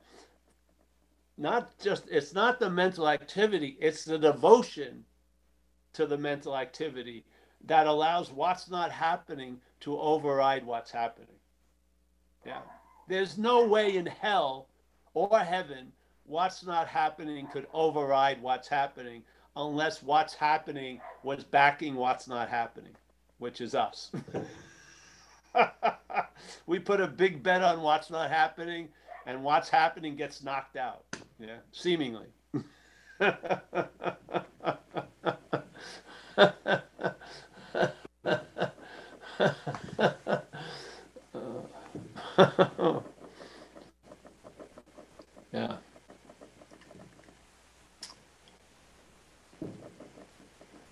not 1.39 1.77
just 1.79 2.09
it's 2.09 2.35
not 2.35 2.59
the 2.59 2.71
mental 2.71 3.09
activity; 3.09 3.77
it's 3.81 4.05
the 4.05 4.19
devotion 4.19 5.05
to 5.95 6.07
the 6.07 6.19
mental 6.19 6.57
activity 6.57 7.25
that 7.67 7.87
allows 7.87 8.31
what's 8.31 8.71
not 8.71 8.91
happening 8.91 9.61
to 9.81 9.99
override 9.99 10.65
what's 10.65 10.91
happening. 10.91 11.29
Yeah, 12.47 12.61
there's 13.09 13.37
no 13.37 13.67
way 13.67 13.97
in 13.97 14.07
hell 14.07 14.69
or 15.15 15.39
heaven 15.41 15.93
what's 16.25 16.65
not 16.65 16.87
happening 16.87 17.47
could 17.49 17.67
override 17.73 18.41
what's 18.41 18.69
happening 18.69 19.23
unless 19.57 20.03
what's 20.03 20.35
happening 20.35 21.01
was 21.23 21.45
backing 21.45 21.97
what's 21.97 22.29
not 22.29 22.49
happening, 22.49 22.95
which 23.39 23.61
is 23.61 23.75
us. 23.75 24.13
we 26.67 26.79
put 26.79 27.01
a 27.01 27.07
big 27.07 27.43
bet 27.43 27.63
on 27.63 27.83
what's 27.83 28.11
not 28.11 28.31
happening, 28.31 28.89
and 29.27 29.43
what's 29.43 29.69
happening 29.69 30.17
gets 30.17 30.43
knocked 30.43 30.77
out. 30.77 31.05
Yeah, 31.39 31.59
seemingly. 31.73 32.27
yeah. 45.53 45.77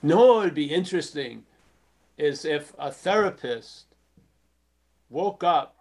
No, 0.03 0.39
would 0.39 0.55
be 0.55 0.73
interesting 0.73 1.45
is 2.17 2.45
if 2.45 2.73
a 2.79 2.91
therapist 2.91 3.87
woke 5.11 5.45
up 5.45 5.77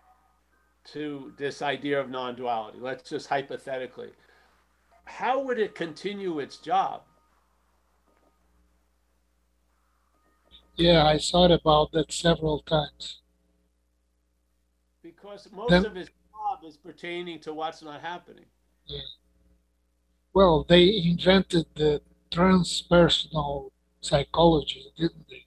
to 0.92 1.34
this 1.38 1.62
idea 1.62 2.00
of 2.00 2.10
non 2.10 2.36
duality, 2.36 2.80
let's 2.80 3.10
just 3.10 3.28
hypothetically, 3.28 4.12
how 5.06 5.40
would 5.40 5.60
it 5.60 5.76
continue 5.76 6.40
its 6.40 6.58
job? 6.58 7.02
Yeah, 10.78 11.06
I 11.08 11.18
thought 11.18 11.52
about 11.52 11.92
that 11.94 12.12
several 12.12 12.60
times. 12.62 13.22
Because 15.02 15.50
most 15.52 15.70
Then- 15.72 15.86
of 15.86 15.96
his 15.96 16.08
job 16.32 16.64
is 16.64 16.78
pertaining 16.78 17.40
to 17.42 17.54
what's 17.54 17.82
not 17.82 18.02
happening. 18.02 18.46
Well, 20.34 20.64
they 20.70 20.96
invented 21.04 21.66
the 21.74 22.02
transpersonal 22.30 23.72
psychology, 24.02 24.92
didn't 24.96 25.26
they? 25.30 25.44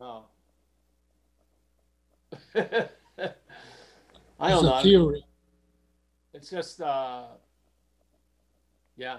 Oh. 0.00 0.26
I 2.54 4.52
It's 4.52 4.60
don't 4.60 4.64
a 4.66 4.68
know. 4.68 4.82
theory. 4.82 5.24
It's 6.32 6.50
just, 6.50 6.80
uh, 6.80 7.26
yeah. 8.96 9.18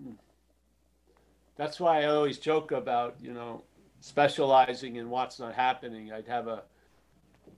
Hmm. 0.00 0.12
That's 1.56 1.78
why 1.78 2.02
I 2.02 2.06
always 2.06 2.38
joke 2.38 2.72
about, 2.72 3.16
you 3.20 3.32
know, 3.32 3.62
specializing 4.00 4.96
in 4.96 5.10
what's 5.10 5.38
not 5.38 5.54
happening. 5.54 6.12
I'd 6.12 6.26
have 6.26 6.48
a, 6.48 6.62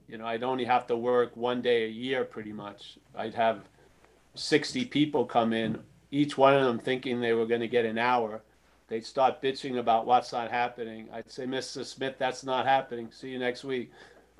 you 0.07 0.17
know, 0.17 0.25
I'd 0.25 0.43
only 0.43 0.65
have 0.65 0.85
to 0.87 0.97
work 0.97 1.35
one 1.35 1.61
day 1.61 1.85
a 1.85 1.89
year 1.89 2.23
pretty 2.23 2.53
much. 2.53 2.97
I'd 3.15 3.33
have 3.33 3.61
60 4.35 4.85
people 4.85 5.25
come 5.25 5.53
in, 5.53 5.79
each 6.11 6.37
one 6.37 6.53
of 6.53 6.63
them 6.63 6.79
thinking 6.79 7.19
they 7.19 7.33
were 7.33 7.45
going 7.45 7.61
to 7.61 7.67
get 7.67 7.85
an 7.85 7.97
hour. 7.97 8.41
They'd 8.87 9.05
start 9.05 9.41
bitching 9.41 9.79
about 9.79 10.05
what's 10.05 10.31
not 10.31 10.51
happening. 10.51 11.07
I'd 11.11 11.31
say, 11.31 11.45
Mr. 11.45 11.83
Smith, 11.83 12.15
that's 12.19 12.43
not 12.43 12.67
happening. 12.67 13.09
See 13.11 13.29
you 13.29 13.39
next 13.39 13.63
week. 13.63 13.91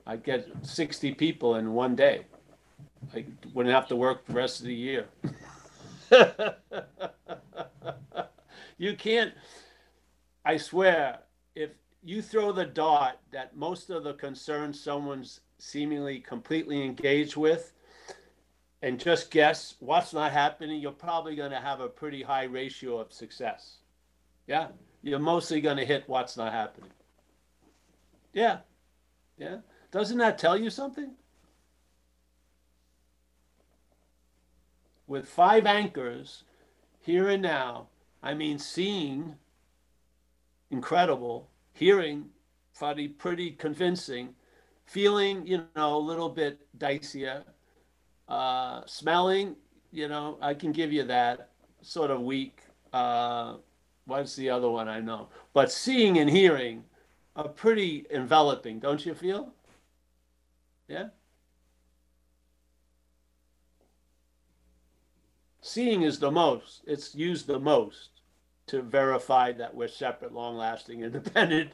I'd 0.06 0.24
get 0.24 0.48
60 0.62 1.16
people 1.16 1.56
in 1.56 1.74
one 1.74 1.96
day. 1.96 2.26
I 3.16 3.26
wouldn't 3.54 3.74
have 3.74 3.88
to 3.88 3.96
work 3.96 4.26
the 4.28 4.34
rest 4.34 4.60
of 4.60 4.68
the 4.68 4.76
year. 4.76 5.08
you 8.78 8.96
can't, 8.96 9.34
I 10.44 10.58
swear, 10.58 11.20
if 11.56 11.72
you 12.04 12.22
throw 12.22 12.52
the 12.52 12.66
dart 12.66 13.16
that 13.32 13.56
most 13.56 13.90
of 13.90 14.04
the 14.04 14.14
concerns 14.14 14.80
someone's 14.80 15.42
seemingly 15.58 16.20
completely 16.20 16.84
engaged 16.84 17.36
with 17.38 17.74
and 18.82 19.00
just 19.00 19.32
guess 19.32 19.76
what's 19.80 20.14
not 20.14 20.32
happening, 20.32 20.80
you're 20.80 20.92
probably 20.92 21.36
going 21.36 21.52
to 21.52 21.60
have 21.60 21.80
a 21.80 21.88
pretty 21.88 22.22
high 22.22 22.44
ratio 22.44 23.00
of 23.00 23.12
success. 23.12 23.78
Yeah. 24.48 24.68
You're 25.02 25.20
mostly 25.20 25.62
going 25.62 25.78
to 25.78 25.86
hit 25.86 26.04
what's 26.08 26.38
not 26.38 26.52
happening. 26.52 26.92
Yeah. 28.34 28.60
Yeah. 29.38 29.58
Doesn't 29.92 30.18
that 30.18 30.38
tell 30.38 30.58
you 30.58 30.70
something? 30.70 31.12
With 35.08 35.28
five 35.28 35.66
anchors, 35.66 36.44
here 37.00 37.30
and 37.30 37.42
now, 37.42 37.88
I 38.26 38.34
mean, 38.34 38.58
seeing, 38.58 39.36
incredible, 40.72 41.52
hearing, 41.74 42.26
funny, 42.74 43.08
pretty 43.08 43.52
convincing, 43.52 44.34
feeling, 44.88 45.46
you 45.46 45.64
know, 45.76 45.96
a 45.96 46.00
little 46.00 46.30
bit 46.30 46.60
dicier, 46.76 47.44
uh, 48.28 48.82
smelling, 48.88 49.56
you 49.92 50.08
know, 50.08 50.40
I 50.42 50.56
can 50.56 50.72
give 50.72 50.92
you 50.92 51.04
that, 51.04 51.52
sort 51.84 52.10
of 52.10 52.22
weak. 52.22 52.62
Uh, 52.92 53.58
what's 54.06 54.36
the 54.36 54.50
other 54.50 54.72
one 54.72 54.90
I 54.90 55.02
know? 55.02 55.30
But 55.54 55.72
seeing 55.72 56.18
and 56.18 56.30
hearing 56.30 56.84
are 57.36 57.48
pretty 57.48 58.08
enveloping, 58.10 58.80
don't 58.80 59.06
you 59.06 59.14
feel? 59.14 59.54
Yeah? 60.88 61.10
Seeing 65.62 66.02
is 66.02 66.18
the 66.18 66.32
most, 66.32 66.82
it's 66.88 67.14
used 67.14 67.46
the 67.46 67.60
most 67.60 68.15
to 68.68 68.82
verify 68.82 69.52
that 69.54 69.74
we're 69.74 69.88
separate, 69.88 70.34
long 70.34 70.58
lasting, 70.58 71.02
independent 71.04 71.72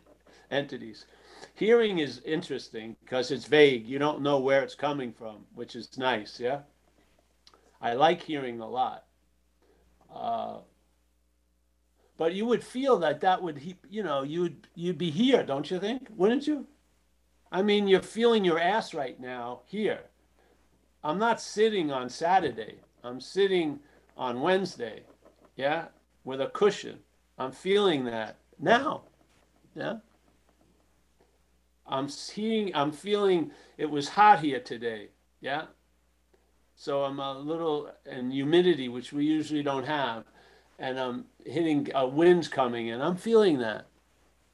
entities. 0.50 1.06
Hearing 1.56 2.00
is 2.00 2.22
interesting 2.26 2.96
because 3.04 3.32
it's 3.32 3.46
vague. 3.46 3.88
You 3.88 4.00
don't 4.00 4.22
know 4.22 4.40
where 4.40 4.62
it's 4.62 4.76
coming 4.76 5.12
from, 5.12 5.46
which 5.56 5.76
is 5.76 5.98
nice. 5.98 6.40
Yeah. 6.40 6.60
I 7.82 7.94
like 7.94 8.22
hearing 8.22 8.60
a 8.60 8.70
lot. 8.70 9.06
Uh, 10.14 10.58
but 12.18 12.34
you 12.34 12.46
would 12.46 12.64
feel 12.64 13.00
that 13.00 13.22
that 13.22 13.42
would, 13.42 13.60
you 13.90 14.04
know, 14.04 14.22
you'd 14.22 14.68
you'd 14.76 15.00
be 15.00 15.10
here, 15.10 15.44
don't 15.44 15.72
you 15.72 15.80
think? 15.80 16.08
Wouldn't 16.16 16.46
you? 16.46 16.68
I 17.52 17.64
mean, 17.64 17.88
you're 17.88 18.02
feeling 18.02 18.46
your 18.46 18.60
ass 18.60 18.94
right 18.94 19.20
now 19.20 19.62
here. 19.66 20.02
I'm 21.04 21.18
not 21.18 21.42
sitting 21.42 21.92
on 21.92 22.10
Saturday. 22.10 22.76
I'm 23.04 23.20
sitting 23.20 23.80
on 24.16 24.42
Wednesday, 24.42 25.02
yeah, 25.56 25.86
with 26.24 26.42
a 26.42 26.48
cushion. 26.48 27.00
I'm 27.38 27.52
feeling 27.52 28.06
that 28.06 28.38
now, 28.60 29.04
yeah. 29.76 29.98
I'm 31.88 32.08
seeing, 32.08 32.74
I'm 32.76 32.92
feeling 32.92 33.52
it 33.78 33.90
was 33.90 34.10
hot 34.10 34.40
here 34.40 34.60
today, 34.60 35.10
yeah. 35.42 35.66
So 36.76 37.04
I'm 37.04 37.20
a 37.20 37.38
little, 37.38 37.92
and 38.06 38.32
humidity, 38.32 38.88
which 38.88 39.12
we 39.12 39.26
usually 39.26 39.64
don't 39.64 39.86
have, 39.86 40.24
and 40.80 41.00
I'm 41.00 41.26
hitting 41.46 41.90
a 41.94 42.08
wind's 42.08 42.48
coming, 42.48 42.92
and 42.92 43.04
I'm 43.04 43.18
feeling 43.18 43.60
that, 43.60 43.88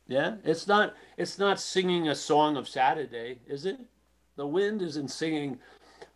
yeah. 0.07 0.36
It's 0.43 0.68
not, 0.68 0.95
it's 1.18 1.38
not 1.38 1.59
singing 1.59 2.07
a 2.07 2.15
song 2.15 2.57
of 2.57 2.68
Saturday, 2.68 3.39
is 3.47 3.65
it? 3.65 3.80
The 4.36 4.47
wind 4.47 4.82
isn't 4.82 5.09
singing 5.09 5.59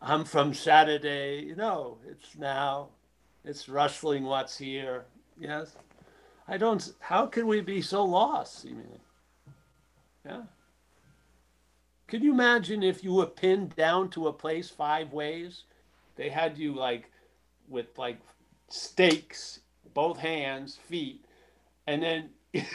I'm 0.02 0.26
from 0.26 0.54
Saturday. 0.54 1.54
No, 1.56 1.98
it's 2.10 2.36
now. 2.36 2.90
It's 3.46 3.70
rustling 3.70 4.24
what's 4.24 4.58
here. 4.58 5.06
Yes. 5.42 5.76
I 6.48 6.58
don't, 6.58 6.94
how 7.00 7.26
can 7.26 7.48
we 7.48 7.62
be 7.62 7.82
so 7.82 8.06
lost, 8.06 8.62
seemingly? 8.62 9.00
Yeah. 10.24 10.44
Can 12.08 12.22
you 12.22 12.32
imagine 12.32 12.84
if 12.84 13.04
you 13.04 13.14
were 13.14 13.26
pinned 13.26 13.76
down 13.76 14.10
to 14.12 14.28
a 14.28 14.34
place 14.34 14.70
five 14.70 15.12
ways? 15.12 15.64
They 16.16 16.30
had 16.30 16.58
you 16.58 16.76
like 16.76 17.10
with 17.68 17.98
like 17.98 18.20
stakes, 18.70 19.62
both 19.96 20.20
hands, 20.20 20.78
feet, 20.88 21.26
and 21.88 22.04
then 22.04 22.30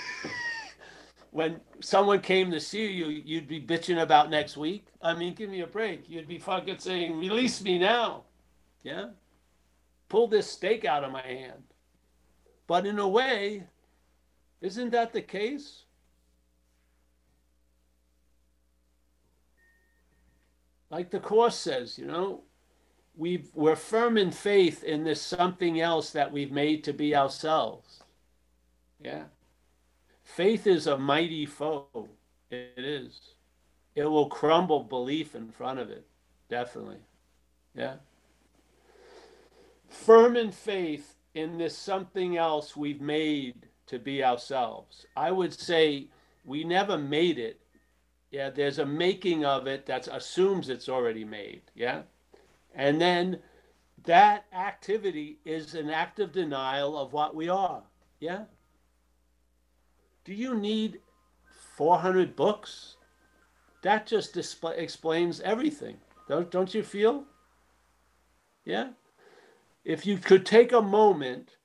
when 1.30 1.60
someone 1.80 2.20
came 2.20 2.50
to 2.50 2.58
see 2.58 2.90
you, 2.90 3.06
you'd 3.06 3.46
be 3.46 3.60
bitching 3.60 4.02
about 4.02 4.30
next 4.30 4.56
week. 4.56 4.86
I 5.02 5.14
mean, 5.14 5.34
give 5.34 5.50
me 5.50 5.60
a 5.60 5.66
break. 5.66 6.08
You'd 6.08 6.26
be 6.26 6.38
fucking 6.38 6.78
saying, 6.78 7.16
release 7.16 7.62
me 7.62 7.78
now. 7.78 8.24
Yeah? 8.82 9.10
Pull 10.08 10.28
this 10.28 10.50
stake 10.50 10.84
out 10.84 11.04
of 11.04 11.12
my 11.12 11.22
hand. 11.22 11.62
But 12.66 12.86
in 12.86 12.98
a 12.98 13.08
way, 13.08 13.64
isn't 14.60 14.90
that 14.90 15.12
the 15.12 15.22
case? 15.22 15.84
Like 20.90 21.10
the 21.10 21.20
Course 21.20 21.56
says, 21.56 21.98
you 21.98 22.06
know, 22.06 22.42
we 23.16 23.44
we're 23.54 23.76
firm 23.76 24.16
in 24.18 24.30
faith 24.30 24.84
in 24.84 25.04
this 25.04 25.22
something 25.22 25.80
else 25.80 26.10
that 26.10 26.32
we've 26.32 26.52
made 26.52 26.84
to 26.84 26.92
be 26.92 27.14
ourselves. 27.14 28.02
Yeah. 29.00 29.24
Faith 30.22 30.66
is 30.66 30.86
a 30.86 30.98
mighty 30.98 31.46
foe. 31.46 32.08
It 32.50 32.72
is. 32.78 33.18
It 33.94 34.04
will 34.04 34.28
crumble 34.28 34.84
belief 34.84 35.34
in 35.34 35.48
front 35.50 35.78
of 35.78 35.90
it. 35.90 36.06
Definitely. 36.48 36.98
Yeah. 37.74 37.96
Firm 39.88 40.36
in 40.36 40.52
faith 40.52 41.15
in 41.36 41.58
this 41.58 41.76
something 41.76 42.38
else 42.38 42.74
we've 42.74 43.02
made 43.02 43.66
to 43.86 43.98
be 43.98 44.24
ourselves. 44.24 45.04
I 45.16 45.30
would 45.30 45.52
say 45.52 46.08
we 46.46 46.64
never 46.64 46.96
made 46.96 47.38
it. 47.38 47.60
Yeah, 48.30 48.48
there's 48.48 48.78
a 48.78 48.86
making 48.86 49.44
of 49.44 49.66
it 49.66 49.84
that 49.86 50.08
assumes 50.10 50.70
it's 50.70 50.88
already 50.88 51.24
made. 51.24 51.60
Yeah. 51.74 52.02
And 52.74 52.98
then 52.98 53.38
that 54.04 54.46
activity 54.54 55.38
is 55.44 55.74
an 55.74 55.90
act 55.90 56.20
of 56.20 56.32
denial 56.32 56.98
of 56.98 57.12
what 57.12 57.36
we 57.36 57.50
are. 57.50 57.82
Yeah. 58.18 58.44
Do 60.24 60.32
you 60.32 60.54
need 60.54 61.00
400 61.76 62.34
books? 62.34 62.96
That 63.82 64.06
just 64.06 64.32
display, 64.32 64.78
explains 64.78 65.40
everything. 65.42 65.98
Don't, 66.28 66.50
don't 66.50 66.74
you 66.74 66.82
feel? 66.82 67.24
Yeah? 68.64 68.88
If 69.86 70.04
you 70.04 70.18
could 70.18 70.44
take 70.44 70.72
a 70.72 70.82
moment 70.82 71.58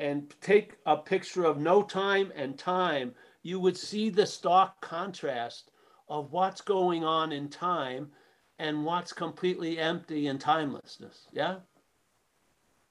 and 0.00 0.34
take 0.40 0.72
a 0.84 0.96
picture 0.96 1.44
of 1.44 1.56
no 1.56 1.84
time 1.84 2.32
and 2.34 2.58
time, 2.58 3.14
you 3.44 3.60
would 3.60 3.76
see 3.76 4.10
the 4.10 4.26
stark 4.26 4.80
contrast 4.80 5.70
of 6.08 6.32
what's 6.32 6.60
going 6.60 7.04
on 7.04 7.30
in 7.30 7.48
time 7.48 8.10
and 8.58 8.84
what's 8.84 9.12
completely 9.12 9.78
empty 9.78 10.26
in 10.26 10.36
timelessness. 10.36 11.28
Yeah? 11.32 11.58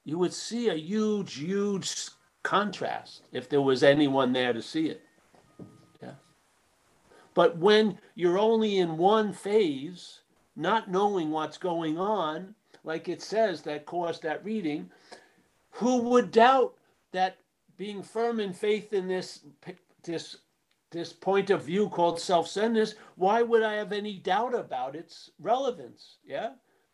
You 0.05 0.17
would 0.17 0.33
see 0.33 0.69
a 0.69 0.75
huge, 0.75 1.35
huge 1.35 1.93
contrast 2.41 3.23
if 3.33 3.49
there 3.49 3.61
was 3.61 3.83
anyone 3.83 4.31
there 4.31 4.53
to 4.53 4.61
see 4.61 4.87
it. 4.87 5.01
Yeah. 6.01 6.13
But 7.33 7.57
when 7.57 7.99
you're 8.15 8.39
only 8.39 8.77
in 8.77 8.95
one 8.95 9.33
phase, 9.33 10.21
not 10.55 10.89
knowing 10.89 11.31
what's 11.31 11.57
going 11.57 11.97
on, 11.97 12.55
like 12.83 13.09
it 13.09 13.21
says 13.21 13.61
that 13.63 13.85
caused 13.85 14.23
that 14.23 14.43
reading, 14.43 14.89
who 15.71 15.97
would 16.03 16.31
doubt 16.31 16.75
that 17.11 17.37
being 17.77 18.03
firm 18.03 18.39
in 18.39 18.53
faith 18.53 18.93
in 18.93 19.07
this 19.07 19.45
this 20.03 20.37
this 20.91 21.11
point 21.11 21.49
of 21.49 21.63
view 21.63 21.89
called 21.89 22.19
self-centeredness, 22.19 22.93
why 23.15 23.41
would 23.41 23.63
I 23.63 23.73
have 23.73 23.91
any 23.91 24.17
doubt 24.17 24.53
about 24.53 24.95
its 24.95 25.31
relevance? 25.39 26.17
Yeah, 26.23 26.51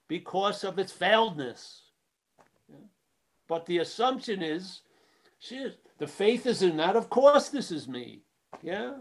because 0.07 0.63
of 0.63 0.79
its 0.79 0.93
failedness. 0.93 1.81
Yeah? 2.69 2.77
But 3.47 3.65
the 3.65 3.79
assumption 3.79 4.41
is 4.41 4.81
Shit, 5.39 5.79
the 5.97 6.07
faith 6.07 6.45
is 6.45 6.61
in 6.61 6.77
that. 6.77 6.95
Of 6.95 7.09
course, 7.09 7.49
this 7.49 7.71
is 7.71 7.87
me. 7.87 8.21
Yeah. 8.61 8.95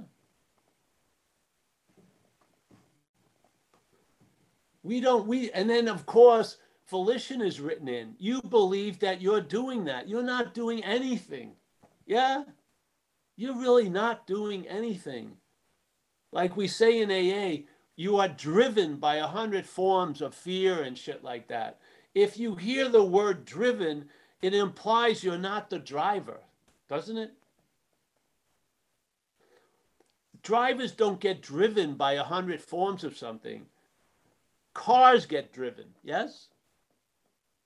We 4.84 5.00
don't, 5.00 5.26
we, 5.26 5.50
and 5.50 5.68
then 5.68 5.88
of 5.88 6.06
course, 6.06 6.56
volition 6.88 7.40
is 7.40 7.60
written 7.60 7.88
in. 7.88 8.14
You 8.18 8.40
believe 8.42 8.98
that 9.00 9.20
you're 9.20 9.40
doing 9.40 9.84
that. 9.84 10.08
You're 10.08 10.22
not 10.22 10.54
doing 10.54 10.82
anything. 10.84 11.52
Yeah. 12.06 12.44
You're 13.36 13.58
really 13.58 13.88
not 13.88 14.26
doing 14.26 14.66
anything. 14.66 15.36
Like 16.32 16.56
we 16.56 16.66
say 16.66 17.00
in 17.00 17.10
AA, 17.10 17.64
you 17.96 18.18
are 18.18 18.28
driven 18.28 18.96
by 18.96 19.16
a 19.16 19.26
hundred 19.26 19.66
forms 19.66 20.20
of 20.20 20.34
fear 20.34 20.82
and 20.82 20.96
shit 20.96 21.22
like 21.24 21.48
that. 21.48 21.78
If 22.14 22.38
you 22.38 22.54
hear 22.54 22.88
the 22.88 23.04
word 23.04 23.44
driven, 23.44 24.06
it 24.40 24.54
implies 24.54 25.22
you're 25.22 25.38
not 25.38 25.70
the 25.70 25.78
driver, 25.78 26.40
doesn't 26.88 27.16
it? 27.16 27.32
Drivers 30.42 30.92
don't 30.92 31.20
get 31.20 31.42
driven 31.42 31.94
by 31.94 32.12
a 32.12 32.22
hundred 32.22 32.62
forms 32.62 33.04
of 33.04 33.16
something. 33.16 33.66
Cars 34.74 35.26
get 35.26 35.52
driven, 35.52 35.86
yes? 36.02 36.48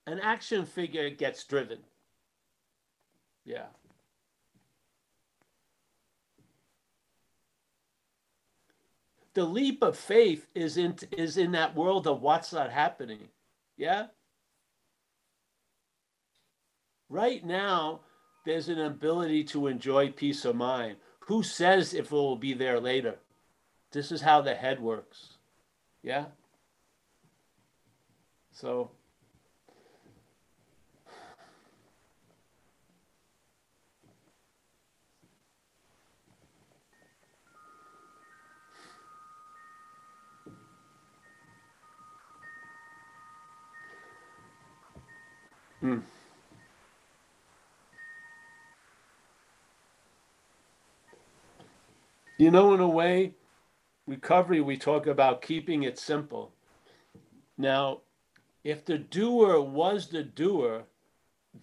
An 0.07 0.18
action 0.18 0.64
figure 0.66 1.11
gets 1.11 1.44
driven. 1.44 1.78
Yeah. 3.44 3.66
The 9.34 9.44
leap 9.44 9.82
of 9.82 9.96
faith 9.96 10.46
is 10.55 10.76
in 10.76 10.96
is 11.16 11.38
in 11.38 11.53
that 11.53 11.74
world 11.74 12.07
of 12.07 12.20
what's 12.20 12.53
not 12.53 12.70
happening. 12.70 13.28
Yeah? 13.76 14.07
right 17.12 17.44
now, 17.44 18.00
there's 18.44 18.68
an 18.68 18.80
ability 18.80 19.44
to 19.44 19.68
enjoy 19.68 20.11
peace 20.11 20.44
of 20.44 20.57
mind. 20.57 20.96
Who 21.20 21.42
says 21.42 21.94
if 21.94 22.07
it 22.07 22.12
will 22.12 22.36
be 22.36 22.55
there 22.55 22.80
later? 22.80 23.16
This 23.92 24.11
is 24.11 24.22
how 24.22 24.40
the 24.40 24.55
head 24.55 24.80
works. 24.80 25.34
Yeah? 26.03 26.24
So, 28.50 28.90
hmm. 45.83 45.99
You 52.39 52.51
know, 52.51 52.72
in 52.72 52.80
a 52.80 52.89
way, 52.89 53.35
recovery, 54.07 54.61
we 54.61 54.76
talk 54.76 55.07
about 55.07 55.43
keeping 55.43 55.83
it 55.83 55.99
simple. 55.99 56.53
Now, 57.59 58.01
if 58.64 58.85
the 58.85 58.99
doer 58.99 59.61
was 59.61 60.09
the 60.09 60.22
doer, 60.22 60.85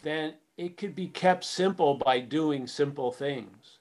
then 0.03 0.35
it 0.57 0.77
could 0.77 0.95
be 0.95 1.07
kept 1.07 1.43
simple 1.43 1.95
by 1.95 2.19
doing 2.19 2.67
simple 2.67 3.11
things. 3.11 3.79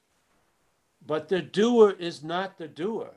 But 1.07 1.28
the 1.28 1.43
doer 1.43 1.95
is 1.99 2.22
not 2.22 2.59
the 2.59 2.68
doer. 2.68 3.11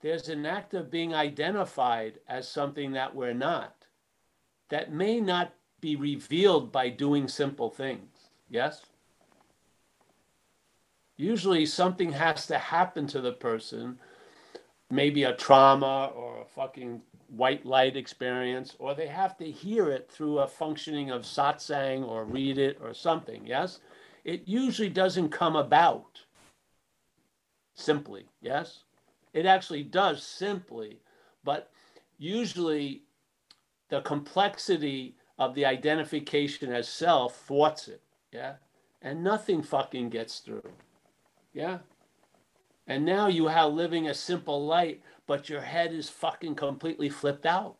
There's 0.00 0.28
an 0.28 0.46
act 0.46 0.74
of 0.74 0.90
being 0.90 1.14
identified 1.14 2.20
as 2.28 2.48
something 2.48 2.92
that 2.92 3.14
we're 3.14 3.34
not, 3.34 3.84
that 4.68 4.92
may 4.92 5.20
not 5.20 5.52
be 5.80 5.96
revealed 5.96 6.72
by 6.72 6.88
doing 6.88 7.28
simple 7.28 7.70
things. 7.70 8.08
Yes? 8.48 8.82
Usually 11.16 11.66
something 11.66 12.12
has 12.12 12.46
to 12.46 12.58
happen 12.58 13.06
to 13.08 13.20
the 13.20 13.32
person, 13.32 13.98
maybe 14.90 15.24
a 15.24 15.34
trauma 15.34 16.10
or 16.14 16.40
a 16.40 16.44
fucking 16.44 17.02
white 17.28 17.64
light 17.64 17.96
experience, 17.96 18.74
or 18.78 18.94
they 18.94 19.06
have 19.06 19.36
to 19.38 19.50
hear 19.50 19.90
it 19.90 20.10
through 20.10 20.38
a 20.38 20.48
functioning 20.48 21.10
of 21.10 21.22
satsang 21.22 22.06
or 22.06 22.24
read 22.24 22.58
it 22.58 22.78
or 22.82 22.94
something. 22.94 23.46
Yes? 23.46 23.80
It 24.24 24.46
usually 24.46 24.88
doesn't 24.88 25.28
come 25.28 25.56
about 25.56 26.20
simply. 27.74 28.26
Yes? 28.40 28.84
It 29.32 29.46
actually 29.46 29.84
does 29.84 30.22
simply, 30.22 31.00
but 31.44 31.70
usually 32.18 33.02
the 33.90 34.00
complexity 34.00 35.16
of 35.40 35.54
the 35.54 35.64
identification 35.64 36.70
as 36.70 36.86
self 36.86 37.34
thwarts 37.46 37.88
it. 37.88 38.02
Yeah? 38.30 38.54
And 39.02 39.24
nothing 39.24 39.62
fucking 39.62 40.10
gets 40.10 40.38
through. 40.40 40.70
Yeah. 41.54 41.78
And 42.86 43.04
now 43.04 43.26
you 43.28 43.46
have 43.46 43.72
living 43.72 44.08
a 44.08 44.14
simple 44.14 44.66
light, 44.66 45.00
but 45.26 45.48
your 45.48 45.62
head 45.62 45.92
is 45.92 46.10
fucking 46.10 46.56
completely 46.56 47.08
flipped 47.08 47.46
out. 47.46 47.78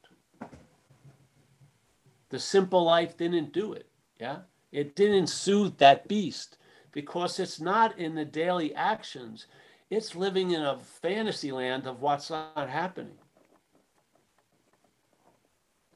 The 2.30 2.38
simple 2.38 2.82
life 2.82 3.16
didn't 3.18 3.52
do 3.52 3.74
it. 3.74 3.86
Yeah. 4.18 4.38
It 4.72 4.96
didn't 4.96 5.26
soothe 5.26 5.76
that 5.78 6.08
beast 6.08 6.56
because 6.92 7.38
it's 7.38 7.61
not 7.61 7.98
in 7.98 8.14
the 8.14 8.24
daily 8.24 8.74
actions. 8.74 9.46
It's 9.90 10.16
living 10.16 10.52
in 10.52 10.62
a 10.62 10.78
fantasy 10.78 11.52
land 11.52 11.86
of 11.86 12.00
what's 12.00 12.30
not 12.30 12.70
happening. 12.70 13.18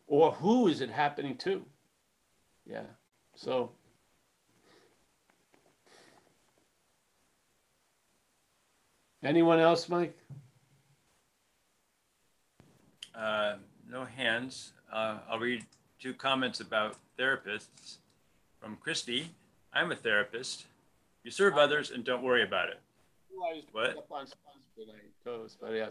Or 0.06 0.32
who 0.32 0.68
is 0.68 0.80
it 0.80 0.90
happening 0.90 1.36
to? 1.38 1.64
Yeah. 2.66 2.82
So 3.34 3.72
Anyone 9.24 9.58
else, 9.58 9.88
Mike? 9.88 10.18
Uh, 13.14 13.54
no 13.88 14.04
hands. 14.04 14.72
Uh, 14.92 15.18
I'll 15.30 15.38
read 15.38 15.64
two 15.98 16.12
comments 16.12 16.60
about 16.60 16.96
therapists 17.18 17.96
from 18.60 18.76
Christy. 18.76 19.30
I'm 19.72 19.90
a 19.92 19.96
therapist. 19.96 20.66
You 21.22 21.30
serve 21.30 21.56
others 21.56 21.90
and 21.90 22.04
don't 22.04 22.22
worry 22.22 22.42
about 22.42 22.68
it. 22.68 22.80
What? 23.72 23.94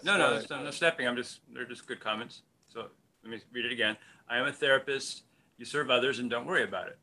No, 0.04 0.16
no, 0.18 0.40
no, 0.48 0.64
no 0.66 0.72
stepping. 0.72 1.08
I'm 1.08 1.16
just, 1.16 1.40
they're 1.52 1.66
just 1.66 1.88
good 1.88 2.00
comments. 2.00 2.44
So 2.68 2.86
let 3.24 3.32
me 3.32 3.40
read 3.54 3.66
it 3.66 3.72
again. 3.72 3.98
I 4.30 4.38
am 4.38 4.46
a 4.46 4.52
therapist. 4.52 5.24
You 5.58 5.66
serve 5.66 5.90
others 5.90 6.20
and 6.20 6.30
don't 6.30 6.46
worry 6.46 6.64
about 6.64 6.88
it. 6.88 6.98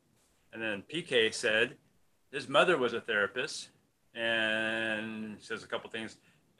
And 0.52 0.60
then 0.62 0.82
PK 0.92 1.32
said 1.32 1.76
his 2.30 2.48
mother 2.48 2.76
was 2.76 2.92
a 2.92 3.00
therapist 3.00 3.68
and 4.14 5.36
says 5.40 5.62
a 5.62 5.66
couple 5.66 5.88
things. 5.90 6.16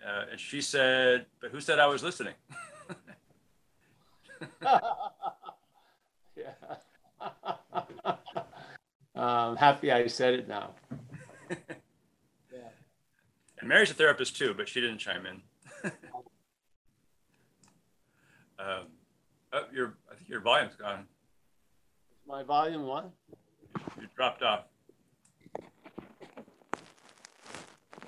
Uh, 0.07 0.25
and 0.31 0.41
she 0.41 0.61
said, 0.63 1.27
"But 1.41 1.51
who 1.51 1.61
said 1.61 1.79
I 1.79 1.87
was 1.87 2.03
listening?" 2.03 2.35
yeah. 4.63 6.53
I'm 9.15 9.57
happy 9.59 9.93
I 9.93 10.07
said 10.07 10.35
it 10.35 10.49
now. 10.49 10.75
yeah. 11.51 11.57
And 13.59 13.69
Mary's 13.69 13.91
a 13.91 13.95
therapist 13.95 14.37
too, 14.39 14.55
but 14.57 14.71
she 14.71 14.81
didn't 14.81 14.97
chime 14.97 15.27
in. 15.27 15.43
um, 18.59 18.87
oh, 19.53 19.65
your, 19.73 19.95
I 20.11 20.15
think 20.15 20.29
your 20.29 20.41
volume's 20.41 20.77
gone. 20.77 21.07
My 22.27 22.43
volume 22.43 22.85
what? 22.87 23.11
You 24.01 24.07
dropped 24.17 24.43
off. 24.43 24.65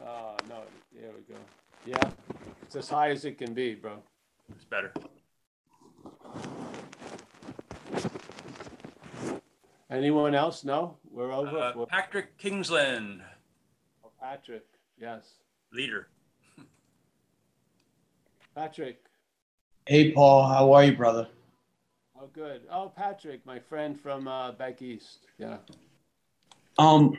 Oh, 0.04 0.36
no. 0.48 0.62
There 0.94 1.10
we 1.16 1.34
go. 1.34 1.40
Yeah. 1.86 2.10
It's 2.62 2.76
as 2.76 2.88
high 2.88 3.10
as 3.10 3.24
it 3.24 3.38
can 3.38 3.54
be, 3.54 3.74
bro. 3.74 4.02
It's 4.54 4.64
better. 4.64 4.92
Anyone 9.90 10.34
else? 10.34 10.64
No? 10.64 10.96
We're 11.10 11.32
over. 11.32 11.56
Uh, 11.58 11.72
We're- 11.74 11.86
Patrick 11.86 12.38
Kingsland, 12.38 13.20
oh, 14.04 14.10
Patrick, 14.20 14.64
yes. 14.98 15.34
leader. 15.72 16.08
Patrick. 18.54 19.04
Hey, 19.86 20.12
Paul, 20.12 20.46
how 20.46 20.72
are 20.72 20.84
you, 20.84 20.96
brother? 20.96 21.26
Oh, 22.16 22.28
good. 22.32 22.62
Oh, 22.70 22.92
Patrick, 22.94 23.44
my 23.44 23.58
friend 23.58 23.98
from 24.00 24.28
uh, 24.28 24.52
back 24.52 24.80
east. 24.80 25.26
Yeah. 25.38 25.56
Um, 26.78 27.18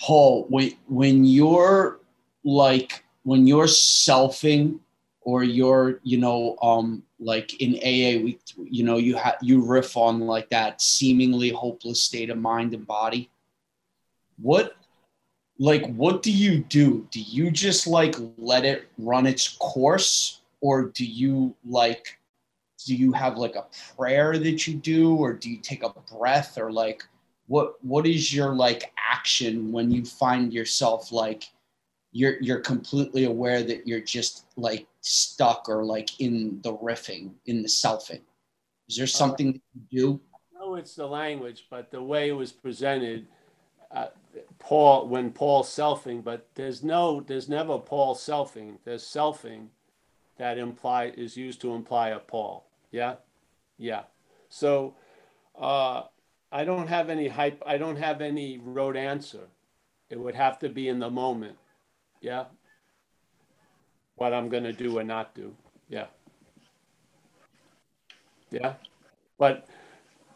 Paul, 0.00 0.46
when 0.48 0.72
when 0.88 1.26
you're 1.26 2.00
like 2.44 3.04
when 3.24 3.46
you're 3.46 3.66
selfing 3.66 4.80
or 5.20 5.44
you're 5.44 6.00
you 6.02 6.16
know 6.16 6.56
um 6.62 7.02
like 7.18 7.60
in 7.60 7.74
aa 7.74 8.24
we 8.24 8.38
you 8.64 8.82
know 8.82 8.96
you 8.96 9.14
have 9.14 9.36
you 9.42 9.60
riff 9.60 9.98
on 9.98 10.20
like 10.20 10.48
that 10.48 10.80
seemingly 10.80 11.50
hopeless 11.50 12.02
state 12.02 12.30
of 12.30 12.38
mind 12.38 12.72
and 12.72 12.86
body 12.86 13.28
what 14.40 14.76
like 15.58 15.84
what 15.94 16.22
do 16.22 16.32
you 16.32 16.60
do 16.70 17.06
do 17.10 17.20
you 17.20 17.50
just 17.50 17.86
like 17.86 18.16
let 18.38 18.64
it 18.64 18.88
run 18.96 19.26
its 19.26 19.48
course 19.58 20.39
or 20.60 20.86
do 20.90 21.04
you 21.04 21.54
like 21.64 22.18
do 22.86 22.94
you 22.94 23.12
have 23.12 23.36
like 23.36 23.56
a 23.56 23.66
prayer 23.96 24.38
that 24.38 24.66
you 24.66 24.74
do 24.74 25.14
or 25.16 25.32
do 25.32 25.50
you 25.50 25.58
take 25.58 25.82
a 25.82 25.92
breath 26.12 26.58
or 26.58 26.72
like 26.72 27.04
what 27.46 27.82
what 27.84 28.06
is 28.06 28.34
your 28.34 28.54
like 28.54 28.92
action 29.10 29.72
when 29.72 29.90
you 29.90 30.04
find 30.04 30.52
yourself 30.52 31.12
like 31.12 31.44
you're 32.12 32.40
you're 32.40 32.60
completely 32.60 33.24
aware 33.24 33.62
that 33.62 33.86
you're 33.86 34.00
just 34.00 34.46
like 34.56 34.86
stuck 35.00 35.68
or 35.68 35.84
like 35.84 36.20
in 36.20 36.60
the 36.62 36.72
riffing 36.74 37.32
in 37.46 37.62
the 37.62 37.68
selfing? 37.68 38.20
Is 38.88 38.96
there 38.96 39.06
something 39.06 39.52
that 39.52 39.60
you 39.74 40.00
do? 40.00 40.20
No 40.54 40.74
it's 40.76 40.94
the 40.94 41.06
language 41.06 41.66
but 41.70 41.90
the 41.90 42.02
way 42.02 42.28
it 42.28 42.32
was 42.32 42.52
presented 42.52 43.26
uh, 43.90 44.06
paul 44.60 45.08
when 45.08 45.32
paul 45.32 45.64
selfing 45.64 46.22
but 46.22 46.46
there's 46.54 46.84
no 46.84 47.20
there's 47.20 47.48
never 47.48 47.78
paul 47.78 48.14
selfing. 48.14 48.76
There's 48.84 49.04
selfing 49.04 49.66
that 50.40 50.58
imply 50.58 51.12
is 51.16 51.36
used 51.36 51.60
to 51.60 51.72
imply 51.74 52.08
a 52.08 52.18
paul 52.18 52.66
yeah 52.90 53.14
yeah 53.78 54.02
so 54.48 54.94
uh 55.60 56.02
i 56.50 56.64
don't 56.64 56.88
have 56.88 57.08
any 57.08 57.28
hype 57.28 57.62
i 57.64 57.78
don't 57.78 57.96
have 57.96 58.20
any 58.20 58.58
rote 58.58 58.96
answer 58.96 59.46
it 60.08 60.18
would 60.18 60.34
have 60.34 60.58
to 60.58 60.68
be 60.68 60.88
in 60.88 60.98
the 60.98 61.10
moment 61.10 61.56
yeah. 62.20 62.44
What 64.16 64.34
I'm 64.34 64.48
going 64.48 64.64
to 64.64 64.72
do 64.72 64.98
or 64.98 65.04
not 65.04 65.34
do. 65.34 65.54
Yeah. 65.88 66.06
Yeah. 68.50 68.74
But 69.38 69.66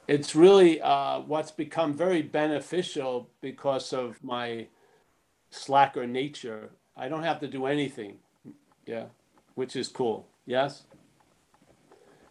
it's 0.08 0.34
really 0.34 0.80
uh, 0.80 1.20
what's 1.20 1.50
become 1.50 1.92
very 1.94 2.22
beneficial 2.22 3.28
because 3.42 3.92
of 3.92 4.22
my 4.24 4.68
slacker 5.50 6.06
nature. 6.06 6.70
I 6.96 7.08
don't 7.08 7.22
have 7.22 7.40
to 7.40 7.48
do 7.48 7.66
anything. 7.66 8.16
Yeah. 8.86 9.06
Which 9.54 9.76
is 9.76 9.88
cool. 9.88 10.28
Yes. 10.46 10.84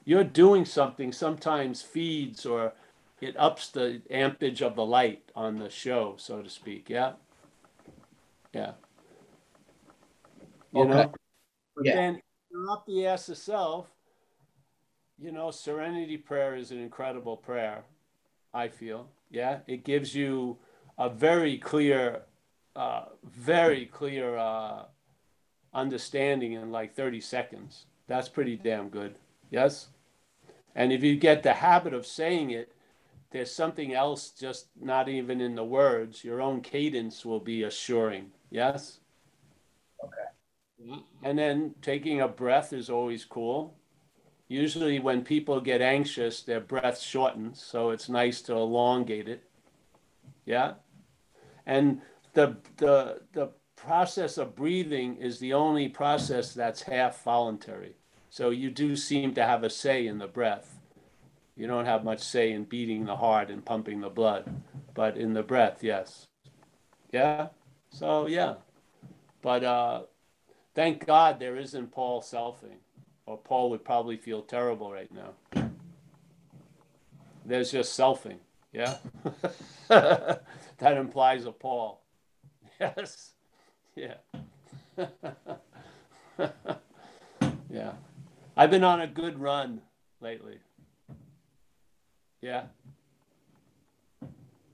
You're 0.05 0.23
doing 0.23 0.65
something 0.65 1.11
sometimes 1.11 1.81
feeds 1.81 2.45
or 2.45 2.73
it 3.21 3.35
ups 3.37 3.69
the 3.69 4.01
ampage 4.09 4.61
of 4.61 4.75
the 4.75 4.85
light 4.85 5.31
on 5.35 5.57
the 5.57 5.69
show, 5.69 6.15
so 6.17 6.41
to 6.41 6.49
speak. 6.49 6.89
Yeah. 6.89 7.13
Yeah. 8.53 8.73
You 10.73 10.85
know, 10.85 11.13
but 11.75 11.85
Yeah. 11.85 11.95
then 11.95 12.21
you're 12.51 12.69
up 12.69 12.85
the 12.85 13.07
ass 13.07 13.29
of 13.29 13.37
self. 13.37 13.87
You 15.17 15.31
know, 15.31 15.51
serenity 15.51 16.17
prayer 16.17 16.55
is 16.55 16.71
an 16.71 16.79
incredible 16.79 17.37
prayer. 17.37 17.85
I 18.53 18.67
feel. 18.67 19.09
Yeah, 19.31 19.59
it 19.65 19.83
gives 19.83 20.13
you 20.13 20.59
a 20.97 21.09
very 21.09 21.57
clear, 21.57 22.23
uh, 22.75 23.05
very 23.23 23.85
clear 23.85 24.37
uh, 24.37 24.85
understanding 25.73 26.53
in 26.53 26.71
like 26.71 26.95
30 26.95 27.21
seconds. 27.21 27.85
That's 28.07 28.29
pretty 28.29 28.57
damn 28.57 28.89
good. 28.89 29.15
Yes. 29.49 29.87
And 30.75 30.91
if 30.91 31.03
you 31.03 31.15
get 31.15 31.43
the 31.43 31.53
habit 31.53 31.93
of 31.93 32.05
saying 32.05 32.51
it, 32.51 32.71
there's 33.31 33.53
something 33.53 33.93
else 33.93 34.29
just 34.29 34.67
not 34.79 35.09
even 35.09 35.41
in 35.41 35.55
the 35.55 35.63
words. 35.63 36.23
Your 36.23 36.41
own 36.41 36.61
cadence 36.61 37.25
will 37.25 37.39
be 37.39 37.63
assuring. 37.63 38.31
Yes. 38.51 38.99
Okay. 40.03 40.83
Mm-hmm. 40.83 40.99
And 41.23 41.39
then 41.39 41.75
taking 41.81 42.21
a 42.21 42.27
breath 42.27 42.73
is 42.73 42.89
always 42.89 43.25
cool. 43.25 43.75
Usually, 44.47 44.99
when 44.99 45.23
people 45.23 45.59
get 45.61 45.81
anxious, 45.81 46.43
their 46.43 46.59
breath 46.59 46.99
shortens, 46.99 47.63
so 47.63 47.89
it's 47.89 48.09
nice 48.09 48.41
to 48.43 48.53
elongate 48.53 49.27
it. 49.27 49.43
Yeah. 50.45 50.73
And 51.65 52.01
the 52.33 52.57
the 52.77 53.21
the 53.31 53.49
process 53.85 54.37
of 54.37 54.55
breathing 54.55 55.17
is 55.17 55.39
the 55.39 55.53
only 55.53 55.89
process 55.89 56.53
that's 56.53 56.81
half 56.83 57.23
voluntary. 57.23 57.95
So 58.29 58.49
you 58.49 58.71
do 58.71 58.95
seem 58.95 59.33
to 59.35 59.45
have 59.45 59.63
a 59.63 59.69
say 59.69 60.07
in 60.07 60.17
the 60.17 60.27
breath. 60.27 60.79
You 61.55 61.67
don't 61.67 61.85
have 61.85 62.03
much 62.03 62.21
say 62.21 62.51
in 62.51 62.63
beating 62.63 63.05
the 63.05 63.17
heart 63.17 63.49
and 63.49 63.63
pumping 63.63 64.01
the 64.01 64.09
blood, 64.09 64.51
but 64.93 65.17
in 65.17 65.33
the 65.33 65.43
breath, 65.43 65.83
yes. 65.83 66.25
Yeah. 67.11 67.49
So 67.89 68.27
yeah. 68.27 68.55
But 69.41 69.63
uh 69.63 70.03
thank 70.73 71.05
God 71.05 71.39
there 71.39 71.57
isn't 71.57 71.91
Paul 71.91 72.21
selfing, 72.21 72.79
or 73.25 73.37
Paul 73.37 73.69
would 73.69 73.85
probably 73.85 74.17
feel 74.17 74.41
terrible 74.41 74.91
right 74.91 75.11
now. 75.13 75.69
There's 77.45 77.71
just 77.71 77.99
selfing, 77.99 78.37
yeah? 78.71 78.95
that 79.89 80.41
implies 80.97 81.45
a 81.45 81.51
Paul. 81.51 81.99
Yes, 82.79 83.33
yeah. 83.95 84.15
yeah. 87.69 87.93
I've 88.55 88.71
been 88.71 88.83
on 88.83 89.01
a 89.01 89.07
good 89.07 89.39
run 89.39 89.81
lately. 90.21 90.59
Yeah. 92.41 92.63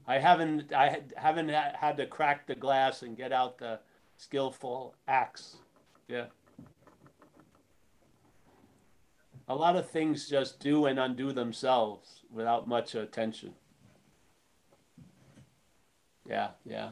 I 0.07 0.17
haven't 0.17 0.73
I 0.73 1.01
haven't 1.17 1.49
had 1.49 1.97
to 1.97 2.07
crack 2.07 2.47
the 2.47 2.55
glass 2.55 3.03
and 3.03 3.15
get 3.15 3.31
out 3.31 3.59
the 3.59 3.79
skillful 4.17 4.95
axe. 5.07 5.57
Yeah. 6.07 6.25
A 9.47 9.55
lot 9.55 9.75
of 9.75 9.89
things 9.89 10.29
just 10.29 10.59
do 10.59 10.85
and 10.85 10.99
undo 10.99 11.31
themselves 11.31 12.21
without 12.31 12.67
much 12.67 12.95
attention. 12.95 13.53
Yeah, 16.27 16.49
yeah. 16.63 16.91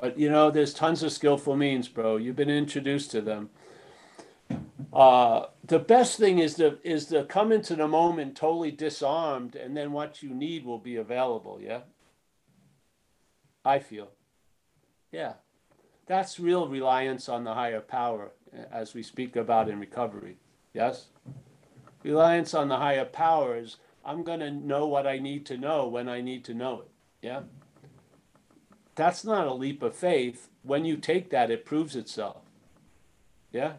But 0.00 0.18
you 0.18 0.28
know, 0.28 0.50
there's 0.50 0.74
tons 0.74 1.04
of 1.04 1.12
skillful 1.12 1.56
means, 1.56 1.86
bro. 1.86 2.16
You've 2.16 2.34
been 2.34 2.50
introduced 2.50 3.12
to 3.12 3.20
them. 3.20 3.50
Uh, 4.92 5.46
the 5.62 5.78
best 5.78 6.18
thing 6.18 6.40
is 6.40 6.54
to 6.54 6.78
is 6.82 7.06
to 7.06 7.22
come 7.24 7.52
into 7.52 7.76
the 7.76 7.86
moment 7.86 8.36
totally 8.36 8.72
disarmed, 8.72 9.54
and 9.54 9.76
then 9.76 9.92
what 9.92 10.20
you 10.20 10.34
need 10.34 10.64
will 10.64 10.80
be 10.80 10.96
available. 10.96 11.60
Yeah. 11.62 11.82
I 13.64 13.78
feel. 13.78 14.10
Yeah. 15.12 15.34
That's 16.06 16.40
real 16.40 16.66
reliance 16.66 17.28
on 17.28 17.44
the 17.44 17.54
higher 17.54 17.80
power, 17.80 18.32
as 18.72 18.94
we 18.94 19.02
speak 19.04 19.36
about 19.36 19.68
in 19.68 19.78
recovery. 19.78 20.38
Yes? 20.74 21.06
Reliance 22.02 22.52
on 22.52 22.68
the 22.68 22.76
higher 22.76 23.06
powers. 23.06 23.76
I'm 24.04 24.24
to 24.24 24.50
know 24.50 24.86
what 24.86 25.06
I 25.06 25.18
need 25.18 25.46
to 25.46 25.56
know 25.56 25.86
when 25.86 26.08
I 26.08 26.20
need 26.20 26.44
to 26.46 26.52
know 26.52 26.80
it. 26.80 26.90
Yeah? 27.22 27.42
That's 28.94 29.24
not 29.24 29.46
a 29.46 29.54
leap 29.54 29.82
of 29.82 29.94
faith. 29.94 30.48
When 30.62 30.84
you 30.84 30.96
take 30.96 31.30
that, 31.30 31.50
it 31.50 31.64
proves 31.64 31.96
itself. 31.96 32.42
Yeah? 33.52 33.74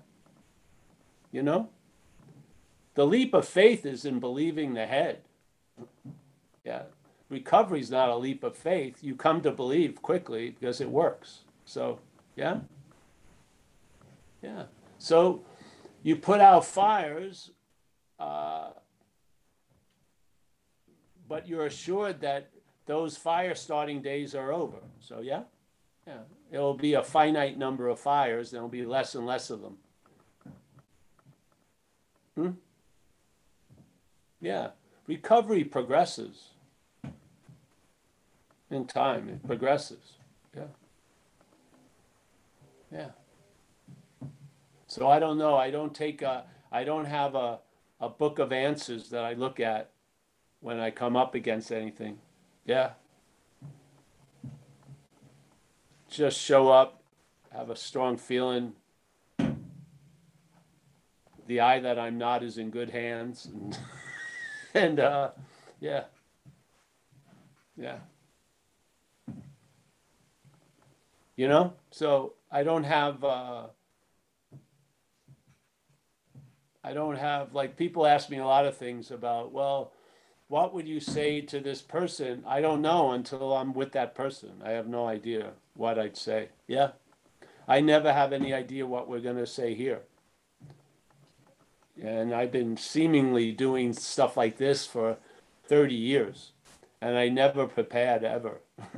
You 1.31 1.43
know? 1.43 1.69
The 2.95 3.05
leap 3.05 3.33
of 3.33 3.47
faith 3.47 3.85
is 3.85 4.05
in 4.05 4.19
believing 4.19 4.73
the 4.73 4.85
head. 4.85 5.21
Yeah 6.63 6.83
recovery 7.29 7.79
is 7.79 7.91
not 7.91 8.09
a 8.09 8.15
leap 8.15 8.43
of 8.43 8.55
faith. 8.55 8.97
You 9.01 9.15
come 9.15 9.41
to 9.41 9.51
believe 9.51 10.01
quickly 10.01 10.51
because 10.51 10.81
it 10.81 10.89
works. 10.89 11.41
So, 11.65 11.99
yeah. 12.35 12.59
Yeah. 14.41 14.63
So 14.97 15.43
you 16.03 16.15
put 16.15 16.39
out 16.39 16.65
fires, 16.65 17.51
uh, 18.19 18.69
but 21.27 21.47
you're 21.47 21.65
assured 21.65 22.21
that 22.21 22.49
those 22.85 23.17
fire 23.17 23.55
starting 23.55 24.01
days 24.01 24.35
are 24.35 24.51
over. 24.51 24.77
So, 24.99 25.21
yeah. 25.21 25.43
Yeah. 26.07 26.19
It'll 26.51 26.75
be 26.75 26.93
a 26.93 27.03
finite 27.03 27.57
number 27.57 27.87
of 27.87 27.99
fires, 27.99 28.51
there'll 28.51 28.67
be 28.67 28.85
less 28.85 29.15
and 29.15 29.25
less 29.25 29.49
of 29.49 29.61
them. 29.61 29.77
Hmm? 32.35 32.51
Yeah. 34.39 34.69
Recovery 35.07 35.63
progresses 35.63 36.49
in 38.69 38.85
time. 38.85 39.29
It 39.29 39.45
progresses. 39.45 40.13
Yeah. 40.55 40.63
Yeah. 42.91 43.09
So 44.87 45.07
I 45.07 45.19
don't 45.19 45.37
know. 45.37 45.55
I 45.55 45.71
don't 45.71 45.93
take 45.93 46.21
a, 46.21 46.43
I 46.71 46.83
don't 46.83 47.05
have 47.05 47.35
a, 47.35 47.59
a 47.99 48.09
book 48.09 48.39
of 48.39 48.51
answers 48.51 49.09
that 49.09 49.23
I 49.23 49.33
look 49.33 49.59
at 49.59 49.91
when 50.59 50.79
I 50.79 50.91
come 50.91 51.15
up 51.15 51.35
against 51.35 51.71
anything. 51.71 52.19
Yeah. 52.65 52.91
Just 56.09 56.39
show 56.39 56.69
up, 56.69 57.01
have 57.51 57.69
a 57.69 57.75
strong 57.75 58.17
feeling. 58.17 58.73
The 61.47 61.59
eye 61.59 61.79
that 61.79 61.99
I'm 61.99 62.17
not 62.17 62.43
is 62.43 62.57
in 62.57 62.71
good 62.71 62.89
hands. 62.89 63.45
And, 63.45 63.77
and 64.73 64.99
uh, 64.99 65.29
yeah. 65.79 66.05
Yeah. 67.77 67.97
you 71.35 71.47
know 71.47 71.73
so 71.91 72.33
i 72.51 72.63
don't 72.63 72.83
have 72.83 73.23
uh 73.23 73.63
i 76.83 76.93
don't 76.93 77.17
have 77.17 77.53
like 77.53 77.75
people 77.75 78.05
ask 78.05 78.29
me 78.29 78.37
a 78.37 78.45
lot 78.45 78.65
of 78.65 78.77
things 78.77 79.11
about 79.11 79.51
well 79.51 79.91
what 80.47 80.73
would 80.73 80.87
you 80.87 80.99
say 80.99 81.41
to 81.41 81.59
this 81.59 81.81
person? 81.81 82.43
I 82.47 82.61
don't 82.61 82.81
know 82.81 83.11
until 83.11 83.53
i'm 83.53 83.73
with 83.73 83.91
that 83.93 84.15
person. 84.15 84.61
I 84.63 84.71
have 84.71 84.87
no 84.87 85.07
idea 85.07 85.51
what 85.75 85.97
i'd 85.99 86.17
say. 86.17 86.49
Yeah. 86.67 86.91
I 87.67 87.81
never 87.81 88.13
have 88.13 88.31
any 88.31 88.53
idea 88.53 88.85
what 88.85 89.09
we're 89.09 89.21
going 89.21 89.37
to 89.37 89.47
say 89.47 89.73
here. 89.73 90.01
And 92.01 92.33
i've 92.33 92.51
been 92.51 92.77
seemingly 92.77 93.51
doing 93.51 93.93
stuff 93.93 94.37
like 94.37 94.57
this 94.57 94.85
for 94.85 95.17
30 95.67 95.95
years 95.95 96.51
and 97.01 97.17
i 97.17 97.29
never 97.29 97.67
prepared 97.67 98.23
ever. 98.23 98.59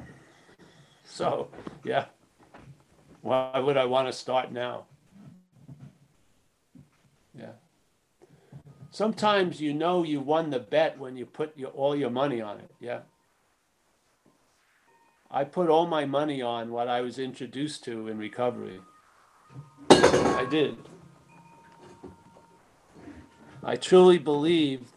So 1.10 1.48
yeah. 1.84 2.06
Why 3.22 3.60
would 3.60 3.78
I 3.78 3.86
want 3.86 4.08
to 4.08 4.14
start 4.14 4.52
now? 4.52 4.86
Yeah. 7.34 7.54
Sometimes 8.98 9.62
you 9.62 9.76
know 9.76 10.02
you 10.02 10.20
won 10.20 10.50
the 10.50 10.58
bet 10.58 10.98
when 10.98 11.16
you 11.16 11.28
put 11.28 11.56
your, 11.56 11.70
all 11.70 11.96
your 11.96 12.10
money 12.10 12.42
on 12.42 12.58
it. 12.58 12.72
Yeah. 12.80 13.02
I 15.30 15.44
put 15.44 15.70
all 15.70 15.86
my 15.86 16.06
money 16.06 16.42
on 16.42 16.72
what 16.72 16.88
I 16.88 17.02
was 17.02 17.20
introduced 17.20 17.84
to 17.84 18.08
in 18.08 18.18
recovery. 18.18 18.80
I 19.92 20.48
did. 20.50 20.78
I 23.64 23.76
truly 23.76 24.18
believed 24.18 24.88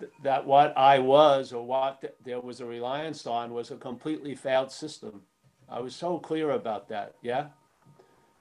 th- 0.00 0.10
that 0.24 0.44
what 0.44 0.76
I 0.76 0.98
was 0.98 1.52
or 1.52 1.64
what 1.64 2.00
th- 2.00 2.14
there 2.24 2.40
was 2.40 2.60
a 2.60 2.66
reliance 2.66 3.24
on 3.24 3.54
was 3.54 3.70
a 3.70 3.76
completely 3.76 4.34
failed 4.34 4.72
system. 4.72 5.22
I 5.68 5.78
was 5.78 5.94
so 5.94 6.18
clear 6.18 6.50
about 6.50 6.88
that, 6.88 7.14
yeah? 7.22 7.50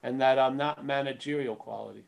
And 0.01 0.19
that 0.21 0.39
I'm 0.39 0.57
not 0.57 0.83
managerial 0.83 1.55
quality. 1.55 2.05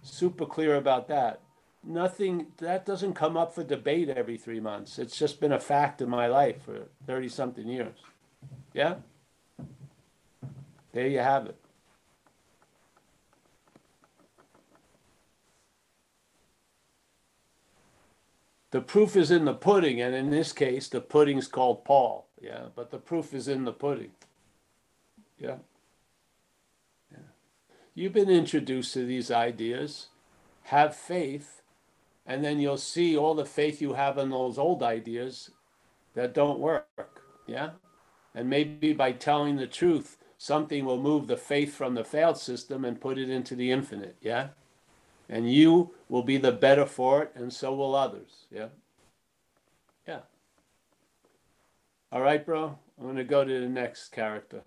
Super 0.00 0.46
clear 0.46 0.76
about 0.76 1.08
that. 1.08 1.42
Nothing, 1.86 2.48
that 2.58 2.84
doesn't 2.84 3.14
come 3.14 3.36
up 3.36 3.54
for 3.54 3.62
debate 3.62 4.08
every 4.08 4.36
three 4.36 4.60
months. 4.60 4.98
It's 4.98 5.16
just 5.16 5.40
been 5.40 5.52
a 5.52 5.60
fact 5.60 6.02
in 6.02 6.08
my 6.08 6.26
life 6.26 6.62
for 6.64 6.88
30 7.06 7.28
something 7.28 7.68
years. 7.68 7.96
Yeah? 8.74 8.96
There 10.92 11.06
you 11.06 11.20
have 11.20 11.46
it. 11.46 11.56
the 18.76 18.82
proof 18.82 19.16
is 19.16 19.30
in 19.30 19.46
the 19.46 19.54
pudding, 19.54 20.02
and 20.02 20.14
in 20.14 20.28
this 20.28 20.52
case, 20.52 20.86
the 20.86 21.00
pudding's 21.00 21.48
called 21.48 21.82
Paul. 21.82 22.26
Yeah, 22.38 22.66
but 22.74 22.90
the 22.90 22.98
proof 22.98 23.32
is 23.32 23.48
in 23.48 23.64
the 23.64 23.72
pudding. 23.72 24.10
Yeah. 25.38 25.56
Yeah. 27.10 27.30
You've 27.94 28.12
been 28.12 28.28
introduced 28.28 28.92
to 28.92 29.06
these 29.06 29.30
ideas. 29.30 30.08
Have 30.64 30.94
faith, 30.94 31.55
and 32.26 32.44
then 32.44 32.60
you'll 32.60 32.76
see 32.76 33.16
all 33.16 33.34
the 33.34 33.44
faith 33.44 33.80
you 33.80 33.94
have 33.94 34.18
in 34.18 34.30
those 34.30 34.58
old 34.58 34.82
ideas 34.82 35.50
that 36.14 36.34
don't 36.34 36.58
work. 36.58 37.22
Yeah. 37.46 37.70
And 38.34 38.50
maybe 38.50 38.92
by 38.92 39.12
telling 39.12 39.56
the 39.56 39.66
truth, 39.66 40.18
something 40.36 40.84
will 40.84 41.00
move 41.00 41.26
the 41.26 41.36
faith 41.36 41.74
from 41.74 41.94
the 41.94 42.04
failed 42.04 42.38
system 42.38 42.84
and 42.84 43.00
put 43.00 43.18
it 43.18 43.30
into 43.30 43.54
the 43.54 43.70
infinite. 43.70 44.16
Yeah. 44.20 44.48
And 45.28 45.52
you 45.52 45.94
will 46.08 46.22
be 46.22 46.36
the 46.36 46.52
better 46.52 46.86
for 46.86 47.22
it, 47.22 47.32
and 47.34 47.52
so 47.52 47.74
will 47.74 47.94
others. 47.94 48.46
Yeah. 48.50 48.68
Yeah. 50.06 50.20
All 52.12 52.20
right, 52.20 52.44
bro. 52.44 52.78
I'm 52.98 53.04
going 53.04 53.16
to 53.16 53.24
go 53.24 53.44
to 53.44 53.60
the 53.60 53.68
next 53.68 54.08
character. 54.08 54.62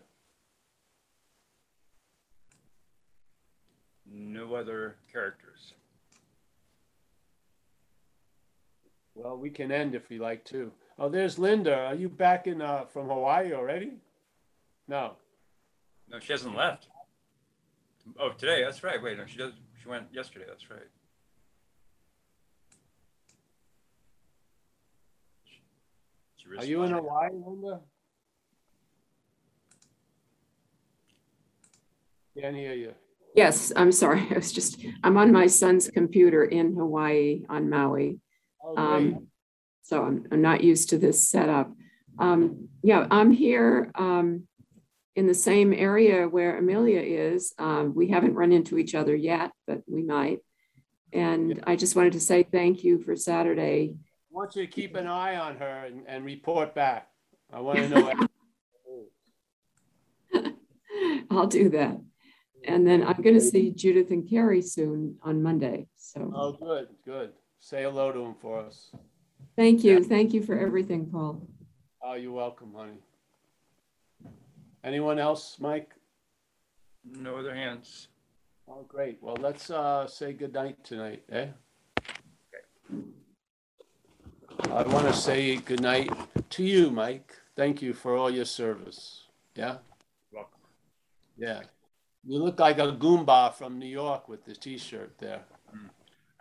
No 4.11 4.55
other 4.55 4.95
characters. 5.11 5.48
Well, 9.21 9.35
we 9.37 9.49
can 9.49 9.69
end 9.69 9.95
if 9.95 10.09
we 10.09 10.17
like 10.17 10.45
to. 10.45 10.71
Oh, 10.97 11.09
there's 11.09 11.37
Linda. 11.37 11.75
Are 11.75 11.95
you 11.95 12.07
back 12.07 12.47
in 12.47 12.61
uh, 12.61 12.85
from 12.85 13.07
Hawaii 13.07 13.51
already? 13.51 13.95
No. 14.87 15.17
No, 16.09 16.19
she 16.19 16.31
hasn't 16.31 16.55
left. 16.55 16.87
Oh, 18.17 18.29
today. 18.29 18.63
That's 18.63 18.81
right. 18.81 19.03
Wait, 19.03 19.17
no, 19.17 19.25
she 19.25 19.37
does. 19.37 19.51
She 19.83 19.89
went 19.89 20.05
yesterday. 20.13 20.45
That's 20.47 20.69
right. 20.71 20.79
She 26.37 26.57
Are 26.57 26.63
you 26.63 26.83
in. 26.83 26.93
Hawaii, 26.93 27.29
Linda? 27.33 27.81
Can't 32.39 32.55
hear 32.55 32.73
you. 32.73 32.93
Yes, 33.35 33.73
I'm 33.75 33.91
sorry. 33.91 34.25
I 34.31 34.35
was 34.35 34.53
just, 34.53 34.79
I'm 35.03 35.17
on 35.17 35.33
my 35.33 35.47
son's 35.47 35.89
computer 35.89 36.45
in 36.45 36.73
Hawaii 36.73 37.43
on 37.49 37.69
Maui. 37.69 38.21
Um, 38.77 39.27
so 39.81 40.03
I'm, 40.03 40.25
I'm 40.31 40.41
not 40.41 40.63
used 40.63 40.89
to 40.89 40.97
this 40.97 41.29
setup. 41.29 41.71
Um, 42.17 42.69
yeah, 42.83 43.07
I'm 43.09 43.31
here, 43.31 43.91
um, 43.95 44.47
in 45.15 45.27
the 45.27 45.33
same 45.33 45.73
area 45.73 46.29
where 46.29 46.57
Amelia 46.57 47.01
is. 47.01 47.53
Um, 47.57 47.93
we 47.93 48.07
haven't 48.07 48.35
run 48.35 48.53
into 48.53 48.77
each 48.77 48.95
other 48.95 49.13
yet, 49.13 49.51
but 49.67 49.81
we 49.85 50.01
might. 50.01 50.39
And 51.11 51.61
I 51.67 51.75
just 51.75 51.95
wanted 51.95 52.13
to 52.13 52.19
say 52.21 52.43
thank 52.43 52.85
you 52.85 52.99
for 52.99 53.15
Saturday. 53.17 53.95
I 53.95 54.31
want 54.31 54.55
you 54.55 54.65
to 54.65 54.71
keep 54.71 54.95
an 54.95 55.07
eye 55.07 55.35
on 55.35 55.57
her 55.57 55.85
and, 55.85 56.03
and 56.07 56.23
report 56.23 56.73
back. 56.73 57.09
I 57.51 57.59
want 57.59 57.79
to 57.79 57.89
know. 57.89 58.13
I'll 61.31 61.47
do 61.47 61.69
that. 61.69 61.99
And 62.65 62.87
then 62.87 63.03
I'm 63.05 63.21
going 63.21 63.35
to 63.35 63.41
see 63.41 63.71
Judith 63.71 64.11
and 64.11 64.29
Carrie 64.29 64.61
soon 64.61 65.17
on 65.23 65.41
Monday. 65.41 65.87
So 65.97 66.31
oh, 66.33 66.53
good, 66.53 66.87
good. 67.05 67.31
Say 67.59 67.83
hello 67.83 68.11
to 68.11 68.19
him 68.19 68.35
for 68.41 68.59
us. 68.59 68.91
thank 69.55 69.83
you. 69.83 70.03
Thank 70.03 70.33
you 70.33 70.41
for 70.41 70.57
everything, 70.57 71.05
Paul. 71.07 71.41
Oh, 72.01 72.13
you're 72.15 72.31
welcome, 72.31 72.73
honey. 72.75 72.99
Anyone 74.83 75.19
else, 75.19 75.57
Mike? 75.59 75.93
No 77.03 77.37
other 77.37 77.53
hands. 77.53 78.07
Oh, 78.67 78.85
great. 78.87 79.17
Well, 79.21 79.37
let's 79.39 79.69
uh, 79.69 80.07
say 80.07 80.33
goodnight 80.33 80.83
tonight, 80.83 81.23
eh? 81.31 81.47
Okay. 82.91 83.01
I 84.71 84.83
want 84.83 85.07
to 85.07 85.13
say 85.13 85.57
goodnight 85.57 86.11
to 86.51 86.63
you, 86.63 86.89
Mike. 86.91 87.33
Thank 87.55 87.81
you 87.81 87.93
for 87.93 88.15
all 88.15 88.29
your 88.29 88.45
service. 88.45 89.23
Yeah? 89.55 89.77
Welcome. 90.31 90.59
Yeah. 91.37 91.61
You 92.25 92.39
look 92.39 92.59
like 92.59 92.79
a 92.79 92.93
Goomba 92.93 93.53
from 93.53 93.79
New 93.79 93.87
York 93.87 94.29
with 94.29 94.45
the 94.45 94.55
t-shirt 94.55 95.17
there. 95.17 95.41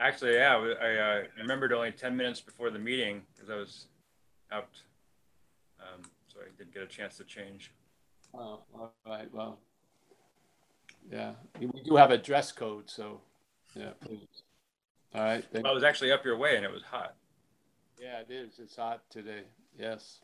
Actually, 0.00 0.34
yeah, 0.34 0.56
I 0.80 0.94
uh, 0.94 1.22
remembered 1.36 1.72
only 1.72 1.90
10 1.90 2.16
minutes 2.16 2.40
before 2.40 2.70
the 2.70 2.78
meeting 2.78 3.22
because 3.34 3.50
I 3.50 3.56
was 3.56 3.86
out. 4.52 4.68
Um, 5.80 6.02
so 6.28 6.38
I 6.40 6.44
didn't 6.56 6.72
get 6.72 6.82
a 6.84 6.86
chance 6.86 7.16
to 7.16 7.24
change. 7.24 7.72
Oh, 8.32 8.60
all 8.74 8.92
right. 9.06 9.32
Well, 9.32 9.58
yeah, 11.10 11.32
we 11.58 11.82
do 11.84 11.96
have 11.96 12.10
a 12.12 12.18
dress 12.18 12.52
code, 12.52 12.88
so 12.88 13.20
yeah, 13.74 13.90
please. 14.00 14.42
All 15.14 15.22
right. 15.22 15.44
Thank 15.52 15.64
Well, 15.64 15.72
I 15.72 15.74
was 15.74 15.84
actually 15.84 16.12
up 16.12 16.24
your 16.24 16.36
way 16.36 16.56
and 16.56 16.64
it 16.64 16.70
was 16.70 16.82
hot. 16.82 17.14
Yeah, 18.00 18.20
it 18.20 18.30
is. 18.30 18.58
It's 18.58 18.76
hot 18.76 19.02
today. 19.10 19.42
Yes. 19.76 20.20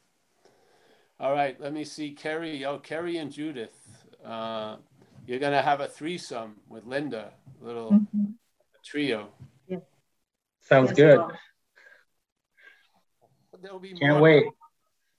All 1.18 1.32
right. 1.32 1.58
Let 1.60 1.72
me 1.72 1.84
see. 1.84 2.12
Kerry. 2.12 2.64
Oh, 2.64 2.78
Kerry 2.78 3.16
and 3.16 3.32
Judith. 3.32 4.04
Uh, 4.24 4.76
you're 5.26 5.38
gonna 5.38 5.62
have 5.62 5.80
a 5.80 5.88
threesome 5.88 6.60
with 6.68 6.84
Linda. 6.84 7.32
A 7.60 7.64
little 7.64 7.92
Mhm. 7.92 8.34
trio. 8.84 9.32
Sounds 10.64 10.90
Yes, 10.90 10.96
good. 10.96 11.18
well, 11.18 11.32
There'll 13.62 13.78
be 13.78 13.94
Can't 13.94 14.14
more. 14.14 14.20
wait. 14.22 14.44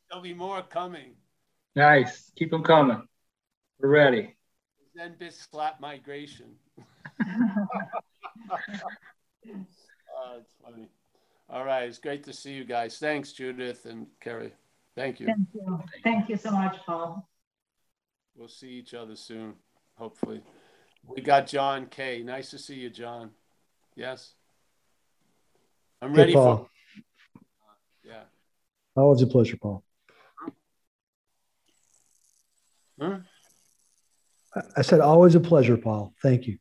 There'll 0.10 0.24
be 0.24 0.34
more 0.34 0.62
coming. 0.64 1.16
Nice. 1.76 2.32
Keep 2.36 2.52
them 2.52 2.64
coming. 2.64 3.08
We're 3.80 3.90
ready. 3.90 4.36
Zen 4.98 5.16
Bitch 5.20 5.48
Slap 5.50 5.80
migration. 5.80 6.56
Oh, 10.18 10.38
it's 10.40 10.54
funny. 10.64 10.88
All 11.50 11.66
right. 11.66 11.84
It's 11.84 12.00
great 12.00 12.24
to 12.24 12.34
see 12.34 12.54
you 12.54 12.64
guys. 12.64 12.98
Thanks, 12.98 13.34
Judith 13.34 13.86
and 13.86 14.08
Kerry. 14.22 14.54
Thank 14.96 15.20
you. 15.20 15.28
Thank 15.28 15.48
you. 15.54 15.84
Thank 16.04 16.30
you 16.30 16.38
so 16.38 16.52
much, 16.52 16.78
Paul. 16.86 17.28
We'll 18.36 18.48
see 18.48 18.70
each 18.70 18.94
other 18.94 19.16
soon, 19.18 19.56
hopefully. 19.98 20.42
We 21.06 21.22
got 21.22 21.48
John 21.48 21.88
K. 21.88 22.24
Nice 22.24 22.50
to 22.52 22.58
see 22.58 22.76
you, 22.76 22.90
John. 22.90 23.32
Yes. 23.96 24.35
I'm 26.06 26.14
Hey, 26.14 26.20
ready 26.22 26.34
for 26.34 26.58
Paul. 26.58 26.70
yeah. 28.04 28.24
Always 28.96 29.24
a 29.24 29.28
pleasure, 29.28 29.58
Paul. 29.58 29.84
Huh? 33.02 33.18
I- 34.56 34.62
I 34.78 34.82
said, 34.84 35.00
always 35.00 35.34
a 35.34 35.40
pleasure, 35.40 35.78
Paul. 35.78 36.14
Thank 36.22 36.46
you. 36.46 36.60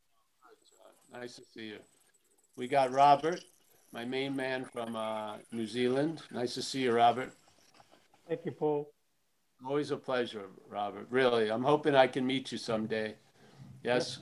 Nice 1.12 1.36
to 1.36 1.42
see 1.44 1.66
you. 1.66 1.78
We 2.56 2.68
got 2.68 2.90
Robert, 2.90 3.44
my 3.92 4.06
main 4.06 4.34
man 4.34 4.64
from 4.64 4.96
uh, 4.96 5.36
New 5.52 5.66
Zealand. 5.66 6.22
Nice 6.30 6.54
to 6.54 6.62
see 6.62 6.80
you, 6.84 6.92
Robert. 6.92 7.30
Thank 8.26 8.46
you, 8.46 8.52
Paul. 8.52 8.90
Always 9.64 9.90
a 9.90 9.98
pleasure, 9.98 10.46
Robert. 10.70 11.06
Really, 11.10 11.50
I'm 11.50 11.62
hoping 11.62 11.94
I 11.94 12.06
can 12.06 12.26
meet 12.26 12.50
you 12.50 12.56
someday. 12.56 13.14
Yes. 13.82 14.20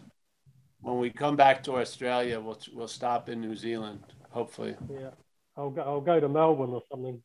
When 0.81 0.99
we 0.99 1.11
come 1.11 1.37
back 1.37 1.63
to 1.65 1.77
Australia, 1.77 2.41
we'll 2.41 2.59
we'll 2.75 2.89
stop 2.89 3.29
in 3.29 3.41
New 3.41 3.55
Zealand. 3.55 4.01
Hopefully. 4.33 4.75
Yeah, 4.91 5.11
I'll 5.57 5.71
go. 5.71 5.83
I'll 5.83 6.01
go 6.01 6.19
to 6.19 6.29
Melbourne 6.29 6.71
or 6.71 6.83
something. 6.91 7.23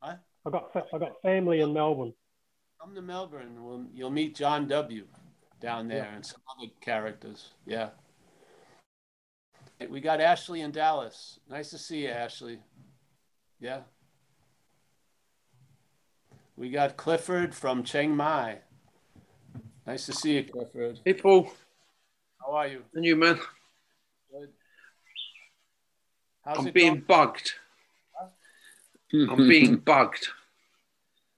What? 0.00 0.20
I 0.46 0.50
got 0.50 0.72
fa- 0.72 0.86
I 0.92 0.98
got 0.98 1.20
family 1.22 1.60
in 1.60 1.72
Melbourne. 1.72 2.14
Come 2.80 2.94
to 2.94 3.02
Melbourne. 3.02 3.64
We'll, 3.64 3.84
you'll 3.94 4.10
meet 4.10 4.34
John 4.36 4.66
W. 4.68 5.06
down 5.60 5.88
there 5.88 6.10
and 6.14 6.24
some 6.24 6.40
other 6.56 6.70
characters. 6.80 7.52
Yeah. 7.64 7.90
We 9.88 10.00
got 10.00 10.20
Ashley 10.20 10.60
in 10.60 10.70
Dallas. 10.70 11.38
Nice 11.50 11.70
to 11.70 11.78
see 11.78 12.02
you, 12.04 12.08
Ashley. 12.08 12.58
Yeah. 13.60 13.80
We 16.56 16.70
got 16.70 16.96
Clifford 16.96 17.54
from 17.54 17.82
Chiang 17.82 18.16
Mai. 18.16 18.58
Nice 19.86 20.06
to 20.06 20.12
see 20.12 20.36
you, 20.36 20.44
Clifford. 20.44 21.00
Hey, 21.04 21.14
Paul. 21.14 21.50
How 22.40 22.52
are 22.52 22.68
you? 22.68 22.82
And 22.94 23.04
you, 23.04 23.16
man. 23.16 23.38
Good. 26.46 26.54
How's 26.54 26.58
I'm 26.58 26.68
it 26.68 26.74
being 26.74 27.00
bugged. 27.00 27.52
I'm 29.12 29.48
being 29.48 29.76
bugged. 29.84 30.28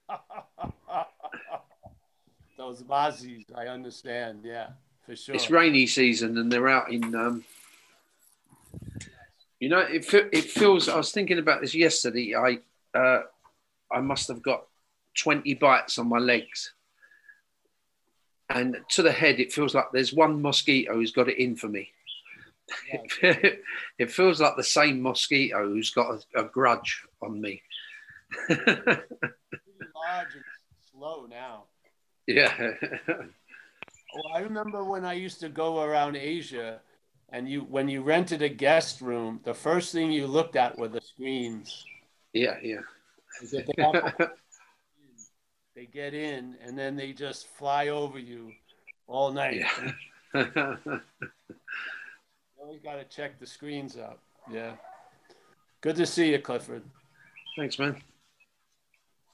Those 2.57 2.83
Mazis, 2.83 3.45
I 3.55 3.67
understand. 3.67 4.41
Yeah, 4.43 4.67
for 5.05 5.15
sure. 5.15 5.33
It's 5.35 5.49
rainy 5.49 5.87
season 5.87 6.37
and 6.37 6.51
they're 6.51 6.69
out 6.69 6.91
in. 6.91 7.15
Um, 7.15 7.43
you 9.59 9.69
know, 9.69 9.79
it, 9.79 10.13
it 10.13 10.45
feels. 10.45 10.87
I 10.87 10.97
was 10.97 11.11
thinking 11.11 11.39
about 11.39 11.61
this 11.61 11.73
yesterday. 11.73 12.35
I 12.35 12.59
uh, 12.97 13.21
I 13.91 14.01
must 14.01 14.27
have 14.27 14.43
got 14.43 14.65
20 15.17 15.55
bites 15.55 15.97
on 15.97 16.07
my 16.07 16.19
legs. 16.19 16.73
And 18.51 18.77
to 18.91 19.03
the 19.03 19.11
head, 19.11 19.39
it 19.39 19.53
feels 19.53 19.75
like 19.75 19.85
there's 19.93 20.13
one 20.13 20.41
mosquito 20.41 20.93
who's 20.93 21.11
got 21.11 21.29
it 21.29 21.37
in 21.37 21.55
for 21.55 21.67
me. 21.67 21.91
Yeah. 23.21 23.39
it 23.97 24.11
feels 24.11 24.41
like 24.41 24.55
the 24.55 24.63
same 24.63 25.01
mosquito 25.01 25.67
who's 25.67 25.91
got 25.91 26.23
a, 26.35 26.41
a 26.41 26.43
grudge 26.45 27.03
on 27.21 27.39
me. 27.39 27.61
large 28.49 28.59
and 30.35 30.43
slow 30.91 31.25
now. 31.29 31.65
yeah. 32.27 32.53
Well, 34.11 34.33
I 34.33 34.39
remember 34.39 34.83
when 34.83 35.05
I 35.05 35.13
used 35.13 35.39
to 35.41 35.49
go 35.49 35.83
around 35.83 36.15
Asia, 36.15 36.79
and 37.31 37.47
you 37.47 37.61
when 37.61 37.87
you 37.87 38.01
rented 38.01 38.41
a 38.41 38.49
guest 38.49 39.01
room, 39.01 39.39
the 39.43 39.53
first 39.53 39.91
thing 39.91 40.11
you 40.11 40.25
looked 40.25 40.55
at 40.55 40.79
were 40.79 40.87
the 40.87 40.99
screens. 40.99 41.85
Yeah, 42.33 42.57
yeah. 42.63 42.81
They 43.51 43.61
get, 43.61 44.31
they 45.75 45.85
get 45.85 46.13
in 46.15 46.57
and 46.65 46.77
then 46.77 46.95
they 46.95 47.13
just 47.13 47.47
fly 47.49 47.89
over 47.89 48.17
you 48.17 48.51
all 49.05 49.31
night. 49.31 49.63
Yeah. 50.33 50.55
Always 52.69 52.83
got 52.83 52.97
to 52.97 53.03
check 53.05 53.39
the 53.39 53.47
screens 53.47 53.97
out. 53.97 54.19
Yeah. 54.51 54.73
Good 55.81 55.95
to 55.95 56.05
see 56.05 56.29
you, 56.29 56.37
Clifford. 56.37 56.83
Thanks, 57.57 57.79
man. 57.79 57.99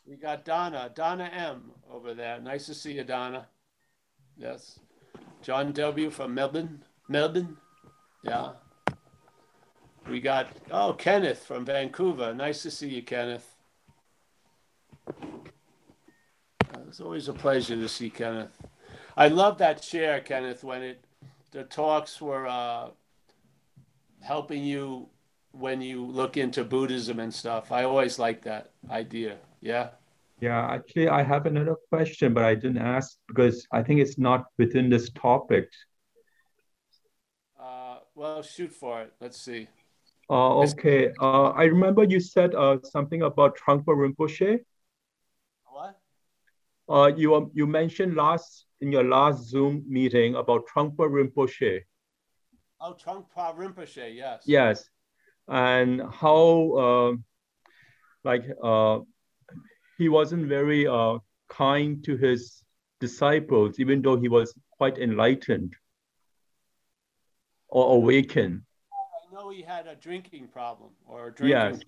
We 0.08 0.16
got 0.16 0.46
Donna, 0.46 0.90
Donna 0.96 1.30
M 1.34 1.72
over 1.92 2.14
there. 2.14 2.40
Nice 2.40 2.66
to 2.68 2.74
see 2.74 2.94
you, 2.94 3.04
Donna. 3.04 3.48
Yes. 4.38 4.80
John 5.42 5.74
W 5.74 6.10
from 6.12 6.34
Melbourne. 6.34 6.86
Melbourne. 7.10 7.58
Yeah. 8.24 8.52
We 10.10 10.22
got, 10.22 10.48
oh, 10.72 10.94
Kenneth 10.94 11.40
from 11.40 11.66
Vancouver. 11.66 12.34
Nice 12.34 12.62
to 12.64 12.72
see 12.72 12.88
you, 12.88 13.04
Kenneth. 13.04 13.54
It's 16.88 17.02
always 17.02 17.28
a 17.28 17.34
pleasure 17.34 17.76
to 17.76 17.90
see 17.90 18.10
Kenneth. 18.10 18.58
I 19.18 19.28
love 19.28 19.58
that 19.58 19.82
chair, 19.82 20.22
Kenneth, 20.22 20.64
when 20.64 20.84
it 20.84 21.04
the 21.52 21.64
talks 21.64 22.22
were 22.22 22.48
uh, 22.48 22.92
helping 24.26 24.64
you 24.64 25.08
when 25.52 25.82
you 25.82 26.06
look 26.06 26.36
into 26.36 26.64
Buddhism 26.64 27.20
and 27.20 27.34
stuff. 27.34 27.72
I 27.72 27.84
always 27.84 28.20
like 28.20 28.42
that 28.44 28.72
idea. 28.90 29.38
Yeah. 29.62 29.90
Yeah, 30.42 30.66
actually, 30.68 31.08
I 31.08 31.24
have 31.24 31.46
another 31.46 31.76
question, 31.90 32.34
but 32.34 32.44
I 32.44 32.56
didn't 32.56 32.80
ask 32.80 33.18
because 33.28 33.66
I 33.72 33.84
think 33.84 34.02
it's 34.02 34.18
not 34.18 34.46
within 34.58 34.90
this 34.90 35.10
topic. 35.12 35.70
Uh, 37.58 38.00
well, 38.16 38.42
shoot 38.42 38.74
for 38.74 39.04
it. 39.04 39.14
Let's 39.22 39.40
see. 39.40 39.68
Uh, 40.30 40.58
okay. 40.58 41.12
Uh, 41.22 41.50
I 41.50 41.64
remember 41.66 42.04
you 42.04 42.20
said 42.20 42.54
uh, 42.54 42.78
something 42.84 43.22
about 43.22 43.58
Trungpa 43.58 43.94
Rinpoche. 44.02 44.60
What? 45.68 45.98
Uh, 46.90 47.12
you 47.16 47.36
um, 47.36 47.52
you 47.54 47.66
mentioned 47.66 48.16
last 48.16 48.66
in 48.82 48.92
your 48.92 49.04
last 49.04 49.46
Zoom 49.46 49.84
meeting 49.88 50.36
about 50.36 50.68
Trungpa 50.68 51.08
Rinpoche. 51.16 51.82
Oh, 52.88 52.94
Trungpa 52.94 53.58
Rinpoche, 53.58 54.16
yes. 54.16 54.44
Yes, 54.46 54.88
and 55.48 56.04
how 56.14 56.72
uh, 56.78 57.14
like 58.24 58.44
uh, 58.64 59.00
he 59.98 60.08
wasn't 60.08 60.46
very 60.46 60.86
uh, 60.86 61.18
kind 61.50 62.04
to 62.04 62.16
his 62.16 62.62
disciples, 63.00 63.80
even 63.80 64.04
though 64.04 64.18
he 64.18 64.30
was 64.30 64.54
quite 64.78 65.00
enlightened 65.00 65.74
or 67.70 67.96
awakened. 67.96 68.62
I 68.94 69.34
know 69.34 69.50
he 69.50 69.64
had 69.64 69.88
a 69.88 69.96
drinking 69.96 70.50
problem 70.50 70.92
or 71.08 71.30
a 71.30 71.34
drinking. 71.34 71.58
Yes, 71.58 71.84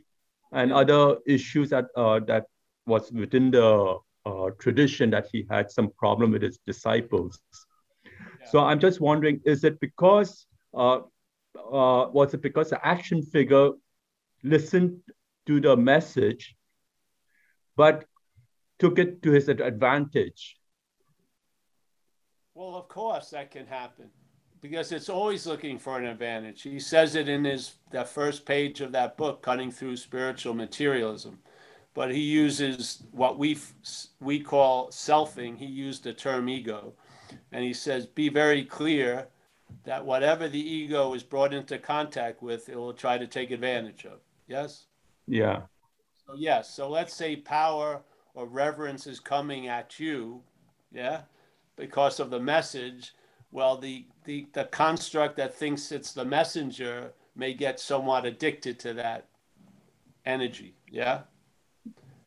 and 0.51 0.73
other 0.73 1.17
issues 1.27 1.69
that 1.69 1.85
uh, 1.95 2.21
that 2.21 2.45
was 2.87 3.11
within 3.11 3.51
the 3.51 3.99
uh, 4.25 4.49
tradition 4.57 5.11
that 5.11 5.27
he 5.31 5.45
had 5.47 5.69
some 5.69 5.91
problem 5.91 6.31
with 6.31 6.41
his 6.41 6.57
disciples. 6.65 7.39
Yeah. 7.53 8.47
So 8.47 8.59
I'm 8.61 8.79
just 8.79 8.99
wondering, 8.99 9.41
is 9.45 9.63
it 9.63 9.79
because 9.79 10.46
uh, 10.73 10.99
uh, 11.57 12.09
was 12.09 12.33
it 12.33 12.41
because 12.41 12.69
the 12.69 12.85
action 12.85 13.21
figure 13.21 13.71
listened 14.43 14.99
to 15.45 15.59
the 15.59 15.75
message, 15.75 16.55
but 17.75 18.05
took 18.79 18.99
it 18.99 19.21
to 19.23 19.31
his 19.31 19.49
advantage? 19.49 20.57
Well, 22.53 22.75
of 22.75 22.87
course 22.87 23.29
that 23.31 23.51
can 23.51 23.67
happen 23.67 24.09
because 24.61 24.91
it's 24.91 25.09
always 25.09 25.45
looking 25.45 25.77
for 25.77 25.97
an 25.97 26.05
advantage. 26.05 26.63
He 26.63 26.79
says 26.79 27.15
it 27.15 27.29
in 27.29 27.45
his 27.45 27.75
the 27.91 28.03
first 28.03 28.45
page 28.45 28.81
of 28.81 28.91
that 28.93 29.17
book, 29.17 29.41
Cutting 29.41 29.71
Through 29.71 29.97
Spiritual 29.97 30.53
Materialism. 30.53 31.39
But 31.93 32.13
he 32.13 32.21
uses 32.21 33.03
what 33.11 33.39
we 33.39 33.57
we 34.19 34.39
call 34.39 34.89
selfing. 34.89 35.57
He 35.57 35.65
used 35.65 36.03
the 36.03 36.13
term 36.13 36.49
ego, 36.49 36.93
and 37.51 37.63
he 37.63 37.73
says, 37.73 38.05
"Be 38.05 38.29
very 38.29 38.63
clear 38.63 39.27
that 39.83 40.05
whatever 40.05 40.47
the 40.47 40.59
ego 40.59 41.13
is 41.13 41.23
brought 41.23 41.53
into 41.53 41.77
contact 41.77 42.41
with, 42.41 42.69
it 42.69 42.75
will 42.75 42.93
try 42.93 43.17
to 43.17 43.27
take 43.27 43.51
advantage 43.51 44.05
of." 44.05 44.19
Yes. 44.47 44.85
Yeah. 45.27 45.61
So 46.25 46.35
yes. 46.37 46.73
So 46.73 46.89
let's 46.89 47.13
say 47.13 47.35
power 47.35 48.01
or 48.33 48.45
reverence 48.45 49.07
is 49.07 49.19
coming 49.19 49.67
at 49.67 49.99
you, 49.99 50.41
yeah, 50.91 51.21
because 51.75 52.19
of 52.19 52.29
the 52.29 52.39
message. 52.39 53.13
Well, 53.51 53.77
the 53.77 54.05
the 54.25 54.47
the 54.53 54.65
construct 54.65 55.37
that 55.37 55.55
thinks 55.55 55.91
it's 55.91 56.13
the 56.13 56.25
messenger 56.25 57.13
may 57.35 57.53
get 57.53 57.79
somewhat 57.79 58.25
addicted 58.25 58.79
to 58.79 58.93
that 58.93 59.27
energy, 60.25 60.75
yeah. 60.91 61.21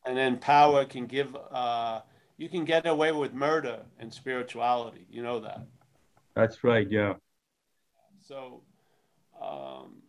And 0.06 0.16
then 0.16 0.38
power 0.38 0.84
can 0.84 1.06
give. 1.06 1.36
Uh, 1.50 2.00
you 2.38 2.48
can 2.48 2.64
get 2.64 2.86
away 2.86 3.12
with 3.12 3.34
murder 3.34 3.80
in 4.00 4.10
spirituality. 4.10 5.06
You 5.10 5.22
know 5.22 5.40
that. 5.40 5.66
That's 6.34 6.64
right. 6.64 6.90
Yeah. 6.90 7.14
So 8.30 8.62
um, 9.42 10.02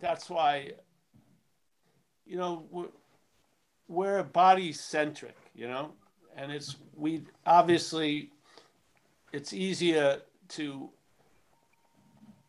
that's 0.00 0.28
why, 0.28 0.72
you 2.26 2.36
know, 2.36 2.66
we're, 2.70 2.88
we're 3.88 4.22
body 4.22 4.70
centric, 4.70 5.34
you 5.54 5.66
know, 5.66 5.92
and 6.36 6.52
it's, 6.52 6.76
we 6.94 7.22
obviously, 7.46 8.32
it's 9.32 9.54
easier 9.54 10.20
to, 10.48 10.90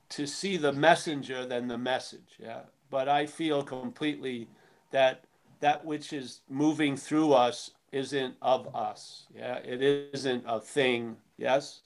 to 0.09 0.27
see 0.27 0.57
the 0.57 0.73
messenger 0.73 1.45
than 1.45 1.69
the 1.69 1.77
message. 1.77 2.35
Yeah. 2.37 2.63
But 2.89 3.07
I 3.07 3.25
feel 3.25 3.63
completely 3.63 4.49
that 4.91 5.23
that 5.61 5.85
which 5.85 6.11
is 6.11 6.41
moving 6.49 6.97
through 6.97 7.31
us 7.31 7.71
isn't 7.93 8.35
of 8.41 8.75
us. 8.75 9.27
Yeah. 9.33 9.59
It 9.59 10.09
isn't 10.13 10.43
a 10.45 10.59
thing. 10.59 11.15
Yes. 11.37 11.83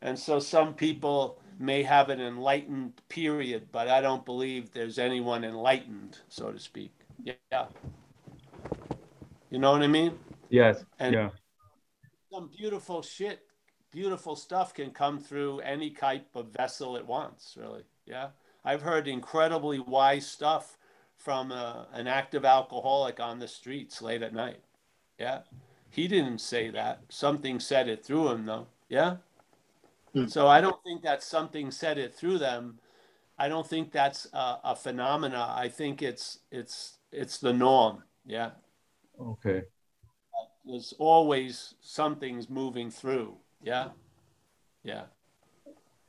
And 0.00 0.18
so 0.18 0.40
some 0.40 0.72
people 0.72 1.42
may 1.58 1.82
have 1.82 2.08
an 2.08 2.20
enlightened 2.20 3.00
period, 3.08 3.68
but 3.72 3.88
I 3.88 4.00
don't 4.00 4.24
believe 4.24 4.70
there's 4.70 4.98
anyone 4.98 5.44
enlightened, 5.44 6.18
so 6.28 6.52
to 6.52 6.58
speak. 6.58 6.92
Yeah. 7.22 7.66
You 9.50 9.58
know 9.58 9.72
what 9.72 9.82
I 9.82 9.88
mean? 9.88 10.18
Yes. 10.50 10.84
And 10.98 11.14
yeah. 11.14 11.30
some 12.32 12.48
beautiful 12.56 13.02
shit, 13.02 13.40
beautiful 13.90 14.36
stuff 14.36 14.72
can 14.72 14.90
come 14.90 15.18
through 15.18 15.60
any 15.60 15.90
type 15.90 16.28
of 16.34 16.52
vessel 16.52 16.96
it 16.96 17.06
wants, 17.06 17.56
really. 17.58 17.82
Yeah. 18.06 18.28
I've 18.64 18.82
heard 18.82 19.08
incredibly 19.08 19.80
wise 19.80 20.26
stuff 20.26 20.78
from 21.16 21.50
uh, 21.50 21.84
an 21.92 22.06
active 22.06 22.44
alcoholic 22.44 23.18
on 23.18 23.38
the 23.38 23.48
streets 23.48 24.00
late 24.00 24.22
at 24.22 24.32
night. 24.32 24.60
Yeah. 25.18 25.40
He 25.90 26.06
didn't 26.06 26.38
say 26.38 26.70
that. 26.70 27.02
Something 27.08 27.58
said 27.58 27.88
it 27.88 28.04
through 28.04 28.28
him, 28.28 28.46
though. 28.46 28.68
Yeah. 28.88 29.16
So 30.26 30.46
I 30.46 30.60
don't 30.60 30.82
think 30.82 31.02
that 31.02 31.22
something 31.22 31.70
said 31.70 31.98
it 31.98 32.14
through 32.14 32.38
them. 32.38 32.78
I 33.38 33.48
don't 33.48 33.66
think 33.66 33.92
that's 33.92 34.26
a, 34.32 34.58
a 34.64 34.76
phenomena. 34.76 35.54
I 35.56 35.68
think 35.68 36.02
it's 36.02 36.40
it's 36.50 36.98
it's 37.12 37.38
the 37.38 37.52
norm. 37.52 38.02
Yeah. 38.26 38.50
Okay. 39.20 39.62
There's 40.64 40.92
always 40.98 41.74
something's 41.80 42.50
moving 42.50 42.90
through. 42.90 43.36
Yeah. 43.62 43.88
Yeah. 44.82 45.04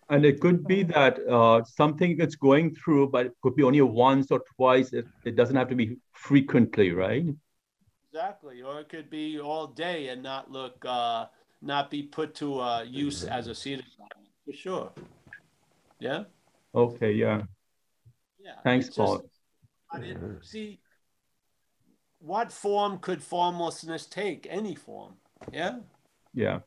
And 0.10 0.26
it 0.26 0.42
could 0.42 0.66
be 0.66 0.84
that 0.84 1.20
uh, 1.28 1.64
something 1.64 2.18
that's 2.18 2.36
going 2.36 2.76
through, 2.76 3.10
but 3.10 3.28
it 3.28 3.34
could 3.44 3.56
be 3.56 3.64
only 3.64 3.82
once 3.82 4.32
or 4.32 4.42
twice. 4.56 4.92
It, 4.92 5.06
it 5.24 5.36
doesn't 5.36 5.56
have 5.56 5.70
to 5.70 5.76
be 5.76 5.98
frequently, 6.14 6.92
right? 6.92 7.26
Exactly. 8.12 8.64
Or 8.64 8.80
it 8.80 8.90
could 8.90 9.10
be 9.12 9.40
all 9.40 9.68
day 9.68 10.08
and 10.08 10.24
not 10.24 10.50
look, 10.50 10.84
uh, 10.84 11.28
not 11.62 11.90
be 11.90 12.04
put 12.04 12.36
to 12.36 12.60
uh, 12.60 12.84
use 12.84 13.24
as 13.24 13.48
a 13.48 13.56
seed 13.56 13.80
assignment 13.80 14.30
for 14.46 14.54
sure. 14.54 14.92
Yeah. 16.00 16.24
Okay. 16.74 17.12
Yeah. 17.12 17.44
Yeah. 18.40 18.56
Thanks, 18.64 18.88
it's 18.88 18.98
Paul. 18.98 19.30
I 19.92 20.00
didn't 20.00 20.46
see 20.46 20.80
what 22.20 22.52
form 22.52 23.00
could 23.00 23.22
formlessness 23.22 24.06
take? 24.06 24.48
Any 24.50 24.76
form. 24.76 25.14
Yeah. 25.52 25.80
Yeah. 26.34 26.60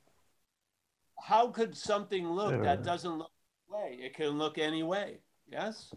How 1.20 1.48
could 1.48 1.77
something 1.77 2.28
look 2.28 2.62
that 2.62 2.82
doesn't 2.82 3.19
look 3.19 3.31
way? 3.69 3.98
It 4.01 4.14
can 4.14 4.31
look 4.39 4.59
any 4.59 4.82
way. 4.82 5.19
Yes. 5.47 5.94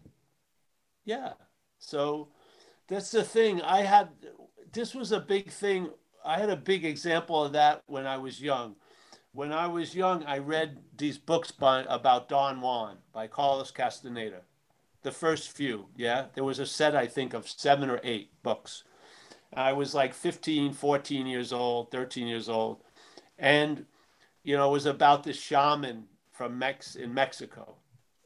Yeah. 1.04 1.34
So 1.80 2.30
that's 2.88 3.12
the 3.12 3.24
thing. 3.24 3.62
I 3.62 3.82
had 3.82 4.10
this 4.72 4.94
was 4.94 5.12
a 5.12 5.20
big 5.20 5.50
thing. 5.50 5.90
I 6.24 6.40
had 6.40 6.50
a 6.50 6.58
big 6.58 6.86
example 6.86 7.44
of 7.44 7.54
that 7.54 7.82
when 7.88 8.06
I 8.06 8.18
was 8.18 8.42
young. 8.42 8.76
When 9.36 9.52
I 9.52 9.68
was 9.68 9.94
young, 9.94 10.24
I 10.24 10.38
read 10.38 10.78
these 10.98 11.18
books 11.18 11.52
by 11.52 11.84
about 11.90 12.30
Don 12.30 12.62
Juan 12.62 13.00
by 13.12 13.28
Carlos 13.28 13.70
Castaneda. 13.70 14.44
The 15.02 15.12
first 15.12 15.52
few, 15.52 15.88
yeah. 15.98 16.28
There 16.36 16.46
was 16.46 16.58
a 16.58 16.66
set, 16.66 16.96
I 16.96 17.06
think, 17.06 17.34
of 17.34 17.50
seven 17.50 17.90
or 17.90 18.00
eight 18.02 18.32
books. 18.44 18.86
I 19.54 19.74
was 19.74 19.94
like 19.94 20.14
15, 20.14 20.72
14 20.72 21.28
years 21.28 21.52
old, 21.52 21.92
13 21.92 22.28
years 22.28 22.48
old. 22.48 22.82
And, 23.38 23.86
you 24.42 24.56
know, 24.56 24.70
it 24.70 24.72
was 24.72 24.86
about 24.86 25.24
this 25.24 25.38
shaman 25.38 26.06
from 26.32 26.58
Mex 26.58 26.96
in 26.96 27.14
Mexico. 27.14 27.76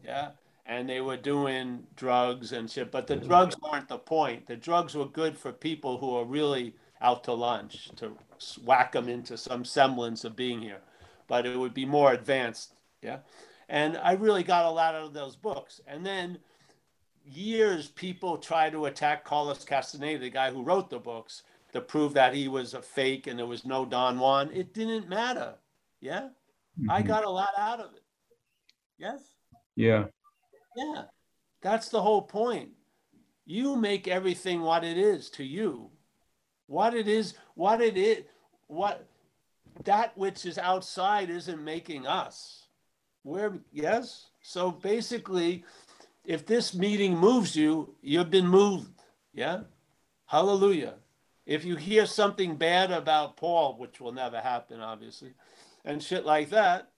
Yeah. 0.06 0.30
and 0.68 0.88
they 0.88 1.02
were 1.02 1.18
doing 1.18 1.88
drugs 1.96 2.52
and 2.52 2.70
shit. 2.70 2.92
But 2.92 3.08
the 3.08 3.16
mm-hmm. 3.16 3.28
drugs 3.28 3.56
weren't 3.60 3.88
the 3.88 3.98
point. 3.98 4.46
The 4.46 4.56
drugs 4.56 4.94
were 4.94 5.08
good 5.08 5.40
for 5.40 5.52
people 5.52 5.98
who 5.98 6.16
are 6.16 6.24
really 6.24 6.76
out 7.02 7.24
to 7.24 7.34
lunch 7.34 7.90
to 7.96 8.16
whack 8.64 8.92
them 8.92 9.10
into 9.10 9.38
some 9.38 9.66
semblance 9.66 10.24
of 10.24 10.36
being 10.36 10.62
here. 10.62 10.82
But 11.30 11.46
it 11.46 11.58
would 11.58 11.74
be 11.74 11.86
more 11.86 12.12
advanced, 12.12 12.74
yeah. 13.02 13.20
And 13.70 13.98
I 13.98 14.14
really 14.14 14.44
got 14.44 14.66
a 14.66 14.70
lot 14.70 14.96
out 14.96 15.04
of 15.04 15.14
those 15.14 15.36
books. 15.36 15.80
And 15.88 16.06
then 16.06 16.40
years 17.24 17.90
people 17.90 18.38
try 18.38 18.70
to 18.72 18.86
attack 18.88 19.24
Carlos 19.24 19.64
Castaneda, 19.64 20.20
the 20.20 20.30
guy 20.32 20.52
who 20.52 20.64
wrote 20.64 20.90
the 20.90 21.00
books, 21.00 21.44
to 21.72 21.80
prove 21.80 22.14
that 22.16 22.34
he 22.34 22.48
was 22.48 22.74
a 22.74 22.82
fake 22.82 23.28
and 23.28 23.38
there 23.38 23.46
was 23.46 23.64
no 23.64 23.86
Don 23.86 24.20
Juan. 24.20 24.50
It 24.52 24.74
didn't 24.74 25.08
matter. 25.08 25.54
Yeah. 26.02 26.30
I 26.90 27.04
Mhm. 27.04 27.08
got 27.08 27.26
a 27.26 27.30
lot 27.30 27.54
out 27.58 27.80
of 27.80 27.94
it. 27.94 28.04
Yes. 28.98 29.36
Yeah. 29.76 30.08
Yeah. 30.76 31.04
That's 31.62 31.90
the 31.90 32.02
whole 32.02 32.24
point. 32.24 32.72
You 33.46 33.76
make 33.76 34.08
everything 34.08 34.62
what 34.62 34.84
it 34.84 34.98
is 34.98 35.30
to 35.32 35.44
you. 35.44 35.92
What 36.66 36.96
it 36.96 37.08
is, 37.08 37.36
what 37.54 37.82
it 37.82 37.98
is, 37.98 38.26
what 38.68 39.09
that 39.86 40.18
which 40.18 40.46
is 40.46 40.58
outside 40.58 41.30
isn't 41.30 41.64
making 41.64 42.08
us. 42.08 42.68
We're, 43.24 43.60
yes. 43.72 44.28
So 44.42 44.72
basically, 44.72 45.64
if 46.26 46.46
this 46.46 46.74
meeting 46.74 47.18
moves 47.18 47.56
you, 47.56 47.96
you've 48.02 48.30
been 48.32 48.48
moved. 48.48 48.92
Yeah. 49.34 49.62
Hallelujah. 50.26 50.96
If 51.46 51.66
you 51.66 51.76
hear 51.76 52.06
something 52.06 52.56
bad 52.56 52.92
about 52.92 53.38
Paul, 53.38 53.78
which 53.78 54.00
will 54.00 54.12
never 54.12 54.40
happen, 54.40 54.80
obviously, 54.82 55.34
and 55.84 56.02
shit 56.04 56.26
like 56.26 56.50
that, 56.52 56.92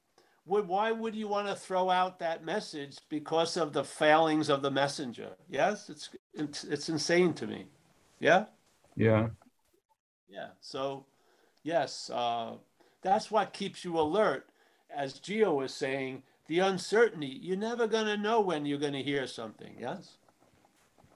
would 0.45 0.68
why 0.68 0.91
would 0.91 1.16
you 1.16 1.28
want 1.28 1.48
to 1.48 1.56
throw 1.56 1.90
out 1.90 2.20
that 2.20 2.44
message 2.44 2.98
because 3.10 3.56
of 3.56 3.72
the 3.72 3.84
failings 3.84 4.49
of 4.49 4.62
the 4.62 4.72
messenger? 4.72 5.30
Yes, 5.48 5.90
it's 5.90 6.10
it's, 6.34 6.64
it's 6.66 6.90
insane 6.90 7.34
to 7.36 7.48
me. 7.48 7.68
Yeah, 8.20 8.45
Yeah. 8.95 9.30
yeah. 10.28 10.49
So, 10.60 11.06
yes, 11.64 12.10
uh, 12.14 12.56
that's 13.02 13.32
what 13.32 13.53
keeps 13.53 13.84
you 13.84 13.99
alert. 13.99 14.48
As 14.94 15.19
Gio 15.19 15.56
was 15.56 15.73
saying, 15.73 16.23
the 16.48 16.60
uncertainty. 16.60 17.40
You're 17.41 17.57
never 17.57 17.88
gonna 17.88 18.18
know 18.18 18.41
when 18.41 18.65
you're 18.65 18.78
gonna 18.78 19.02
hear 19.02 19.26
something. 19.26 19.76
Yes. 19.80 20.18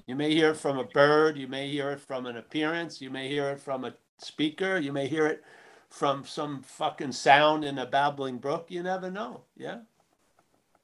You 0.08 0.16
may 0.16 0.34
hear 0.34 0.52
it 0.52 0.58
from 0.58 0.78
a 0.78 0.84
bird. 0.84 1.38
You 1.38 1.48
may 1.48 1.70
hear 1.70 1.92
it 1.92 2.00
from 2.00 2.26
an 2.26 2.38
appearance. 2.38 3.02
You 3.02 3.10
may 3.10 3.28
hear 3.28 3.50
it 3.50 3.60
from 3.60 3.84
a 3.84 3.96
speaker. 4.18 4.78
You 4.78 4.94
may 4.94 5.08
hear 5.08 5.26
it 5.26 5.44
from 5.90 6.26
some 6.26 6.62
fucking 6.62 7.12
sound 7.12 7.64
in 7.64 7.80
a 7.80 7.86
babbling 7.86 8.38
brook. 8.38 8.68
You 8.70 8.84
never 8.84 9.10
know. 9.10 9.42
Yeah. 9.58 9.80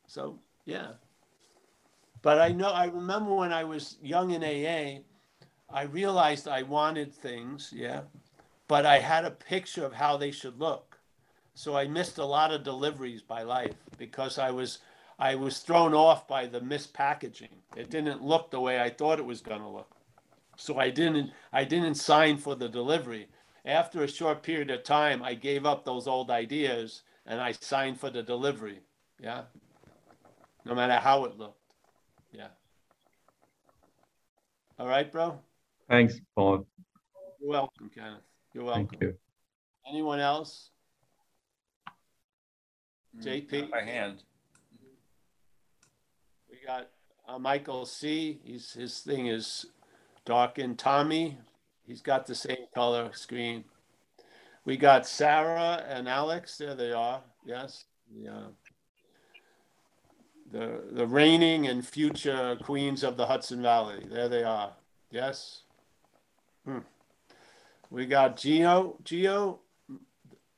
So, 0.08 0.40
yeah. 0.66 0.94
But 2.22 2.40
I 2.40 2.50
know, 2.50 2.72
I 2.72 2.86
remember 2.86 3.34
when 3.34 3.54
I 3.54 3.64
was 3.64 3.98
young 4.02 4.32
in 4.32 4.44
AA, 4.44 5.02
I 5.74 5.84
realized 5.84 6.48
I 6.48 6.64
wanted 6.64 7.14
things. 7.14 7.72
Yeah. 7.74 8.02
But 8.68 8.86
I 8.86 9.00
had 9.00 9.26
a 9.26 9.32
picture 9.32 9.86
of 9.86 9.94
how 9.94 10.18
they 10.18 10.32
should 10.32 10.60
look. 10.60 10.91
So 11.62 11.78
I 11.78 11.86
missed 11.86 12.18
a 12.18 12.26
lot 12.26 12.52
of 12.52 12.64
deliveries 12.64 13.22
by 13.22 13.44
life 13.44 13.76
because 14.00 14.40
I 14.40 14.50
was 14.50 14.80
I 15.20 15.36
was 15.36 15.60
thrown 15.60 15.94
off 15.94 16.28
by 16.28 16.48
the 16.48 16.60
mispackaging. 16.60 17.54
It 17.78 17.92
didn't 17.92 18.24
look 18.24 18.50
the 18.50 18.60
way 18.60 18.82
I 18.82 18.90
thought 18.90 19.20
it 19.20 19.26
was 19.26 19.42
going 19.42 19.62
to 19.62 19.68
look. 19.68 19.96
So 20.58 20.80
I 20.80 20.90
didn't 20.90 21.30
I 21.54 21.64
didn't 21.64 21.94
sign 21.94 22.38
for 22.38 22.56
the 22.56 22.68
delivery. 22.68 23.28
After 23.64 24.04
a 24.04 24.08
short 24.08 24.42
period 24.42 24.72
of 24.72 24.82
time, 24.82 25.22
I 25.22 25.36
gave 25.36 25.68
up 25.68 25.86
those 25.86 26.08
old 26.08 26.32
ideas 26.32 27.04
and 27.28 27.40
I 27.40 27.52
signed 27.52 28.00
for 28.00 28.10
the 28.10 28.24
delivery. 28.24 28.80
Yeah. 29.20 29.44
No 30.66 30.74
matter 30.74 30.96
how 30.96 31.26
it 31.26 31.38
looked. 31.38 31.62
Yeah. 32.32 32.48
All 34.80 34.88
right, 34.88 35.12
bro. 35.12 35.40
Thanks, 35.88 36.20
Paul. 36.36 36.66
You're 37.40 37.52
welcome, 37.52 37.92
Kenneth. 37.94 38.26
You're 38.52 38.64
welcome. 38.64 38.88
Thank 38.88 39.02
you. 39.04 39.16
Anyone 39.88 40.20
else? 40.20 40.72
Mm, 43.18 43.50
JP? 43.50 43.72
By 43.72 43.82
hand. 43.82 44.24
We 46.50 46.58
got 46.66 46.90
uh, 47.28 47.40
Michael 47.40 47.86
C. 47.86 48.40
He's 48.44 48.74
his 48.74 49.00
thing 49.00 49.28
is 49.28 49.66
dark 50.26 50.58
and 50.58 50.78
Tommy, 50.78 51.38
he's 51.86 52.02
got 52.02 52.26
the 52.26 52.36
same 52.36 52.66
color 52.74 53.12
screen. 53.14 53.64
We 54.66 54.78
got 54.78 55.08
Sarah 55.08 55.84
and 55.88 56.08
Alex. 56.08 56.58
There 56.58 56.76
they 56.76 56.92
are. 56.92 57.22
Yes. 57.46 57.86
Yeah. 58.16 58.48
The 60.52 60.84
the 60.92 61.08
reigning 61.08 61.68
and 61.68 61.86
future 61.86 62.58
queens 62.64 63.04
of 63.04 63.18
the 63.18 63.26
Hudson 63.26 63.62
Valley. 63.62 64.06
There 64.10 64.30
they 64.30 64.44
are. 64.44 64.74
Yes. 65.10 65.62
Hmm. 66.66 66.80
We 67.90 68.06
got 68.06 68.38
Gio. 68.38 69.02
Gio, 69.04 69.60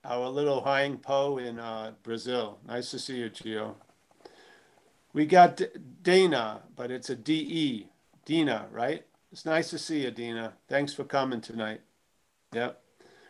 our 0.04 0.28
little 0.30 0.62
Hyang 0.62 1.02
Po 1.02 1.38
in 1.38 1.60
uh, 1.60 1.92
Brazil. 2.04 2.60
Nice 2.68 2.92
to 2.92 3.00
see 3.00 3.18
you, 3.18 3.30
Gio. 3.30 3.76
We 5.14 5.26
got 5.26 5.58
D- 5.58 5.68
Dana, 6.02 6.62
but 6.76 6.92
it's 6.92 7.10
a 7.10 7.16
D 7.16 7.34
E. 7.34 7.88
Dina, 8.26 8.68
right? 8.72 9.06
It's 9.32 9.46
nice 9.46 9.70
to 9.72 9.78
see 9.78 10.04
you, 10.04 10.12
Dina. 10.12 10.54
Thanks 10.68 10.94
for 10.94 11.04
coming 11.04 11.42
tonight. 11.42 11.82
Yep. 12.54 12.80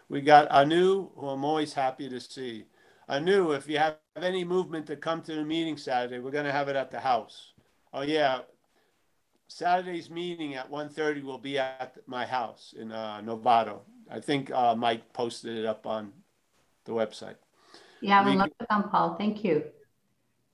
We 0.09 0.21
got 0.21 0.51
Anu, 0.51 1.09
who 1.15 1.27
I'm 1.29 1.43
always 1.43 1.73
happy 1.73 2.09
to 2.09 2.19
see. 2.19 2.65
Anu, 3.09 3.51
if 3.51 3.67
you 3.67 3.79
have 3.79 3.97
any 4.15 4.43
movement 4.43 4.85
to 4.87 4.95
come 4.95 5.21
to 5.23 5.35
the 5.35 5.43
meeting 5.43 5.77
Saturday, 5.77 6.19
we're 6.19 6.31
going 6.31 6.45
to 6.45 6.51
have 6.51 6.69
it 6.69 6.75
at 6.75 6.91
the 6.91 6.99
house. 6.99 7.53
Oh, 7.93 8.01
yeah. 8.01 8.41
Saturday's 9.47 10.09
meeting 10.09 10.55
at 10.55 10.69
1.30 10.71 11.23
will 11.23 11.37
be 11.37 11.57
at 11.57 11.97
my 12.05 12.25
house 12.25 12.73
in 12.77 12.91
uh, 12.91 13.21
Novato. 13.23 13.79
I 14.09 14.19
think 14.19 14.51
uh, 14.51 14.75
Mike 14.75 15.11
posted 15.13 15.57
it 15.57 15.65
up 15.65 15.85
on 15.85 16.11
the 16.85 16.91
website. 16.91 17.35
Yeah, 18.01 18.23
We- 18.23 18.31
we'd 18.31 18.37
love 18.37 18.57
to 18.59 18.67
come, 18.67 18.89
Paul. 18.89 19.15
Thank 19.15 19.43
you. 19.43 19.71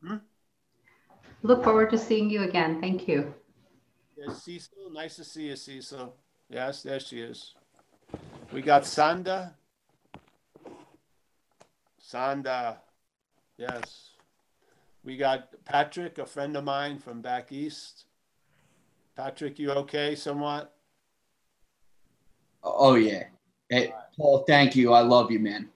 Hmm? 0.02 0.18
Look 1.42 1.64
forward 1.64 1.90
to 1.92 1.98
seeing 1.98 2.30
you 2.30 2.44
again. 2.44 2.82
Thank 2.82 3.08
you. 3.08 3.34
There's 4.16 4.44
Cecil. 4.44 4.92
Nice 4.92 5.16
to 5.16 5.24
see 5.24 5.48
you, 5.48 5.56
Cecil. 5.56 6.16
Yes, 6.50 6.84
there 6.84 7.00
she 7.00 7.22
is. 7.22 7.56
We 8.52 8.62
got 8.62 8.84
Sanda. 8.84 9.54
Sanda. 12.02 12.78
Yes. 13.58 14.12
We 15.04 15.16
got 15.16 15.64
Patrick, 15.64 16.18
a 16.18 16.26
friend 16.26 16.58
of 16.58 16.64
mine 16.64 17.00
from 17.00 17.22
back 17.22 17.52
east. 17.52 18.06
Patrick, 19.16 19.60
you 19.60 19.72
okay 19.72 20.16
somewhat? 20.16 20.74
Oh 22.64 22.96
yeah. 22.96 23.24
Hey, 23.70 23.94
Paul, 24.18 24.44
thank 24.48 24.76
you. 24.76 24.94
I 24.94 25.02
love 25.02 25.32
you, 25.32 25.40
man. 25.40 25.70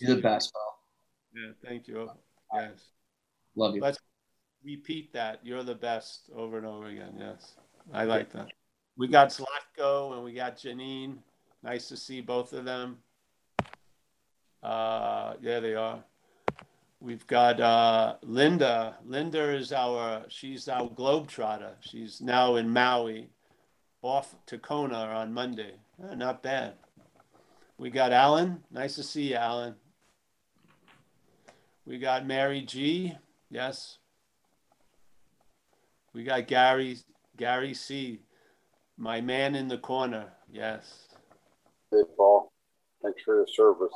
Good 0.00 0.06
to 0.06 0.06
see 0.06 0.06
You're 0.06 0.16
the 0.16 0.22
best, 0.22 0.52
bro. 0.52 1.42
Yeah, 1.42 1.52
thank 1.64 1.88
you. 1.88 2.10
Yes. 2.54 2.90
Love 3.54 3.74
you. 3.74 3.80
Let's 3.80 3.98
repeat 4.64 5.12
that. 5.12 5.40
You're 5.42 5.62
the 5.62 5.74
best 5.74 6.30
over 6.34 6.58
and 6.58 6.66
over 6.66 6.86
again. 6.86 7.14
Yes. 7.18 7.54
I 7.92 8.04
like 8.04 8.32
that. 8.32 8.48
We 8.96 9.08
got 9.08 9.28
Zlatko 9.28 10.14
and 10.14 10.24
we 10.24 10.34
got 10.34 10.56
Janine. 10.56 11.18
Nice 11.62 11.88
to 11.88 11.96
see 11.96 12.20
both 12.20 12.52
of 12.52 12.64
them. 12.64 12.98
Uh, 14.62 15.34
yeah, 15.40 15.60
they 15.60 15.74
are. 15.74 16.02
We've 17.00 17.26
got 17.26 17.60
uh, 17.60 18.16
Linda. 18.22 18.96
Linda 19.06 19.54
is 19.54 19.72
our, 19.72 20.24
she's 20.28 20.68
our 20.68 20.88
globetrotter. 20.88 21.72
She's 21.80 22.20
now 22.20 22.56
in 22.56 22.68
Maui, 22.68 23.30
off 24.02 24.34
to 24.46 24.58
Kona 24.58 24.96
on 24.96 25.32
Monday. 25.32 25.74
Eh, 26.02 26.14
not 26.14 26.42
bad. 26.42 26.74
We 27.78 27.88
got 27.88 28.12
Alan. 28.12 28.62
Nice 28.70 28.96
to 28.96 29.02
see 29.02 29.30
you, 29.30 29.36
Alan. 29.36 29.74
We 31.86 31.98
got 31.98 32.26
Mary 32.26 32.62
G. 32.62 33.14
Yes. 33.50 33.98
We 36.12 36.24
got 36.24 36.46
Gary 36.46 36.98
Gary 37.36 37.74
C. 37.74 38.20
My 38.96 39.20
man 39.20 39.54
in 39.54 39.68
the 39.68 39.78
corner. 39.78 40.32
Yes. 40.50 41.08
Hey, 41.90 42.02
Paul. 42.16 42.52
Thanks 43.02 43.22
for 43.24 43.36
your 43.36 43.46
service. 43.46 43.92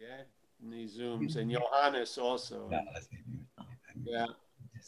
Yeah, 0.00 0.08
eh? 0.08 0.22
In 0.62 0.70
these 0.70 0.98
zooms 0.98 1.36
and 1.36 1.50
Johannes 1.50 2.18
also. 2.18 2.70
Yeah. 4.04 4.26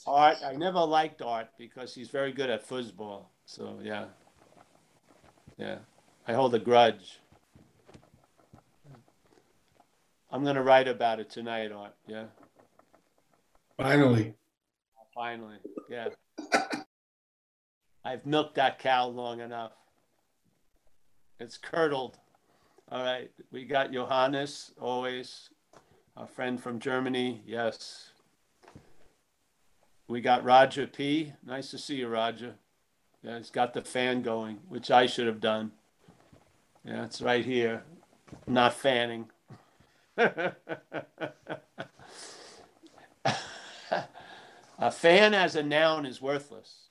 Art. 0.06 0.38
I 0.44 0.52
never 0.52 0.80
liked 0.80 1.22
Art 1.22 1.48
because 1.58 1.94
he's 1.94 2.10
very 2.10 2.32
good 2.32 2.50
at 2.50 2.66
football. 2.66 3.30
So 3.46 3.78
yeah. 3.82 4.06
Yeah. 5.56 5.78
I 6.26 6.34
hold 6.34 6.54
a 6.54 6.58
grudge. 6.58 7.20
I'm 10.32 10.44
gonna 10.44 10.62
write 10.62 10.88
about 10.88 11.20
it 11.20 11.28
tonight, 11.28 11.70
Art. 11.70 11.94
Yeah. 12.06 12.24
Finally. 13.76 14.34
Finally, 15.14 15.56
yeah. 15.90 16.08
I've 18.02 18.24
milked 18.24 18.54
that 18.54 18.78
cow 18.78 19.08
long 19.08 19.40
enough. 19.40 19.72
It's 21.38 21.58
curdled. 21.58 22.18
All 22.90 23.02
right, 23.02 23.30
we 23.50 23.64
got 23.64 23.92
Johannes, 23.92 24.72
always 24.80 25.50
a 26.16 26.26
friend 26.26 26.60
from 26.60 26.78
Germany. 26.78 27.42
Yes. 27.46 28.10
We 30.08 30.22
got 30.22 30.44
Roger 30.44 30.86
P. 30.86 31.34
Nice 31.44 31.70
to 31.70 31.78
see 31.78 31.96
you, 31.96 32.08
Roger. 32.08 32.54
Yeah, 33.22 33.38
he's 33.38 33.50
got 33.50 33.74
the 33.74 33.82
fan 33.82 34.22
going, 34.22 34.60
which 34.68 34.90
I 34.90 35.06
should 35.06 35.26
have 35.26 35.40
done. 35.40 35.72
Yeah, 36.84 37.04
it's 37.04 37.20
right 37.20 37.44
here. 37.44 37.84
Not 38.46 38.74
fanning. 38.74 39.30
A 44.82 44.90
fan 44.90 45.32
as 45.32 45.54
a 45.54 45.62
noun 45.62 46.04
is 46.04 46.20
worthless, 46.20 46.88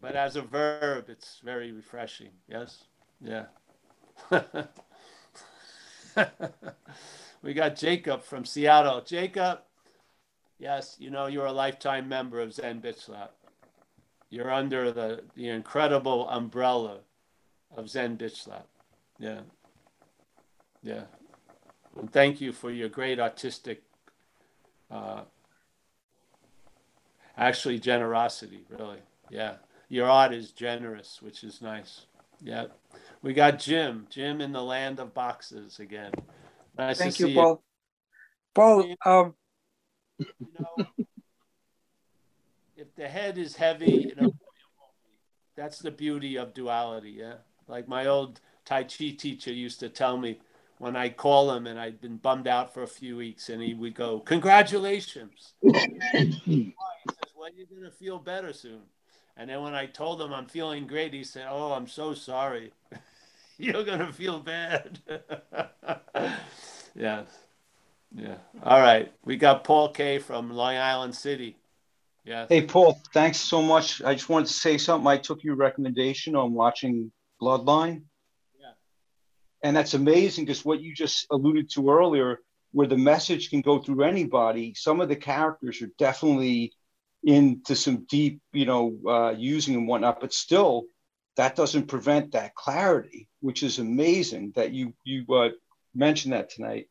but 0.00 0.14
as 0.14 0.36
a 0.36 0.42
verb, 0.42 1.06
it's 1.08 1.40
very 1.42 1.72
refreshing. 1.72 2.30
Yes? 2.46 2.84
Yeah. 3.20 3.46
we 7.42 7.52
got 7.52 7.74
Jacob 7.74 8.22
from 8.22 8.44
Seattle. 8.44 9.00
Jacob, 9.00 9.62
yes, 10.60 10.94
you 11.00 11.10
know, 11.10 11.26
you're 11.26 11.46
a 11.46 11.52
lifetime 11.52 12.08
member 12.08 12.40
of 12.40 12.54
Zen 12.54 12.80
Bitch 12.80 13.00
Slap. 13.00 13.32
You're 14.30 14.52
under 14.52 14.92
the, 14.92 15.24
the 15.34 15.48
incredible 15.48 16.28
umbrella 16.28 17.00
of 17.76 17.90
Zen 17.90 18.16
Bitch 18.16 18.44
Slap. 18.44 18.68
Yeah. 19.18 19.40
Yeah. 20.84 21.02
And 21.98 22.12
thank 22.12 22.40
you 22.40 22.52
for 22.52 22.70
your 22.70 22.88
great 22.88 23.20
artistic, 23.20 23.82
uh, 24.90 25.22
actually 27.36 27.78
generosity, 27.78 28.64
really. 28.68 28.98
Yeah. 29.30 29.56
Your 29.88 30.08
art 30.08 30.32
is 30.32 30.50
generous, 30.50 31.20
which 31.22 31.44
is 31.44 31.62
nice. 31.62 32.06
Yeah. 32.40 32.66
We 33.22 33.32
got 33.32 33.58
Jim, 33.58 34.06
Jim 34.10 34.40
in 34.40 34.52
the 34.52 34.62
land 34.62 34.98
of 34.98 35.14
boxes 35.14 35.78
again. 35.78 36.12
Nice 36.76 36.98
Thank 36.98 37.14
to 37.16 37.22
you, 37.22 37.28
see 37.28 37.34
Paul. 37.34 37.62
Paul, 38.54 38.94
um, 39.04 39.34
you 40.18 40.26
know, 40.58 40.86
if 42.76 42.94
the 42.96 43.08
head 43.08 43.38
is 43.38 43.56
heavy, 43.56 44.08
you 44.08 44.14
know, 44.20 44.34
that's 45.56 45.78
the 45.78 45.90
beauty 45.90 46.36
of 46.36 46.54
duality. 46.54 47.12
Yeah. 47.12 47.34
Like 47.68 47.88
my 47.88 48.06
old 48.06 48.40
Tai 48.64 48.84
Chi 48.84 49.10
teacher 49.10 49.52
used 49.52 49.80
to 49.80 49.88
tell 49.88 50.16
me 50.16 50.40
when 50.78 50.96
I 50.96 51.08
call 51.08 51.52
him 51.52 51.66
and 51.66 51.78
I'd 51.78 52.00
been 52.00 52.16
bummed 52.16 52.48
out 52.48 52.74
for 52.74 52.82
a 52.82 52.88
few 52.88 53.16
weeks 53.16 53.48
and 53.48 53.62
he 53.62 53.74
would 53.74 53.94
go, 53.94 54.20
Congratulations. 54.20 55.54
he 55.62 55.72
says, 56.12 57.32
Well, 57.36 57.50
you're 57.56 57.66
going 57.66 57.82
to 57.82 57.90
feel 57.90 58.18
better 58.18 58.52
soon. 58.52 58.82
And 59.36 59.50
then 59.50 59.62
when 59.62 59.74
I 59.74 59.86
told 59.86 60.20
him 60.20 60.32
I'm 60.32 60.46
feeling 60.46 60.86
great, 60.86 61.12
he 61.12 61.24
said, 61.24 61.46
Oh, 61.50 61.72
I'm 61.72 61.86
so 61.86 62.14
sorry. 62.14 62.72
you're 63.58 63.84
going 63.84 64.00
to 64.00 64.12
feel 64.12 64.40
bad. 64.40 64.98
yes. 66.94 67.26
Yeah. 68.14 68.36
All 68.62 68.80
right. 68.80 69.12
We 69.24 69.36
got 69.36 69.64
Paul 69.64 69.90
K 69.90 70.18
from 70.18 70.50
Long 70.50 70.76
Island 70.76 71.14
City. 71.14 71.56
Yeah. 72.24 72.46
Hey, 72.48 72.64
Paul, 72.64 72.98
thanks 73.12 73.38
so 73.38 73.60
much. 73.60 74.00
I 74.02 74.14
just 74.14 74.28
wanted 74.28 74.46
to 74.46 74.54
say 74.54 74.78
something. 74.78 75.06
I 75.06 75.18
took 75.18 75.44
your 75.44 75.56
recommendation 75.56 76.34
on 76.34 76.54
watching 76.54 77.12
Bloodline. 77.40 78.02
And 79.64 79.74
that's 79.74 79.94
amazing 79.94 80.44
because 80.44 80.62
what 80.64 80.82
you 80.82 80.94
just 80.94 81.26
alluded 81.30 81.70
to 81.70 81.90
earlier, 81.90 82.38
where 82.72 82.86
the 82.86 82.98
message 82.98 83.48
can 83.48 83.62
go 83.62 83.78
through 83.78 84.04
anybody, 84.04 84.74
some 84.74 85.00
of 85.00 85.08
the 85.08 85.16
characters 85.16 85.80
are 85.80 85.90
definitely 85.98 86.72
into 87.22 87.74
some 87.74 88.04
deep, 88.10 88.42
you 88.52 88.66
know, 88.66 88.94
uh, 89.08 89.30
using 89.36 89.74
and 89.74 89.88
whatnot, 89.88 90.20
but 90.20 90.34
still, 90.34 90.84
that 91.36 91.56
doesn't 91.56 91.86
prevent 91.88 92.32
that 92.32 92.54
clarity, 92.54 93.26
which 93.40 93.62
is 93.62 93.78
amazing 93.78 94.52
that 94.54 94.72
you 94.72 94.92
you 95.02 95.24
uh, 95.34 95.48
mentioned 95.94 96.34
that 96.34 96.50
tonight. 96.50 96.88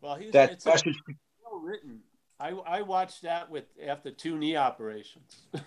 Well, 0.00 0.16
he's, 0.16 0.32
That 0.32 0.50
it's 0.50 0.66
message- 0.66 1.00
well 1.44 1.60
written. 1.60 2.00
I, 2.40 2.50
I 2.50 2.82
watched 2.82 3.22
that 3.22 3.48
with 3.48 3.64
after 3.86 4.10
two 4.10 4.36
knee 4.36 4.56
operations. 4.56 5.36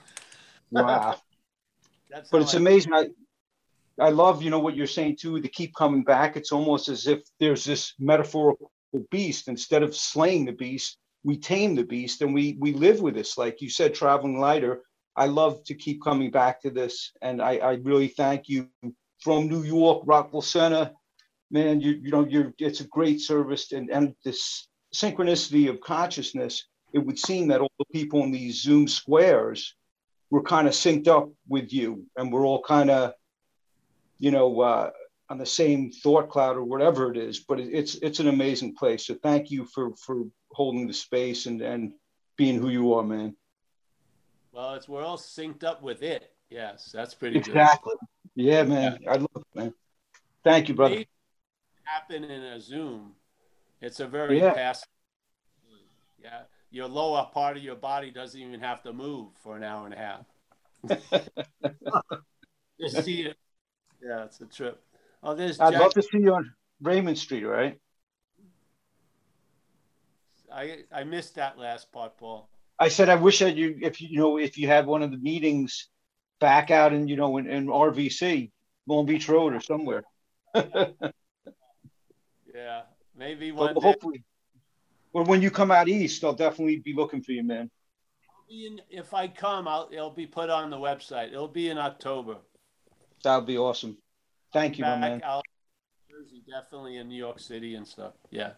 Wow. 0.70 1.16
That's 2.10 2.30
but 2.30 2.42
it's 2.42 2.54
I- 2.54 2.58
amazing. 2.58 2.94
I 2.94 3.08
I 4.00 4.10
love, 4.10 4.44
you 4.44 4.50
know, 4.50 4.60
what 4.60 4.76
you're 4.76 4.88
saying 4.88 5.18
too, 5.20 5.42
to 5.42 5.48
keep 5.48 5.74
coming 5.76 6.04
back. 6.04 6.38
It's 6.38 6.52
almost 6.52 6.88
as 6.88 7.08
if 7.08 7.22
there's 7.40 7.64
this 7.64 7.94
metaphorical 8.00 8.72
beast. 9.12 9.48
Instead 9.48 9.84
of 9.84 9.96
slaying 9.96 10.46
the 10.46 10.52
beast, 10.52 10.98
we 11.24 11.38
tame 11.38 11.76
the 11.76 11.84
beast 11.84 12.22
and 12.22 12.34
we 12.34 12.58
we 12.60 12.74
live 12.74 13.02
with 13.02 13.16
this. 13.16 13.38
Like 13.38 13.62
you 13.62 13.70
said, 13.70 13.94
traveling 13.94 14.40
lighter. 14.40 14.82
I 15.16 15.26
love 15.26 15.64
to 15.66 15.74
keep 15.74 16.04
coming 16.04 16.30
back 16.30 16.62
to 16.62 16.70
this. 16.70 17.12
And 17.22 17.42
I, 17.42 17.58
I 17.58 17.74
really 17.84 18.08
thank 18.08 18.48
you 18.48 18.70
from 19.20 19.48
New 19.48 19.64
York, 19.64 20.04
Rockville 20.06 20.42
Center. 20.42 20.92
Man, 21.50 21.82
you 21.82 21.94
you 22.04 22.12
know, 22.12 22.26
you're 22.26 22.54
it's 22.60 22.82
a 22.82 22.88
great 22.88 23.20
service 23.22 23.72
and, 23.72 23.90
and 23.90 24.14
this 24.24 24.68
synchronicity 24.94 25.70
of 25.70 25.82
consciousness, 25.82 26.68
it 26.94 27.00
would 27.00 27.20
seem 27.20 27.48
that 27.48 27.62
all 27.62 27.72
the 27.80 27.86
people 27.92 28.24
in 28.24 28.32
these 28.32 28.62
Zoom 28.62 28.88
squares 28.88 29.76
were 30.30 30.44
kind 30.44 30.68
of 30.68 30.74
synced 30.74 31.08
up 31.08 31.30
with 31.48 31.72
you 31.74 32.06
and 32.18 32.32
we're 32.32 32.46
all 32.46 32.62
kind 32.64 32.90
of 32.90 33.14
you 34.20 34.32
know 34.32 34.60
uh, 34.62 34.90
on 35.30 35.38
the 35.38 35.46
same 35.46 35.92
thought 35.92 36.30
cloud 36.30 36.56
or 36.56 36.64
whatever 36.64 37.12
it 37.12 37.18
is 37.18 37.40
but 37.40 37.60
it, 37.60 37.70
it's 37.74 37.96
it's 37.96 38.20
an 38.20 38.28
amazing 38.28 38.74
place 38.76 39.06
so 39.08 39.16
thank 39.22 39.52
you 39.52 39.66
for 39.66 39.96
for 39.96 40.24
holding 40.52 40.88
the 40.88 40.94
space 40.94 41.46
and 41.46 41.62
and 41.62 41.92
being 42.38 42.60
who 42.60 42.70
you 42.70 42.94
are 42.94 43.04
man 43.04 43.36
Well, 44.52 44.74
it's 44.76 44.88
we're 44.88 45.04
all 45.04 45.18
synced 45.18 45.64
up 45.64 45.82
with 45.84 46.02
it. 46.04 46.32
Yes, 46.50 46.92
that's 46.94 47.14
pretty 47.14 47.40
good. 47.40 47.50
exactly 47.50 47.94
yeah 48.36 48.64
man 48.64 48.98
i 49.08 49.16
love 49.18 49.30
it 49.36 49.44
man 49.56 49.74
thank 50.44 50.70
you 50.70 50.76
brother 50.76 50.96
It 50.96 51.08
happen 51.84 52.24
in 52.24 52.44
a 52.44 52.60
Zoom. 52.60 53.14
It's 53.82 54.00
a 54.00 54.08
very 54.08 54.40
Yeah. 54.40 54.54
passive. 54.54 54.88
Yeah, 56.22 56.42
your 56.72 56.88
lower 56.88 57.30
part 57.34 57.56
of 57.58 57.64
your 57.64 57.76
body 57.76 58.12
doesn't 58.12 58.40
even 58.42 58.60
have 58.60 58.82
to 58.84 58.92
move 58.92 59.30
for 59.42 59.56
an 59.56 59.64
hour 59.64 59.86
and 59.86 59.94
a 59.94 59.98
half. 59.98 60.26
you 62.78 62.90
see 62.90 63.22
it. 63.28 63.38
Yeah, 64.04 64.26
it's 64.26 64.40
a 64.42 64.46
trip. 64.46 64.82
Oh, 65.24 65.34
there's 65.36 65.60
i'd 65.60 65.72
Jack. 65.72 65.82
love 65.82 65.94
to 65.94 66.02
see 66.02 66.20
you 66.20 66.34
on 66.36 66.54
raymond 66.82 67.18
street 67.18 67.44
right? 67.44 67.80
I 70.54 70.84
I 70.92 71.04
missed 71.04 71.36
that 71.36 71.58
last 71.58 71.92
part, 71.92 72.18
Paul. 72.18 72.50
i 72.80 72.88
said 72.88 73.10
i 73.10 73.16
wish 73.16 73.40
that 73.40 73.56
you 73.58 73.78
if 73.82 74.00
you 74.00 74.08
you 74.10 74.20
know 74.20 74.38
if 74.38 74.58
you 74.58 74.68
had 74.68 74.86
one 74.86 75.02
of 75.04 75.12
the 75.12 75.18
meetings 75.18 75.90
back 76.40 76.70
out 76.72 76.94
in 76.94 77.08
you 77.08 77.16
know 77.16 77.38
in, 77.38 77.50
in 77.50 77.66
rvc 77.68 78.52
long 78.88 79.06
beach 79.06 79.28
road 79.28 79.54
or 79.54 79.60
somewhere 79.60 80.04
Yeah, 82.56 82.82
maybe 83.16 83.52
But 83.52 83.58
one 83.60 83.74
day. 83.76 83.80
hopefully 83.82 84.24
or 85.14 85.24
when 85.24 85.42
you 85.42 85.50
come 85.52 85.72
out 85.72 85.88
east 85.90 86.24
i'll 86.24 86.34
definitely 86.34 86.78
be 86.78 86.94
looking 86.94 87.22
for 87.22 87.32
you 87.32 87.44
man 87.44 87.70
in- 88.50 88.82
If 88.90 89.14
I 89.14 89.28
come, 89.28 89.68
I'll 89.68 89.90
it'll 89.92 90.10
be 90.10 90.26
put 90.26 90.50
on 90.50 90.70
the 90.70 90.78
website. 90.78 91.34
It'll 91.34 91.50
be 91.50 91.68
in 91.70 91.78
October. 91.78 92.38
That 93.28 93.36
would 93.36 93.46
be 93.46 93.58
awesome 93.58 93.98
thank 94.54 94.78
you 94.78 94.86
my 94.86 94.98
man 94.98 95.20
Back 95.20 95.28
out 95.28 95.44
Jersey, 96.10 96.42
definitely 96.50 96.98
in 96.98 97.10
New 97.10 97.18
York 97.18 97.40
City 97.40 97.76
and 97.76 97.88
stuff. 97.88 98.14
Yeah, 98.32 98.54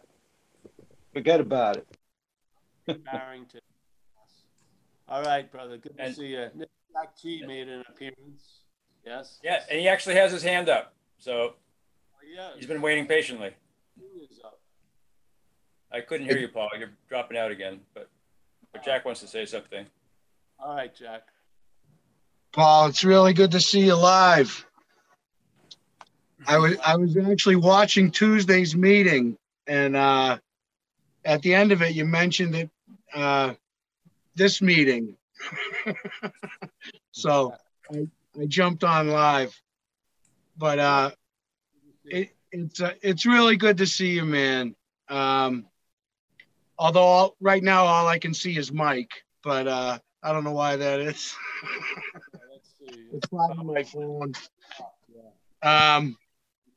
forget 1.13 1.41
about 1.41 1.77
it 1.77 1.87
Barrington. 2.97 3.61
All 5.07 5.23
right, 5.23 5.51
brother. 5.51 5.77
Good 5.77 5.97
to 5.97 6.13
see 6.13 6.27
you. 6.27 6.47
Nick 6.55 6.69
Jack 6.93 7.17
G 7.21 7.43
made 7.45 7.67
an 7.67 7.83
appearance. 7.89 8.61
Yes. 9.05 9.39
Yeah, 9.43 9.63
and 9.69 9.79
he 9.79 9.87
actually 9.87 10.15
has 10.15 10.31
his 10.31 10.43
hand 10.43 10.69
up. 10.69 10.93
So 11.17 11.33
oh, 11.33 11.53
Yeah. 12.35 12.49
he's 12.55 12.67
been 12.67 12.81
waiting 12.81 13.07
patiently. 13.07 13.53
He 13.97 14.05
is 14.21 14.39
up. 14.43 14.59
I 15.91 16.01
couldn't 16.01 16.27
hear 16.27 16.37
you, 16.37 16.47
Paul. 16.47 16.69
You're 16.77 16.91
dropping 17.07 17.37
out 17.37 17.51
again, 17.51 17.81
but 17.93 18.09
but 18.71 18.83
Jack 18.83 19.05
wants 19.05 19.21
to 19.21 19.27
say 19.27 19.45
something. 19.45 19.87
All 20.59 20.75
right, 20.75 20.93
Jack. 20.93 21.23
Paul, 22.53 22.87
it's 22.87 23.03
really 23.03 23.33
good 23.33 23.51
to 23.51 23.61
see 23.61 23.85
you 23.85 23.95
live. 23.95 24.65
I 26.47 26.57
was 26.57 26.77
I 26.85 26.95
was 26.97 27.17
actually 27.17 27.57
watching 27.57 28.11
Tuesday's 28.11 28.75
meeting, 28.75 29.37
and 29.67 29.95
uh, 29.95 30.37
at 31.25 31.41
the 31.41 31.53
end 31.53 31.71
of 31.71 31.81
it, 31.81 31.95
you 31.95 32.05
mentioned 32.05 32.53
that 32.55 32.69
Uh, 33.13 33.53
this 34.35 34.61
meeting, 34.61 35.17
so 37.11 37.53
I, 37.93 38.07
I 38.39 38.45
jumped 38.47 38.83
on 38.83 39.09
live. 39.09 39.59
But 40.57 40.79
uh, 40.79 41.11
it, 42.05 42.35
it's 42.51 42.81
uh, 42.81 42.93
it's 43.01 43.25
really 43.25 43.57
good 43.57 43.77
to 43.77 43.87
see 43.87 44.11
you, 44.11 44.25
man. 44.25 44.75
Um, 45.09 45.65
although 46.77 47.03
all, 47.03 47.35
right 47.41 47.63
now 47.63 47.85
all 47.85 48.07
I 48.07 48.19
can 48.19 48.33
see 48.33 48.57
is 48.57 48.71
Mike, 48.71 49.23
but 49.43 49.67
uh, 49.67 49.99
I 50.23 50.33
don't 50.33 50.43
know 50.43 50.53
why 50.53 50.75
that 50.77 50.99
is. 51.01 51.35
It's 53.13 53.27
probably 53.27 53.65
my 53.65 53.83
phone. 53.83 54.33
Um, 55.61 56.17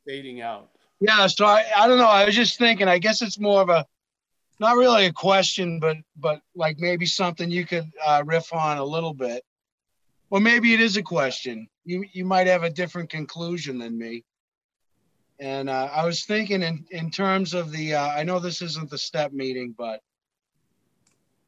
Fading 0.06 0.40
out. 0.40 0.68
yeah, 1.00 1.26
so 1.28 1.46
I, 1.46 1.64
I 1.76 1.86
don't 1.86 1.98
know. 1.98 2.08
I 2.08 2.24
was 2.24 2.34
just 2.34 2.58
thinking, 2.58 2.88
I 2.88 2.98
guess 2.98 3.22
it's 3.22 3.38
more 3.38 3.62
of 3.62 3.68
a, 3.68 3.86
not 4.58 4.76
really 4.76 5.06
a 5.06 5.12
question, 5.12 5.78
but, 5.78 5.96
but 6.16 6.40
like 6.54 6.78
maybe 6.78 7.06
something 7.06 7.50
you 7.50 7.64
could 7.64 7.90
uh, 8.04 8.22
riff 8.26 8.52
on 8.52 8.78
a 8.78 8.84
little 8.84 9.14
bit. 9.14 9.44
Or 10.30 10.40
maybe 10.40 10.72
it 10.74 10.80
is 10.80 10.96
a 10.96 11.02
question. 11.02 11.68
You, 11.84 12.04
you 12.12 12.24
might 12.24 12.46
have 12.46 12.62
a 12.62 12.70
different 12.70 13.10
conclusion 13.10 13.78
than 13.78 13.96
me. 13.98 14.24
And 15.38 15.68
uh, 15.68 15.90
I 15.92 16.04
was 16.04 16.24
thinking 16.24 16.62
in, 16.62 16.84
in 16.90 17.10
terms 17.10 17.54
of 17.54 17.70
the, 17.70 17.94
uh, 17.94 18.08
I 18.08 18.22
know 18.22 18.38
this 18.38 18.62
isn't 18.62 18.90
the 18.90 18.98
step 18.98 19.32
meeting, 19.32 19.74
but 19.76 20.00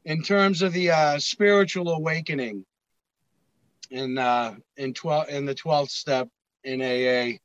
in 0.04 0.22
terms 0.22 0.62
of 0.62 0.72
the 0.72 0.90
uh, 0.90 1.18
spiritual 1.18 1.90
awakening 1.90 2.64
in 3.90 4.18
uh, 4.18 4.54
in 4.76 4.94
12 4.94 5.28
in 5.28 5.44
the 5.44 5.54
12th 5.54 5.90
step 5.90 6.28
in 6.64 6.80
AA, 6.80 7.38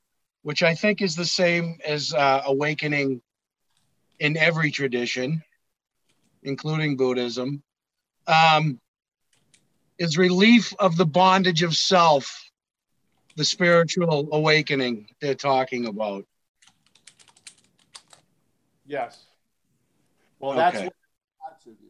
which 0.43 0.63
I 0.63 0.75
think 0.75 1.01
is 1.01 1.15
the 1.15 1.25
same 1.25 1.77
as 1.85 2.13
uh, 2.13 2.43
awakening 2.45 3.21
in 4.19 4.37
every 4.37 4.71
tradition, 4.71 5.43
including 6.43 6.97
Buddhism, 6.97 7.63
um, 8.27 8.79
is 9.97 10.17
relief 10.17 10.73
of 10.79 10.97
the 10.97 11.05
bondage 11.05 11.63
of 11.63 11.75
self, 11.75 12.49
the 13.35 13.45
spiritual 13.45 14.29
awakening 14.31 15.07
they're 15.21 15.35
talking 15.35 15.85
about. 15.87 16.25
Yes. 18.85 19.25
Well, 20.39 20.55
that's 20.55 20.77
Okay. 20.77 20.85
what 20.85 20.93
attributes. 21.53 21.89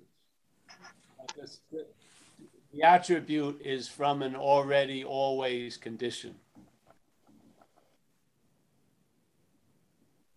Like 2.74 3.02
this- 3.02 3.08
The 3.08 3.16
the 3.16 3.22
attribute 3.24 3.62
is 3.62 3.88
from 3.88 4.22
an 4.22 4.36
already 4.36 5.04
always 5.04 5.78
condition. 5.78 6.40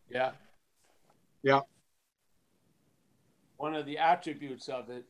Yeah. 0.08 0.32
Yeah. 1.42 1.60
One 3.56 3.74
of 3.74 3.86
the 3.86 3.98
attributes 3.98 4.68
of 4.68 4.90
it 4.90 5.04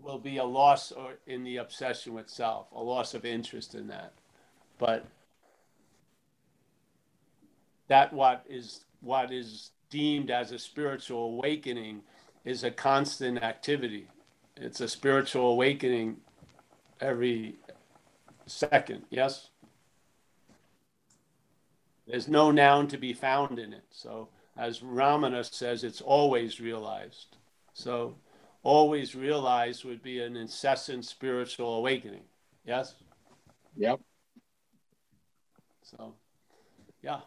will 0.00 0.18
be 0.18 0.38
a 0.38 0.44
loss 0.44 0.92
or 0.92 1.18
in 1.26 1.44
the 1.44 1.56
obsession 1.58 2.14
with 2.14 2.28
self, 2.28 2.70
a 2.72 2.82
loss 2.82 3.14
of 3.14 3.24
interest 3.24 3.74
in 3.74 3.88
that. 3.88 4.12
But 4.78 5.06
that 7.88 8.12
what 8.12 8.44
is 8.48 8.84
what 9.00 9.32
is 9.32 9.70
deemed 9.90 10.30
as 10.30 10.52
a 10.52 10.58
spiritual 10.58 11.24
awakening 11.24 12.02
is 12.44 12.64
a 12.64 12.70
constant 12.70 13.42
activity. 13.42 14.08
It's 14.60 14.80
a 14.80 14.88
spiritual 14.88 15.50
awakening 15.50 16.16
every 17.00 17.56
second, 18.46 19.04
yes? 19.10 19.50
There's 22.06 22.28
no 22.28 22.50
noun 22.50 22.88
to 22.88 22.98
be 22.98 23.12
found 23.12 23.58
in 23.58 23.72
it. 23.72 23.84
So, 23.90 24.28
as 24.56 24.80
Ramana 24.80 25.44
says, 25.44 25.84
it's 25.84 26.00
always 26.00 26.60
realized. 26.60 27.36
So, 27.74 28.16
always 28.62 29.14
realized 29.14 29.84
would 29.84 30.02
be 30.02 30.20
an 30.20 30.36
incessant 30.36 31.04
spiritual 31.04 31.76
awakening, 31.76 32.24
yes? 32.64 32.94
Yep. 33.76 34.00
So, 35.82 36.14
yeah. 37.02 37.20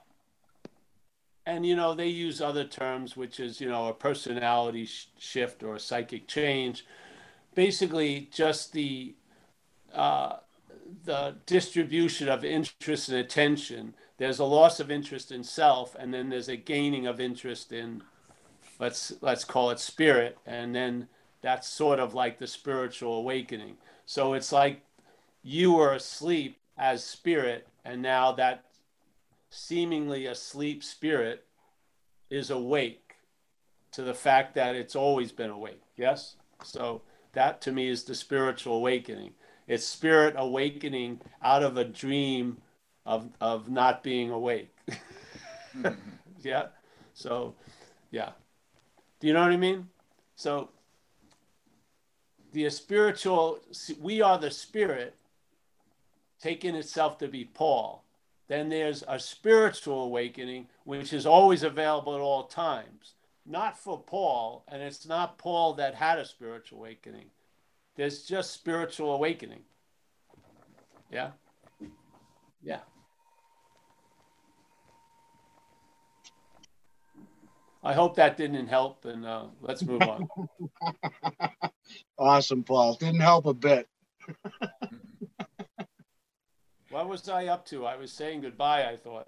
And, 1.45 1.65
you 1.65 1.75
know, 1.75 1.93
they 1.95 2.07
use 2.07 2.41
other 2.41 2.63
terms, 2.63 3.15
which 3.15 3.39
is, 3.39 3.61
you 3.61 3.69
know, 3.69 3.87
a 3.87 3.93
personality 3.93 4.85
sh- 4.85 5.07
shift 5.17 5.63
or 5.63 5.75
a 5.75 5.79
psychic 5.79 6.27
change. 6.27 6.85
Basically, 7.53 8.29
just 8.31 8.73
the 8.73 9.15
uh, 9.93 10.37
the 11.03 11.35
distribution 11.45 12.29
of 12.29 12.43
interest 12.43 13.09
and 13.09 13.17
attention. 13.17 13.93
There's 14.17 14.39
a 14.39 14.45
loss 14.45 14.79
of 14.79 14.91
interest 14.91 15.31
in 15.31 15.43
self, 15.43 15.95
and 15.95 16.13
then 16.13 16.29
there's 16.29 16.49
a 16.49 16.55
gaining 16.55 17.07
of 17.07 17.19
interest 17.19 17.71
in, 17.71 18.03
let's 18.79 19.13
let's 19.21 19.43
call 19.43 19.71
it 19.71 19.79
spirit, 19.79 20.37
and 20.45 20.75
then 20.75 21.07
that's 21.41 21.67
sort 21.67 21.99
of 21.99 22.13
like 22.13 22.37
the 22.37 22.47
spiritual 22.47 23.15
awakening. 23.15 23.77
So 24.05 24.33
it's 24.33 24.51
like 24.51 24.81
you 25.43 25.73
were 25.73 25.93
asleep 25.93 26.59
as 26.77 27.03
spirit, 27.03 27.67
and 27.83 28.01
now 28.01 28.31
that 28.33 28.65
seemingly 29.49 30.27
asleep 30.27 30.83
spirit 30.83 31.45
is 32.29 32.49
awake 32.49 33.15
to 33.91 34.03
the 34.03 34.13
fact 34.13 34.55
that 34.55 34.75
it's 34.75 34.95
always 34.95 35.31
been 35.31 35.49
awake. 35.49 35.81
Yes? 35.97 36.35
So 36.63 37.01
that 37.33 37.61
to 37.61 37.71
me 37.71 37.87
is 37.87 38.03
the 38.03 38.15
spiritual 38.15 38.75
awakening. 38.75 39.31
It's 39.67 39.85
spirit 39.85 40.35
awakening 40.37 41.21
out 41.41 41.63
of 41.63 41.77
a 41.77 41.85
dream 41.85 42.57
of, 43.05 43.29
of 43.39 43.69
not 43.69 44.03
being 44.03 44.31
awake. 44.31 44.75
Mm-hmm. 45.73 45.93
yeah? 46.41 46.65
So, 47.13 47.55
yeah. 48.11 48.31
Do 49.21 49.27
you 49.27 49.31
know 49.33 49.41
what 49.41 49.53
I 49.53 49.55
mean? 49.55 49.87
So, 50.35 50.67
the 52.51 52.69
spiritual, 52.69 53.59
we 54.01 54.21
are 54.21 54.37
the 54.37 54.51
spirit 54.51 55.15
taking 56.41 56.75
itself 56.75 57.17
to 57.19 57.29
be 57.29 57.45
Paul. 57.45 58.03
Then 58.47 58.67
there's 58.67 59.03
a 59.07 59.17
spiritual 59.17 60.03
awakening, 60.03 60.67
which 60.83 61.13
is 61.13 61.25
always 61.25 61.63
available 61.63 62.15
at 62.15 62.21
all 62.21 62.43
times. 62.47 63.13
Not 63.51 63.77
for 63.77 64.01
Paul, 64.01 64.63
and 64.69 64.81
it's 64.81 65.05
not 65.05 65.37
Paul 65.37 65.73
that 65.73 65.93
had 65.93 66.17
a 66.17 66.25
spiritual 66.25 66.79
awakening. 66.79 67.25
There's 67.97 68.23
just 68.23 68.51
spiritual 68.51 69.13
awakening. 69.13 69.63
Yeah? 71.11 71.31
Yeah. 72.63 72.79
I 77.83 77.91
hope 77.91 78.15
that 78.15 78.37
didn't 78.37 78.67
help, 78.67 79.03
and 79.03 79.25
uh, 79.25 79.47
let's 79.59 79.83
move 79.83 80.01
on. 80.01 80.29
Awesome, 82.17 82.63
Paul. 82.63 82.93
Didn't 82.93 83.19
help 83.19 83.47
a 83.47 83.53
bit. 83.53 83.89
what 86.89 87.09
was 87.09 87.27
I 87.27 87.47
up 87.47 87.65
to? 87.65 87.85
I 87.85 87.95
was 87.97 88.11
saying 88.11 88.41
goodbye, 88.41 88.85
I 88.85 88.95
thought. 88.95 89.27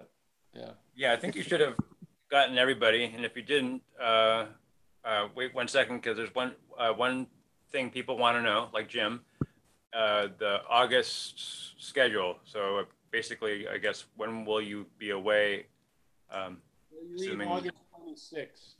Yeah. 0.54 0.70
Yeah, 0.94 1.12
I 1.12 1.16
think 1.16 1.34
you 1.34 1.42
should 1.42 1.60
have 1.60 1.74
gotten 2.34 2.58
everybody, 2.58 3.04
and 3.14 3.24
if 3.24 3.36
you 3.36 3.42
didn't, 3.42 3.80
uh, 4.02 4.46
uh, 5.04 5.28
wait 5.36 5.54
one 5.54 5.68
second 5.68 5.98
because 5.98 6.16
there's 6.16 6.34
one 6.34 6.50
uh, 6.76 6.92
one 6.92 7.28
thing 7.70 7.90
people 7.90 8.18
want 8.18 8.36
to 8.36 8.42
know, 8.42 8.70
like 8.74 8.88
Jim, 8.88 9.20
uh, 9.92 10.26
the 10.38 10.58
August 10.68 11.80
schedule. 11.80 12.38
So 12.44 12.78
uh, 12.78 12.84
basically, 13.12 13.68
I 13.68 13.78
guess 13.78 14.06
when 14.16 14.44
will 14.44 14.60
you 14.60 14.84
be 14.98 15.10
away? 15.10 15.66
Um, 16.28 16.56
assuming 17.14 17.46
August 17.46 17.76
26th. 17.96 18.74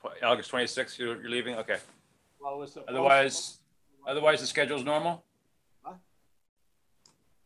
tw- 0.00 0.22
August 0.24 0.50
26th, 0.50 0.98
you're, 0.98 1.20
you're 1.20 1.30
leaving. 1.30 1.56
Okay. 1.56 1.76
Well, 2.40 2.62
it's 2.62 2.72
supposed- 2.72 2.88
Otherwise, 2.88 3.58
otherwise 4.06 4.40
the 4.40 4.46
schedule 4.46 4.78
is 4.78 4.84
normal. 4.84 5.22
Huh? 5.82 5.92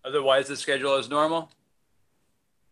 Otherwise, 0.04 0.46
the 0.46 0.56
schedule 0.56 0.96
is 0.98 1.08
normal. 1.10 1.50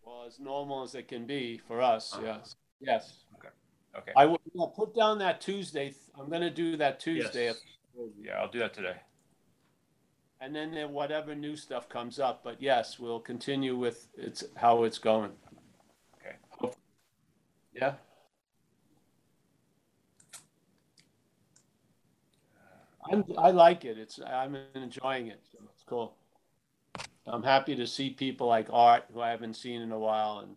Well, 0.05 0.23
as 0.25 0.39
normal 0.39 0.83
as 0.83 0.95
it 0.95 1.09
can 1.09 1.25
be 1.25 1.57
for 1.67 1.81
us, 1.81 2.17
yes. 2.23 2.55
Yes. 2.81 3.23
Okay. 3.37 3.49
Okay. 3.97 4.11
I 4.15 4.25
will 4.25 4.41
yeah, 4.53 4.65
put 4.75 4.95
down 4.95 5.19
that 5.19 5.39
Tuesday. 5.39 5.93
I'm 6.19 6.29
going 6.29 6.41
to 6.41 6.49
do 6.49 6.75
that 6.77 6.99
Tuesday. 6.99 7.45
Yes. 7.45 7.61
Yeah, 8.19 8.33
I'll 8.41 8.49
do 8.49 8.59
that 8.59 8.73
today. 8.73 8.95
And 10.39 10.55
then 10.55 10.71
there- 10.71 10.87
whatever 10.87 11.35
new 11.35 11.55
stuff 11.55 11.87
comes 11.87 12.19
up. 12.19 12.43
But 12.43 12.61
yes, 12.61 12.99
we'll 12.99 13.19
continue 13.19 13.77
with 13.77 14.07
it's 14.17 14.43
how 14.55 14.83
it's 14.83 14.97
going. 14.97 15.31
Okay. 16.15 16.73
Yeah. 17.73 17.93
I'm, 23.11 23.25
I 23.37 23.51
like 23.51 23.85
it. 23.85 23.97
It's 23.97 24.19
I'm 24.25 24.55
enjoying 24.75 25.27
it. 25.27 25.41
So 25.51 25.59
it's 25.73 25.83
cool. 25.83 26.15
I'm 27.27 27.43
happy 27.43 27.75
to 27.75 27.85
see 27.85 28.09
people 28.09 28.47
like 28.47 28.67
Art, 28.71 29.05
who 29.13 29.21
I 29.21 29.29
haven't 29.29 29.55
seen 29.55 29.81
in 29.81 29.91
a 29.91 29.99
while, 29.99 30.39
and 30.39 30.55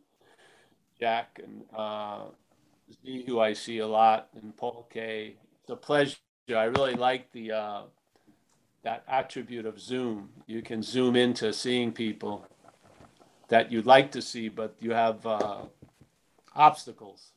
Jack 0.98 1.40
and 1.42 1.62
uh, 1.76 2.26
Z, 3.04 3.24
who 3.26 3.40
I 3.40 3.52
see 3.52 3.78
a 3.78 3.86
lot, 3.86 4.28
and 4.40 4.56
Paul 4.56 4.88
K. 4.92 5.36
It's 5.62 5.70
a 5.70 5.76
pleasure. 5.76 6.16
I 6.48 6.64
really 6.64 6.94
like 6.94 7.32
the 7.32 7.52
uh, 7.52 7.82
that 8.82 9.04
attribute 9.08 9.66
of 9.66 9.80
Zoom. 9.80 10.28
You 10.46 10.62
can 10.62 10.82
zoom 10.82 11.16
into 11.16 11.52
seeing 11.52 11.92
people 11.92 12.46
that 13.48 13.72
you'd 13.72 13.86
like 13.86 14.12
to 14.12 14.22
see, 14.22 14.48
but 14.48 14.76
you 14.80 14.92
have 14.92 15.26
uh, 15.26 15.62
obstacles. 16.54 17.32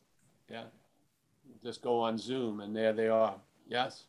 Yeah. 0.49 0.63
Just 1.63 1.81
go 1.81 1.99
on 1.99 2.17
Zoom, 2.17 2.59
and 2.59 2.75
there 2.75 2.93
they 2.93 3.07
are. 3.07 3.35
Yes, 3.67 4.03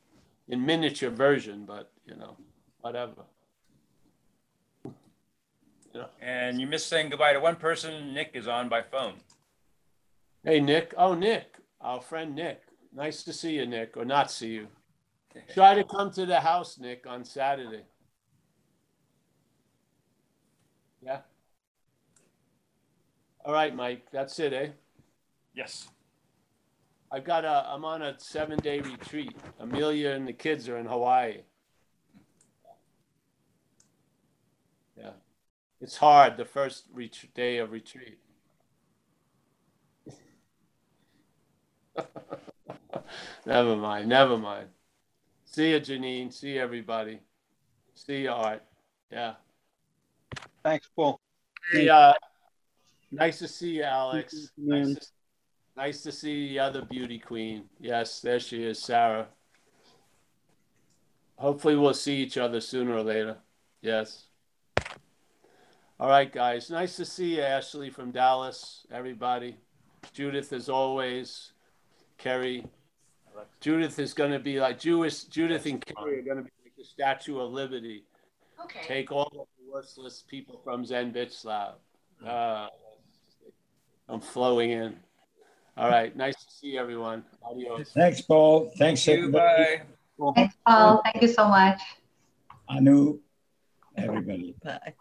in 0.49 0.65
miniature 0.65 1.11
version, 1.11 1.65
but 1.65 1.91
you 2.07 2.15
know, 2.15 2.37
whatever. 2.81 3.23
You 4.85 4.95
know. 5.95 6.07
And 6.20 6.61
you 6.61 6.66
missed 6.66 6.89
saying 6.89 7.11
goodbye 7.11 7.33
to 7.33 7.41
one 7.41 7.57
person. 7.57 8.12
Nick 8.15 8.31
is 8.35 8.47
on 8.47 8.69
by 8.69 8.83
phone. 8.83 9.15
Hey, 10.44 10.60
Nick. 10.60 10.94
Oh, 10.97 11.15
Nick, 11.15 11.56
our 11.81 12.01
friend 12.01 12.35
Nick. 12.35 12.62
Nice 12.94 13.23
to 13.24 13.32
see 13.32 13.56
you, 13.56 13.66
Nick, 13.66 13.97
or 13.97 14.05
not 14.05 14.31
see 14.31 14.48
you. 14.48 14.69
Try 15.52 15.74
to 15.74 15.85
come 15.85 16.10
to 16.12 16.27
the 16.27 16.40
house, 16.40 16.78
Nick, 16.78 17.06
on 17.06 17.24
Saturday. 17.24 17.85
Yeah. 21.02 21.20
All 23.44 23.52
right, 23.52 23.74
Mike. 23.74 24.06
That's 24.10 24.39
it, 24.39 24.52
eh? 24.52 24.69
Yes. 25.55 25.89
I've 27.10 27.24
got 27.24 27.44
a. 27.44 27.66
I'm 27.69 27.85
on 27.85 28.02
a 28.02 28.19
seven-day 28.19 28.81
retreat. 28.81 29.36
Amelia 29.59 30.10
and 30.10 30.27
the 30.27 30.32
kids 30.32 30.69
are 30.69 30.77
in 30.77 30.86
Hawaii. 30.86 31.39
Yeah, 34.97 35.12
it's 35.81 35.97
hard 35.97 36.36
the 36.36 36.44
first 36.44 36.86
day 37.35 37.59
of 37.59 37.70
retreat. 37.70 38.19
never 43.47 43.77
mind. 43.77 44.09
Never 44.09 44.39
mind. 44.39 44.69
See 45.45 45.70
you, 45.70 45.81
Janine. 45.81 46.33
See 46.33 46.55
you, 46.55 46.61
everybody. 46.61 47.20
See 47.95 48.23
you, 48.23 48.31
Art. 48.31 48.62
Yeah. 49.11 49.35
Thanks, 50.62 50.89
Paul. 50.95 51.20
Hey, 51.73 51.89
uh, 51.89 52.12
nice 53.11 53.39
to 53.41 53.49
see 53.49 53.77
you, 53.77 53.83
Alex. 53.83 54.53
Man. 54.57 54.89
Nice 54.89 54.95
to, 54.95 55.07
nice 55.77 56.03
to 56.03 56.12
see 56.12 56.49
the 56.51 56.59
other 56.59 56.83
beauty 56.83 57.19
queen. 57.19 57.65
Yes, 57.81 58.20
there 58.20 58.41
she 58.41 58.62
is, 58.62 58.79
Sarah. 58.79 59.27
Hopefully, 61.37 61.77
we'll 61.77 61.95
see 61.95 62.16
each 62.16 62.37
other 62.37 62.61
sooner 62.61 62.95
or 62.95 63.03
later. 63.03 63.39
Yes. 63.81 64.25
All 66.01 66.09
right, 66.09 66.33
guys. 66.33 66.70
Nice 66.70 66.97
to 66.97 67.05
see 67.05 67.37
you, 67.37 67.43
Ashley 67.43 67.91
from 67.91 68.11
Dallas. 68.11 68.87
Everybody. 68.93 69.57
Judith, 70.12 70.53
as 70.53 70.69
always. 70.69 71.53
Kerry. 72.19 72.66
Judith 73.61 73.99
is 73.99 74.12
going 74.12 74.32
to 74.32 74.39
be 74.39 74.61
like 74.61 74.78
Jewish. 74.78 75.24
Judith 75.24 75.65
and 75.66 75.85
Kerry 75.85 76.19
are 76.19 76.23
going 76.23 76.39
to 76.39 76.43
be 76.43 76.51
like 76.65 76.77
the 76.77 76.85
Statue 76.85 77.39
of 77.39 77.53
Liberty. 77.53 78.05
Okay. 78.65 78.81
Take 78.85 79.12
all 79.12 79.31
the 79.32 79.73
worthless 79.73 80.24
people 80.28 80.61
from 80.65 80.85
Zen 80.85 81.12
Bitch 81.12 81.32
Slap. 81.32 81.78
Uh, 82.24 82.66
I'm 84.09 84.20
flowing 84.20 84.73
in. 84.73 84.97
All 85.77 85.89
right. 85.89 86.15
Nice 86.16 86.35
to 86.35 86.53
see 86.53 86.77
everyone. 86.77 87.24
Adios. 87.49 87.93
Thanks, 87.95 88.20
Paul. 88.20 88.73
Thanks, 88.77 89.05
Thank 89.05 89.19
you. 89.19 89.24
everybody. 89.27 89.77
Bye. 90.19 90.32
Thanks, 90.35 90.55
Paul. 90.66 91.01
Thank 91.05 91.23
you 91.23 91.28
so 91.28 91.47
much. 91.47 91.81
Anu, 92.69 93.20
everybody. 93.97 94.57
Bye. 94.65 94.95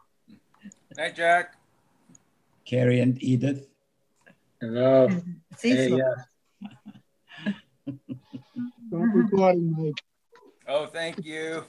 Night, 0.96 1.16
Jack. 1.16 1.56
Carrie 2.66 3.00
and 3.00 3.22
Edith. 3.24 3.68
Hello. 4.62 5.10
Cecil. 7.88 8.72
Stop 8.88 9.10
recording, 9.14 9.76
Mike. 9.78 9.96
Oh, 10.68 10.86
thank 10.88 11.24
you. 11.24 11.64